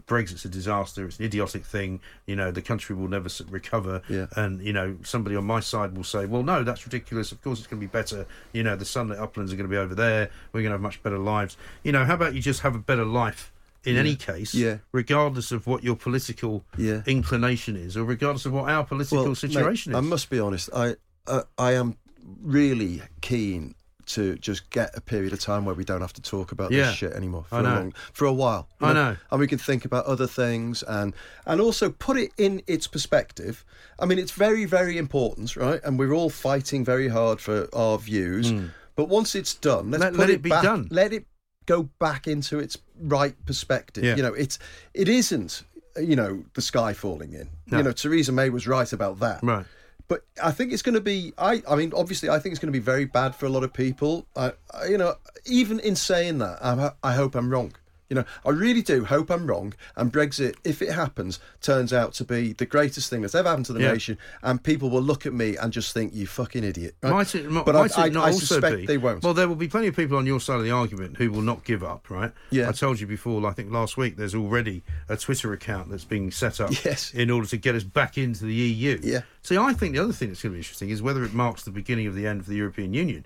Brexit's 0.05 0.45
a 0.45 0.49
disaster. 0.49 1.05
It's 1.05 1.17
an 1.19 1.25
idiotic 1.25 1.65
thing. 1.65 1.99
You 2.27 2.35
know, 2.35 2.51
the 2.51 2.61
country 2.61 2.95
will 2.95 3.07
never 3.09 3.29
recover. 3.49 4.01
Yeah. 4.07 4.27
And 4.35 4.61
you 4.61 4.71
know, 4.71 4.95
somebody 5.03 5.35
on 5.35 5.43
my 5.43 5.59
side 5.59 5.97
will 5.97 6.03
say, 6.03 6.25
"Well, 6.27 6.43
no, 6.43 6.63
that's 6.63 6.85
ridiculous. 6.85 7.31
Of 7.31 7.41
course, 7.41 7.57
it's 7.59 7.67
going 7.67 7.81
to 7.81 7.85
be 7.87 7.91
better. 7.91 8.25
You 8.53 8.63
know, 8.63 8.75
the 8.75 8.85
sunlit 8.85 9.17
uplands 9.17 9.51
are 9.51 9.55
going 9.57 9.67
to 9.67 9.71
be 9.73 9.77
over 9.77 9.95
there. 9.95 10.29
We're 10.53 10.61
going 10.61 10.69
to 10.69 10.75
have 10.75 10.81
much 10.81 11.01
better 11.01 11.17
lives. 11.17 11.57
You 11.83 11.91
know, 11.91 12.05
how 12.05 12.13
about 12.13 12.35
you 12.35 12.41
just 12.41 12.61
have 12.61 12.75
a 12.75 12.79
better 12.79 13.05
life?" 13.05 13.51
In 13.85 13.95
any 13.95 14.15
case, 14.17 14.53
Yeah. 14.53 14.77
regardless 14.91 15.51
of 15.53 15.65
what 15.65 15.81
your 15.83 15.95
political 15.95 16.65
Yeah. 16.77 17.03
inclination 17.05 17.75
is, 17.77 17.95
or 17.95 18.03
regardless 18.03 18.45
of 18.45 18.51
what 18.51 18.69
our 18.69 18.83
political 18.83 19.27
mate, 19.27 19.37
situation 19.37 19.95
I 19.95 19.99
is. 19.99 20.05
I 20.05 20.07
must 20.07 20.29
be 20.29 20.39
honest. 20.39 20.69
I 20.75 20.95
uh, 21.25 21.43
I 21.57 21.71
am 21.73 21.95
really 22.41 23.01
keen 23.21 23.75
to 24.07 24.37
just 24.37 24.69
get 24.69 24.89
a 24.95 25.01
period 25.01 25.33
of 25.33 25.39
time 25.39 25.65
where 25.65 25.75
we 25.75 25.83
don't 25.83 25.99
have 25.99 26.13
to 26.13 26.21
talk 26.21 26.53
about 26.53 26.71
Yeah. 26.71 26.85
this 26.87 26.95
shit 26.95 27.11
anymore 27.11 27.43
for 27.49 27.59
a 27.59 27.61
know. 27.61 27.69
long, 27.75 27.93
for 28.13 28.23
a 28.25 28.31
while. 28.31 28.69
I 28.79 28.93
know. 28.93 29.17
and 29.31 29.39
we 29.39 29.47
can 29.47 29.57
think 29.57 29.83
about 29.83 30.05
other 30.05 30.27
things 30.27 30.81
and 30.83 31.13
and 31.45 31.59
also 31.59 31.89
put 31.89 32.15
it 32.17 32.31
in 32.37 32.61
its 32.67 32.87
perspective. 32.87 33.65
I 33.99 34.05
mean, 34.05 34.17
it's 34.17 34.31
very 34.31 34.63
very 34.63 34.97
important, 34.97 35.55
right? 35.57 35.81
And 35.83 35.99
we're 35.99 36.13
all 36.13 36.29
fighting 36.29 36.85
very 36.85 37.09
hard 37.09 37.41
for 37.41 37.67
our 37.73 37.97
views. 37.97 38.49
Hmm. 38.49 38.67
But 38.95 39.09
once 39.09 39.35
it's 39.35 39.53
done, 39.53 39.91
let's. 39.91 40.01
Let- 40.01 40.13
put 40.13 40.19
let 40.19 40.29
it, 40.29 40.33
it 40.35 40.41
be 40.41 40.49
back, 40.51 40.63
done. 40.63 40.87
Let 40.89 41.11
it 41.11 41.25
go 41.65 41.83
back 41.99 42.27
into 42.27 42.59
its 42.59 42.77
right 43.01 43.35
perspective. 43.45 44.05
Yeah. 44.05 44.15
You 44.15 44.23
know, 44.23 44.33
it's 44.33 44.57
it 44.93 45.09
isn't 45.09 45.63
you 45.97 46.15
know 46.15 46.45
the 46.53 46.61
sky 46.61 46.93
falling 46.93 47.33
in. 47.33 47.49
No. 47.69 47.79
You 47.79 47.83
know, 47.83 47.91
Theresa 47.91 48.31
May 48.31 48.49
was 48.49 48.67
right 48.67 48.91
about 48.93 49.19
that. 49.19 49.43
Right. 49.43 49.65
But 50.07 50.25
I 50.41 50.51
think 50.51 50.71
it's 50.71 50.81
going 50.81 50.95
to 50.95 51.01
be. 51.01 51.33
I. 51.37 51.61
I 51.69 51.75
mean, 51.75 51.91
obviously, 51.95 52.29
I 52.29 52.39
think 52.39 52.53
it's 52.53 52.59
going 52.59 52.71
to 52.71 52.79
be 52.79 52.83
very 52.83 53.05
bad 53.05 53.35
for 53.35 53.45
a 53.45 53.49
lot 53.49 53.63
of 53.63 53.73
people. 53.73 54.25
I. 54.35 54.53
I 54.73 54.85
you 54.85 54.97
know, 54.97 55.15
even 55.45 55.79
in 55.79 55.95
saying 55.95 56.37
that, 56.37 56.59
I, 56.63 56.91
I 57.03 57.13
hope 57.13 57.35
I'm 57.35 57.49
wrong. 57.49 57.73
You 58.09 58.15
know, 58.15 58.25
I 58.45 58.51
really 58.51 58.81
do 58.81 59.03
hope 59.03 59.29
I'm 59.29 59.47
wrong. 59.47 59.73
And 59.97 60.11
Brexit, 60.13 60.55
if 60.63 60.81
it 60.81 60.91
happens, 60.93 61.39
turns 61.61 61.91
out 61.91 62.13
to 62.13 62.23
be 62.23 62.53
the 62.53 62.65
greatest 62.65 63.09
thing 63.09 63.21
that's 63.21 63.35
ever 63.35 63.49
happened 63.49 63.65
to 63.65 63.73
the 63.73 63.81
Yeah. 63.81 63.91
nation. 63.91 64.17
And 64.41 64.63
people 64.63 64.89
will 64.89 65.01
look 65.01 65.25
at 65.25 65.33
me 65.33 65.57
and 65.57 65.73
just 65.73 65.93
think, 65.93 66.13
"You 66.15 66.25
fucking 66.25 66.63
idiot." 66.63 66.95
right? 67.03 67.11
Might 67.11 67.35
it, 67.35 67.51
but 67.53 67.73
might 67.75 67.97
I, 67.97 68.07
it 68.07 68.13
not 68.13 68.23
I, 68.23 68.27
I 68.27 68.31
also 68.31 68.45
suspect 68.45 68.77
be? 68.77 68.85
they 68.85 68.97
won't. 68.97 69.23
Well, 69.23 69.33
there 69.33 69.47
will 69.49 69.55
be 69.55 69.67
plenty 69.67 69.87
of 69.87 69.95
people 69.95 70.17
on 70.17 70.25
your 70.25 70.39
side 70.39 70.55
of 70.57 70.63
the 70.63 70.71
argument 70.71 71.17
who 71.17 71.31
will 71.31 71.41
not 71.41 71.65
give 71.65 71.83
up, 71.83 72.09
right? 72.09 72.31
Yeah. 72.49 72.69
I 72.69 72.71
told 72.71 72.99
you 73.01 73.07
before, 73.07 73.45
I 73.45 73.51
think 73.51 73.71
last 73.71 73.97
week, 73.97 74.15
there's 74.15 74.35
already 74.35 74.83
a 75.09 75.17
Twitter 75.17 75.51
account 75.51 75.89
that's 75.89 76.05
being 76.05 76.31
set 76.31 76.61
up 76.61 76.71
Yes. 76.85 77.13
in 77.13 77.29
order 77.29 77.47
to 77.47 77.57
get 77.57 77.75
us 77.75 77.83
back 77.83 78.17
into 78.17 78.45
the 78.45 78.53
EU. 78.53 78.99
Yeah. 79.03 79.21
See, 79.41 79.57
I 79.57 79.73
think 79.73 79.93
the 79.95 80.01
other 80.03 80.13
thing 80.13 80.29
that's 80.29 80.41
going 80.41 80.51
to 80.51 80.55
be 80.55 80.59
interesting 80.59 80.89
is 80.89 81.01
whether 81.01 81.23
it 81.25 81.33
marks 81.33 81.63
the 81.63 81.71
beginning 81.71 82.07
of 82.07 82.15
the 82.15 82.25
end 82.25 82.43
for 82.45 82.49
the 82.51 82.57
European 82.57 82.93
Union, 82.93 83.25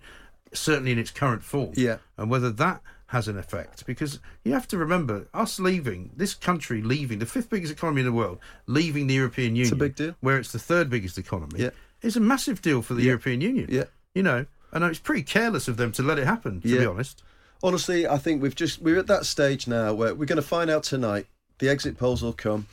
certainly 0.53 0.91
in 0.91 0.97
its 0.99 1.11
current 1.11 1.43
form. 1.43 1.71
Yeah. 1.75 1.97
And 2.17 2.29
whether 2.29 2.51
that 2.51 2.81
has 3.11 3.27
an 3.27 3.37
effect 3.37 3.85
because 3.85 4.19
you 4.45 4.53
have 4.53 4.67
to 4.67 4.77
remember 4.77 5.27
us 5.33 5.59
leaving 5.59 6.09
this 6.15 6.33
country 6.33 6.81
leaving 6.81 7.19
the 7.19 7.25
fifth 7.25 7.49
biggest 7.49 7.71
economy 7.73 7.99
in 8.01 8.05
the 8.05 8.11
world 8.13 8.39
leaving 8.67 9.05
the 9.07 9.13
European 9.13 9.49
Union 9.55 9.63
it's 9.63 9.71
a 9.73 9.75
big 9.75 9.95
deal. 9.95 10.15
where 10.21 10.37
it's 10.37 10.51
the 10.53 10.59
third 10.59 10.89
biggest 10.89 11.17
economy 11.17 11.59
Yeah. 11.63 11.71
is 12.01 12.15
a 12.15 12.21
massive 12.21 12.61
deal 12.61 12.81
for 12.81 12.93
the 12.93 13.03
European 13.03 13.41
Union 13.41 13.67
Yeah. 13.69 13.83
you 14.15 14.23
know, 14.23 14.45
and 14.71 14.83
it's 14.85 14.99
pretty 14.99 15.23
careless 15.23 15.67
of 15.67 15.75
them 15.77 15.91
to 15.93 16.03
let 16.03 16.19
it 16.19 16.25
happen. 16.25 16.61
To 16.61 16.67
be 16.79 16.85
honest, 16.85 17.21
Honestly, 17.63 18.07
I 18.07 18.17
think 18.17 18.41
we've 18.41 18.55
just 18.55 18.81
we're 18.81 18.97
at 18.97 19.07
that 19.07 19.25
stage 19.25 19.67
now 19.67 19.93
where 19.93 20.15
we're 20.15 20.25
going 20.25 20.37
to 20.37 20.51
find 20.57 20.69
out 20.71 20.83
tonight. 20.83 21.27
The 21.59 21.69
exit 21.69 21.95
polls 21.97 22.23
will 22.23 22.33
come. 22.33 22.65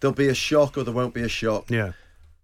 There'll 0.00 0.14
be 0.14 0.28
a 0.28 0.34
shock, 0.34 0.78
or 0.78 0.82
there 0.84 0.94
won't 0.94 1.12
be 1.12 1.20
a 1.22 1.28
shock. 1.28 1.68
yeah. 1.70 1.92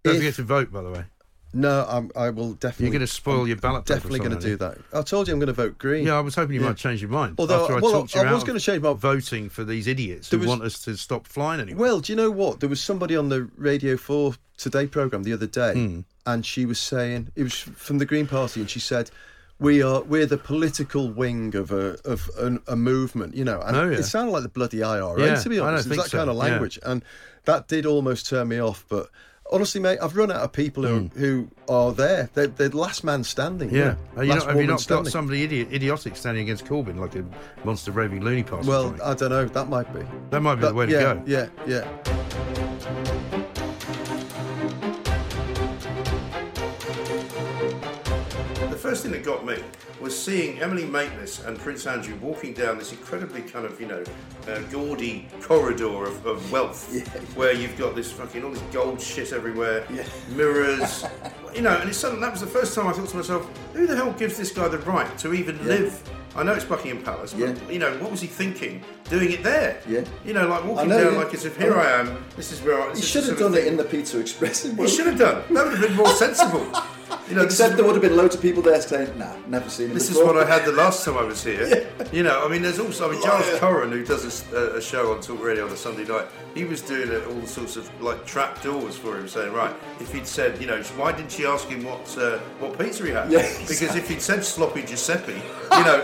Don't 0.03 0.13
If- 0.15 0.19
forget 0.21 0.35
to 0.35 0.43
vote, 0.43 0.71
by 0.71 0.81
the 0.83 0.91
way. 0.91 1.05
No, 1.53 1.85
I'm, 1.89 2.11
I 2.15 2.29
will 2.29 2.53
definitely. 2.53 2.85
You're 2.85 2.93
going 2.93 3.07
to 3.07 3.07
spoil 3.13 3.41
I'm 3.41 3.47
your 3.47 3.57
ballot 3.57 3.85
Definitely 3.85 4.19
going 4.19 4.31
to 4.31 4.39
do 4.39 4.55
that. 4.57 4.77
I 4.93 5.01
told 5.01 5.27
you 5.27 5.33
I'm 5.33 5.39
going 5.39 5.47
to 5.47 5.53
vote 5.53 5.77
green. 5.77 6.05
Yeah, 6.05 6.15
I 6.17 6.21
was 6.21 6.35
hoping 6.35 6.55
you 6.55 6.61
Yeah. 6.61 6.67
might 6.67 6.77
change 6.77 7.01
your 7.01 7.09
mind. 7.09 7.35
Although- 7.37 7.65
I 7.67 7.79
well, 7.79 7.91
talked 7.91 8.15
you 8.15 8.21
I 8.21 8.25
out 8.27 8.33
was 8.35 8.43
gonna 8.45 8.59
change 8.59 8.81
my- 8.81 8.93
voting 8.93 9.49
for 9.49 9.63
these 9.65 9.85
idiots 9.87 10.29
who 10.29 10.39
was- 10.39 10.47
want 10.47 10.63
us 10.63 10.79
to 10.83 10.95
stop 10.95 11.27
flying 11.27 11.59
anymore. 11.59 11.81
Well, 11.81 11.99
do 11.99 12.11
you 12.11 12.15
know 12.15 12.31
what? 12.31 12.59
There 12.61 12.69
was 12.69 12.79
somebody 12.81 13.15
on 13.17 13.29
the 13.29 13.49
Radio 13.57 13.97
4 13.97 14.35
Today 14.57 14.85
programme 14.87 15.23
the 15.23 15.33
other 15.33 15.47
day, 15.47 15.73
Hmm. 15.73 15.99
and 16.25 16.45
she 16.45 16.65
was 16.65 16.79
saying, 16.79 17.29
it 17.35 17.43
was 17.43 17.53
from 17.55 17.97
the 17.97 18.05
Green 18.05 18.27
Party, 18.27 18.59
and 18.61 18.69
she 18.69 18.79
said, 18.79 19.09
we 19.59 19.81
are 19.83 20.01
we're 20.03 20.25
the 20.27 20.37
political 20.37 21.09
wing 21.11 21.55
of 21.55 21.71
a 21.71 21.97
of 22.05 22.29
an, 22.39 22.61
a 22.67 22.75
movement, 22.75 23.35
you 23.35 23.43
know, 23.43 23.59
and 23.61 23.75
Oh, 23.75 23.89
yeah. 23.89 23.97
it 23.97 24.03
sounded 24.03 24.31
like 24.31 24.43
the 24.43 24.49
bloody 24.49 24.81
IRA 24.83 25.19
Yeah, 25.19 25.35
to 25.35 25.49
be 25.49 25.55
I 25.55 25.59
don't 25.59 25.67
honest. 25.69 25.85
It 25.87 25.89
was 25.89 25.97
that 25.99 26.09
so, 26.11 26.17
kind 26.19 26.29
of 26.29 26.35
language, 26.35 26.79
and 26.83 27.03
that 27.45 27.67
did 27.67 27.85
almost 27.85 28.27
turn 28.27 28.47
me 28.49 28.59
off. 28.61 28.85
But 28.87 29.09
honestly, 29.51 29.81
mate, 29.81 29.99
I've 30.01 30.15
run 30.15 30.31
out 30.31 30.41
of 30.41 30.51
people 30.53 30.83
who, 30.83 30.99
hmm. 31.01 31.19
who 31.19 31.47
are 31.69 31.91
there. 31.91 32.29
They're, 32.33 32.47
they're 32.47 32.69
last 32.69 33.03
man 33.03 33.23
standing. 33.23 33.69
you 33.69 33.79
yeah, 33.79 33.85
know, 33.85 33.97
Are 34.17 34.23
you 34.23 34.29
last 34.29 34.39
not, 34.39 34.47
have 34.47 34.55
you 34.55 34.61
woman 34.61 34.75
not 34.75 34.87
got 34.87 35.07
somebody 35.07 35.43
idiot, 35.43 35.69
idiotic 35.73 36.15
standing 36.15 36.43
against 36.43 36.65
Corbyn 36.65 36.97
like 36.97 37.15
a 37.15 37.25
monster 37.65 37.91
raving 37.91 38.21
loony 38.21 38.43
party? 38.43 38.67
Well, 38.67 38.95
I 39.03 39.13
don't 39.13 39.29
know. 39.29 39.45
That 39.45 39.69
might 39.69 39.93
be. 39.93 40.05
that 40.29 40.41
might 40.41 40.55
be 40.55 40.61
That- 40.61 40.69
the 40.69 40.73
way 40.73 40.85
to 40.87 40.91
go. 40.91 41.23
Yeah, 41.25 41.47
yeah. 41.67 41.87
The 48.69 48.77
first 48.77 49.03
thing 49.03 49.11
that 49.11 49.23
got 49.23 49.45
me 49.45 49.63
was 50.01 50.19
seeing 50.19 50.59
Emily 50.59 50.83
Maitlis 50.83 51.45
and 51.45 51.57
Prince 51.57 51.85
Andrew 51.85 52.15
walking 52.15 52.53
down 52.53 52.79
this 52.79 52.91
incredibly 52.91 53.41
kind 53.41 53.65
of, 53.65 53.79
you 53.79 53.87
know, 53.87 54.03
uh, 54.47 54.59
gaudy 54.71 55.27
corridor 55.41 56.05
of, 56.05 56.25
of 56.25 56.51
wealth 56.51 56.91
where 57.35 57.53
you've 57.53 57.77
got 57.77 57.95
this 57.95 58.11
fucking, 58.11 58.43
all 58.43 58.51
this 58.51 58.63
gold 58.73 58.99
shit 58.99 59.31
everywhere, 59.31 59.85
yeah. 59.91 60.03
mirrors, 60.35 61.05
you 61.53 61.61
know, 61.61 61.77
and 61.77 61.89
it's 61.89 61.99
suddenly, 61.99 62.21
that 62.21 62.31
was 62.31 62.41
the 62.41 62.47
first 62.47 62.73
time 62.73 62.87
I 62.87 62.93
thought 62.93 63.09
to 63.09 63.17
myself, 63.17 63.49
who 63.73 63.85
the 63.85 63.95
hell 63.95 64.11
gives 64.13 64.37
this 64.37 64.51
guy 64.51 64.67
the 64.67 64.79
right 64.79 65.17
to 65.19 65.33
even 65.33 65.63
live? 65.65 66.01
I 66.35 66.43
know 66.43 66.53
it's 66.53 66.65
Buckingham 66.65 67.03
Palace, 67.03 67.33
but, 67.33 67.49
Yeah. 67.49 67.69
you 67.69 67.77
know, 67.79 67.91
what 67.97 68.09
was 68.09 68.21
he 68.21 68.27
thinking? 68.27 68.83
Doing 69.09 69.31
it 69.31 69.43
there? 69.43 69.81
Yeah. 69.87 70.05
You 70.25 70.33
know, 70.33 70.47
like 70.47 70.63
walking 70.63 70.89
know, 70.89 71.03
down 71.03 71.13
yeah. 71.13 71.19
like 71.19 71.33
as 71.33 71.45
if 71.45 71.57
here 71.57 71.77
I 71.77 71.91
am, 71.91 72.23
this 72.37 72.51
is 72.51 72.61
where 72.61 72.81
I... 72.81 72.95
He 72.95 73.01
should 73.01 73.25
have 73.25 73.37
done 73.37 73.53
it 73.53 73.67
in 73.67 73.75
the 73.75 73.83
Pizza 73.83 74.19
Express. 74.19 74.63
He 74.63 74.87
should 74.87 75.07
have 75.07 75.19
done. 75.19 75.43
That 75.53 75.65
would 75.65 75.77
have 75.77 75.81
been 75.81 75.95
more 75.95 76.13
sensible. 76.15 76.65
You 77.29 77.35
know, 77.35 77.43
Except 77.43 77.75
there 77.77 77.85
would 77.85 77.95
have 77.95 78.01
been 78.01 78.15
loads 78.17 78.35
of 78.35 78.41
people 78.41 78.61
there 78.61 78.81
saying, 78.81 79.17
"Nah, 79.17 79.35
never 79.47 79.69
seen 79.69 79.87
him 79.87 79.93
This 79.93 80.09
is 80.09 80.17
what 80.17 80.37
I 80.37 80.45
had 80.45 80.65
the 80.65 80.71
last 80.73 81.05
time 81.05 81.17
I 81.17 81.23
was 81.23 81.43
here. 81.43 81.87
You 82.11 82.23
know, 82.23 82.43
I 82.43 82.49
mean, 82.49 82.61
there's 82.61 82.79
also, 82.79 83.07
I 83.07 83.13
mean, 83.13 83.23
Giles 83.23 83.45
Coren, 83.59 83.89
who 83.89 84.03
does 84.03 84.51
a 84.51 84.81
show 84.81 85.13
on 85.13 85.21
Talk 85.21 85.41
Radio 85.41 85.65
on 85.65 85.71
a 85.71 85.77
Sunday 85.77 86.03
night, 86.03 86.25
he 86.53 86.65
was 86.65 86.81
doing 86.81 87.09
all 87.25 87.45
sorts 87.47 87.77
of 87.77 87.89
like 88.01 88.25
trap 88.25 88.61
doors 88.61 88.97
for 88.97 89.17
him, 89.17 89.29
saying, 89.29 89.53
right, 89.53 89.73
if 90.01 90.11
he'd 90.11 90.27
said, 90.27 90.59
you 90.59 90.67
know, 90.67 90.81
why 90.97 91.13
didn't 91.13 91.31
she 91.31 91.45
ask 91.45 91.69
him 91.69 91.85
what 91.85 92.17
uh, 92.17 92.39
what 92.59 92.77
pizza 92.77 93.05
he 93.05 93.11
had? 93.11 93.31
Yeah, 93.31 93.47
Because 93.59 93.95
if 93.95 94.09
he'd 94.09 94.21
said 94.21 94.43
sloppy 94.43 94.81
Giuseppe, 94.81 95.31
you 95.33 95.83
know, 95.85 96.03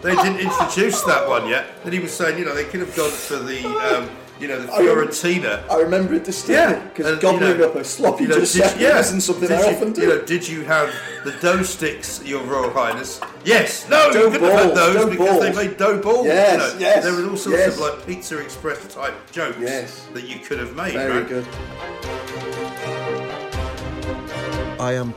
they 0.00 0.14
didn't 0.14 0.38
introduce 0.38 1.02
that 1.02 1.26
one 1.28 1.48
yet. 1.48 1.82
Then 1.82 1.92
he 1.92 1.98
was 1.98 2.12
saying, 2.12 2.38
you 2.38 2.44
know, 2.44 2.54
they 2.54 2.64
could 2.64 2.80
have 2.80 2.94
gone 2.94 3.10
for 3.10 3.36
the, 3.36 3.66
um, 3.66 4.08
you 4.40 4.48
know, 4.48 4.60
the 4.60 4.72
I 4.72 4.78
remember- 4.78 5.06
Fiorentina. 5.06 5.68
I 5.70 5.76
remember 5.80 6.14
it 6.14 6.24
distinctly 6.24 6.88
because 6.88 7.12
and, 7.12 7.20
gobbling 7.20 7.50
you 7.50 7.58
know, 7.58 7.68
up 7.70 7.74
a 7.76 7.84
sloppy 7.84 8.24
you 8.24 8.28
know, 8.28 8.34
did- 8.36 8.46
Giuseppe 8.46 8.84
isn't 8.84 9.20
something 9.22 9.48
did 9.48 9.58
I 9.58 9.70
you, 9.70 9.76
often 9.76 9.92
do. 9.92 10.00
You 10.02 10.08
know, 10.08 10.22
did 10.22 10.48
you 10.48 10.62
have 10.64 10.94
the 11.24 11.32
dough 11.40 11.62
sticks, 11.62 12.22
Your 12.24 12.42
Royal 12.44 12.70
Highness? 12.70 13.20
Yes. 13.44 13.88
No, 13.88 14.12
Dough 14.12 14.24
you 14.26 14.30
couldn't 14.30 14.48
have 14.50 14.64
had 14.66 14.74
those 14.76 14.94
dough 14.96 15.10
because 15.10 15.40
they 15.40 15.52
made 15.52 15.76
dough 15.76 16.00
balls. 16.00 16.26
Yes, 16.26 16.52
you 16.52 16.58
know. 16.58 16.78
yes, 16.80 17.04
There 17.04 17.12
were 17.14 17.30
all 17.30 17.36
sorts 17.36 17.58
yes. 17.58 17.74
of 17.74 17.80
like 17.80 18.06
Pizza 18.06 18.38
Express 18.38 18.94
type 18.94 19.14
jokes 19.32 19.58
Yes. 19.60 20.06
that 20.14 20.24
you 20.24 20.38
could 20.38 20.58
have 20.58 20.74
made. 20.76 20.92
Very 20.94 21.20
right? 21.22 21.28
good. 21.28 21.46
I 24.80 24.92
am 24.92 25.14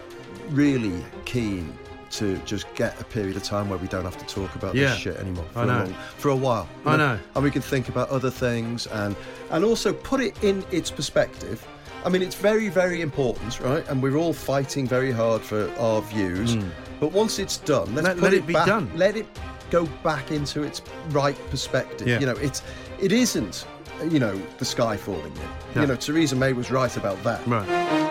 really 0.50 1.04
keen 1.26 1.72
to 2.12 2.38
just 2.40 2.74
get 2.76 3.00
a 3.00 3.04
period 3.04 3.36
of 3.38 3.44
time 3.44 3.70
where 3.70 3.78
we 3.80 3.88
don't 3.88 4.04
have 4.06 4.18
to 4.18 4.26
talk 4.26 4.54
about 4.56 4.76
Yeah. 4.76 4.90
this 4.90 4.98
shit 5.00 5.18
anymore 5.18 5.46
for 5.54 5.60
I 5.60 5.64
a 5.64 5.66
know. 5.66 5.78
long, 5.86 5.94
for 6.18 6.30
a 6.30 6.36
while. 6.36 6.68
you 6.86 6.92
I 6.92 6.98
know. 6.98 7.20
and 7.36 7.44
we 7.44 7.52
can 7.52 7.62
think 7.62 7.90
about 7.90 8.10
other 8.10 8.30
things 8.30 8.88
and 8.88 9.16
and 9.52 9.64
also 9.66 9.92
put 9.94 10.22
it 10.22 10.42
in 10.44 10.64
its 10.72 10.90
perspective. 10.92 11.66
I 12.06 12.10
mean, 12.10 12.22
it's 12.22 12.36
very 12.36 12.70
very 12.70 13.02
important, 13.02 13.60
right? 13.60 13.88
And 13.90 14.02
we're 14.02 14.18
all 14.18 14.34
fighting 14.34 14.88
very 14.88 15.12
hard 15.12 15.42
for 15.42 15.70
our 15.80 16.02
views. 16.02 16.54
Hmm. 16.56 16.68
But 17.00 17.12
once 17.12 17.40
it's 17.40 17.58
done, 17.58 17.94
let's. 17.96 18.08
Let- 18.08 18.16
put 18.18 18.24
let 18.24 18.34
it, 18.34 18.48
be 18.48 18.54
back, 18.54 18.68
done. 18.68 18.92
Let 18.96 19.16
it 19.18 19.26
go 19.72 19.86
back 20.04 20.32
into 20.32 20.64
its 20.64 20.82
right 21.10 21.38
perspective. 21.50 22.08
Yeah. 22.08 22.20
You 22.20 22.26
know, 22.28 22.36
it's 22.36 22.62
it 23.00 23.12
isn't 23.12 23.66
you 24.10 24.20
know 24.20 24.40
the 24.58 24.66
sky 24.66 24.98
falling 24.98 25.32
in. 25.36 25.42
No. 25.76 25.82
You 25.82 25.88
know, 25.88 25.96
Theresa 25.96 26.36
May 26.36 26.54
was 26.54 26.72
right 26.72 26.96
about 26.98 27.22
that. 27.24 27.46
Right. 27.48 28.11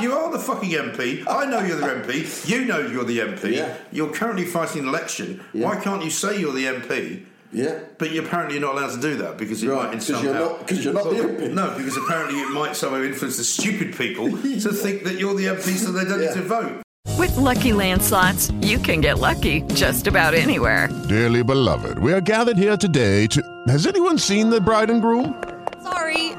You 0.00 0.12
are 0.12 0.30
the 0.30 0.38
fucking 0.38 0.70
MP. 0.70 1.24
I 1.28 1.46
know 1.46 1.60
you're 1.60 1.76
the 1.78 1.86
MP. 1.86 2.48
You 2.48 2.64
know 2.64 2.80
you're 2.80 3.04
the 3.04 3.18
MP. 3.18 3.54
Yeah. 3.56 3.74
You're 3.92 4.10
currently 4.12 4.44
fighting 4.44 4.82
an 4.82 4.88
election. 4.88 5.42
Yeah. 5.52 5.66
Why 5.66 5.76
can't 5.80 6.04
you 6.04 6.10
say 6.10 6.38
you're 6.40 6.52
the 6.52 6.66
MP? 6.66 7.24
Yeah. 7.52 7.78
But 7.98 8.10
you're 8.10 8.24
apparently 8.24 8.58
not 8.58 8.74
allowed 8.76 8.92
to 8.94 9.00
do 9.00 9.16
that 9.16 9.38
because 9.38 9.62
it 9.62 9.68
Right, 9.68 9.84
might 9.84 9.92
in 9.94 9.98
'cause 10.00 10.08
you're 10.10 10.18
somehow- 10.24 10.38
not- 10.40 10.68
'cause 10.68 10.84
you're 10.84 10.92
not 10.94 11.04
the 11.10 11.16
MP. 11.16 11.48
No, 11.54 11.74
because 11.76 11.96
apparently 11.96 12.40
it 12.40 12.50
might 12.50 12.76
somehow 12.76 13.02
influence 13.02 13.36
the 13.38 13.44
stupid 13.44 13.96
people 13.96 14.28
to 14.64 14.72
think 14.72 15.04
that 15.04 15.18
you're 15.18 15.34
the 15.34 15.46
MP, 15.48 15.76
so 15.76 15.92
they 15.92 16.04
don't 16.04 16.20
Yeah. 16.20 16.28
need 16.34 16.34
to 16.34 16.42
vote. 16.42 16.82
With 17.16 17.36
Lucky 17.36 17.72
Land 17.72 18.02
slots, 18.02 18.50
you 18.60 18.78
can 18.78 19.00
get 19.00 19.18
lucky 19.20 19.62
just 19.74 20.06
about 20.06 20.34
anywhere. 20.34 20.88
Dearly 21.08 21.42
beloved, 21.42 21.98
we 21.98 22.12
are 22.12 22.20
gathered 22.20 22.58
here 22.58 22.76
today 22.76 23.26
to. 23.28 23.40
Has 23.68 23.86
anyone 23.86 24.18
seen 24.18 24.50
the 24.50 24.60
bride 24.60 24.90
and 24.90 25.00
groom? 25.00 25.34
Sorry, 25.82 26.25